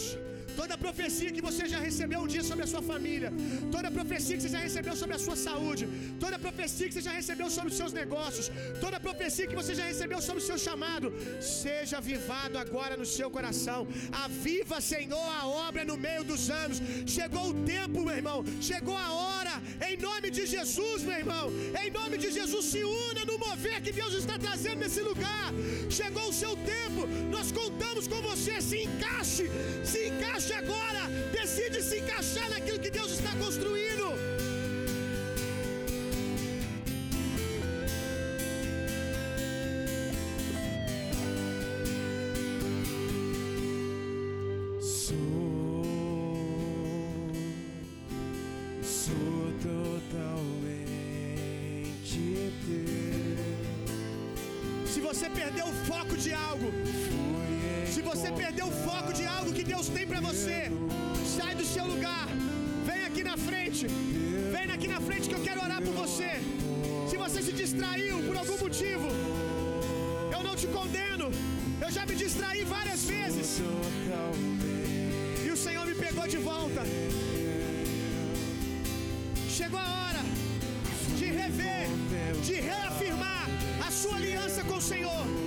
toda 0.59 0.77
profecia 0.85 1.31
que 1.35 1.43
você 1.47 1.63
já 1.73 1.79
recebeu 1.87 2.19
um 2.23 2.29
dia 2.33 2.43
sobre 2.49 2.63
a 2.65 2.69
sua 2.73 2.81
família, 2.91 3.29
toda 3.75 3.95
profecia 3.97 4.35
que 4.35 4.43
você 4.43 4.53
já 4.55 4.61
recebeu 4.67 4.95
sobre 5.01 5.15
a 5.15 5.21
sua 5.25 5.35
saúde, 5.47 5.83
toda 6.23 6.43
profecia 6.45 6.87
que 6.87 6.95
você 6.95 7.05
já 7.09 7.15
recebeu 7.19 7.49
sobre 7.55 7.71
os 7.71 7.77
seus 7.81 7.93
negócios, 8.01 8.47
toda 8.83 8.99
profecia 9.07 9.47
que 9.51 9.59
você 9.61 9.73
já 9.79 9.85
recebeu 9.93 10.21
sobre 10.27 10.41
o 10.43 10.47
seu 10.49 10.57
chamado, 10.67 11.13
seja 11.41 11.97
avivado 11.97 12.57
agora 12.65 12.95
no 13.01 13.07
seu 13.17 13.29
coração. 13.37 13.79
Aviva, 14.25 14.79
Senhor, 14.93 15.27
a 15.41 15.45
obra 15.67 15.83
no 15.91 15.97
meio 16.07 16.23
dos 16.31 16.49
anos. 16.63 16.79
Chegou 17.17 17.45
o 17.49 17.57
tempo, 17.75 18.05
meu 18.07 18.15
irmão, 18.21 18.39
chegou 18.61 18.97
a 18.97 19.09
hora, 19.11 19.24
em 19.90 19.98
nome 19.98 20.30
de 20.30 20.45
Jesus, 20.45 21.03
meu 21.03 21.18
irmão, 21.23 21.52
em 21.84 21.90
nome 21.91 22.18
de 22.18 22.32
Jesus, 22.32 22.65
se 22.65 22.84
una 22.84 23.26
no 23.26 23.38
mover 23.38 23.82
que 23.82 23.91
Deus 23.91 24.14
está 24.14 24.38
trazendo 24.38 24.80
nesse 24.80 25.02
lugar. 25.02 25.53
Chegou 25.90 26.30
o 26.30 26.34
seu 26.34 26.56
tempo, 26.57 27.07
nós 27.30 27.52
contamos 27.52 28.07
com 28.07 28.22
você. 28.22 28.61
Se 28.61 28.84
encaixe, 28.84 29.49
se 29.84 30.07
encaixe 30.10 30.53
agora. 30.53 31.02
Decide 31.32 31.82
se 31.82 31.99
encaixar 31.99 32.49
naquilo 32.49 32.80
que 32.80 32.90
Deus 32.90 33.11
está 33.11 33.32
construindo. 33.36 33.74
Foco 56.15 56.17
de 56.17 56.33
algo, 56.33 56.69
se 57.93 58.01
você 58.01 58.27
perdeu 58.41 58.67
o 58.67 58.75
foco 58.87 59.11
de 59.19 59.25
algo 59.25 59.53
que 59.57 59.63
Deus 59.71 59.87
tem 59.95 60.05
para 60.11 60.21
você, 60.27 60.57
sai 61.37 61.53
do 61.55 61.65
seu 61.65 61.85
lugar. 61.93 62.27
Vem 62.89 63.01
aqui 63.09 63.23
na 63.23 63.37
frente. 63.47 63.85
Vem 64.53 64.71
aqui 64.75 64.87
na 64.87 65.01
frente 65.07 65.27
que 65.29 65.35
eu 65.35 65.43
quero 65.47 65.61
orar 65.61 65.81
por 65.81 65.93
você. 65.93 66.31
Se 67.09 67.17
você 67.23 67.41
se 67.47 67.53
distraiu 67.61 68.17
por 68.27 68.35
algum 68.41 68.57
motivo, 68.65 69.07
eu 70.35 70.41
não 70.47 70.55
te 70.55 70.67
condeno. 70.67 71.27
Eu 71.85 71.91
já 71.97 72.05
me 72.05 72.15
distraí 72.23 72.63
várias 72.63 73.03
vezes 73.15 73.47
e 75.45 75.49
o 75.55 75.57
Senhor 75.65 75.85
me 75.85 75.95
pegou 75.95 76.27
de 76.35 76.37
volta. 76.37 76.83
Chegou 79.57 79.79
a 79.79 79.89
hora 79.99 80.23
de 81.19 81.25
rever, 81.41 81.87
de 82.47 82.55
reafirmar 82.69 83.45
a 83.87 83.91
sua 83.91 84.15
aliança 84.21 84.63
com 84.63 84.77
o 84.77 84.87
Senhor. 84.93 85.44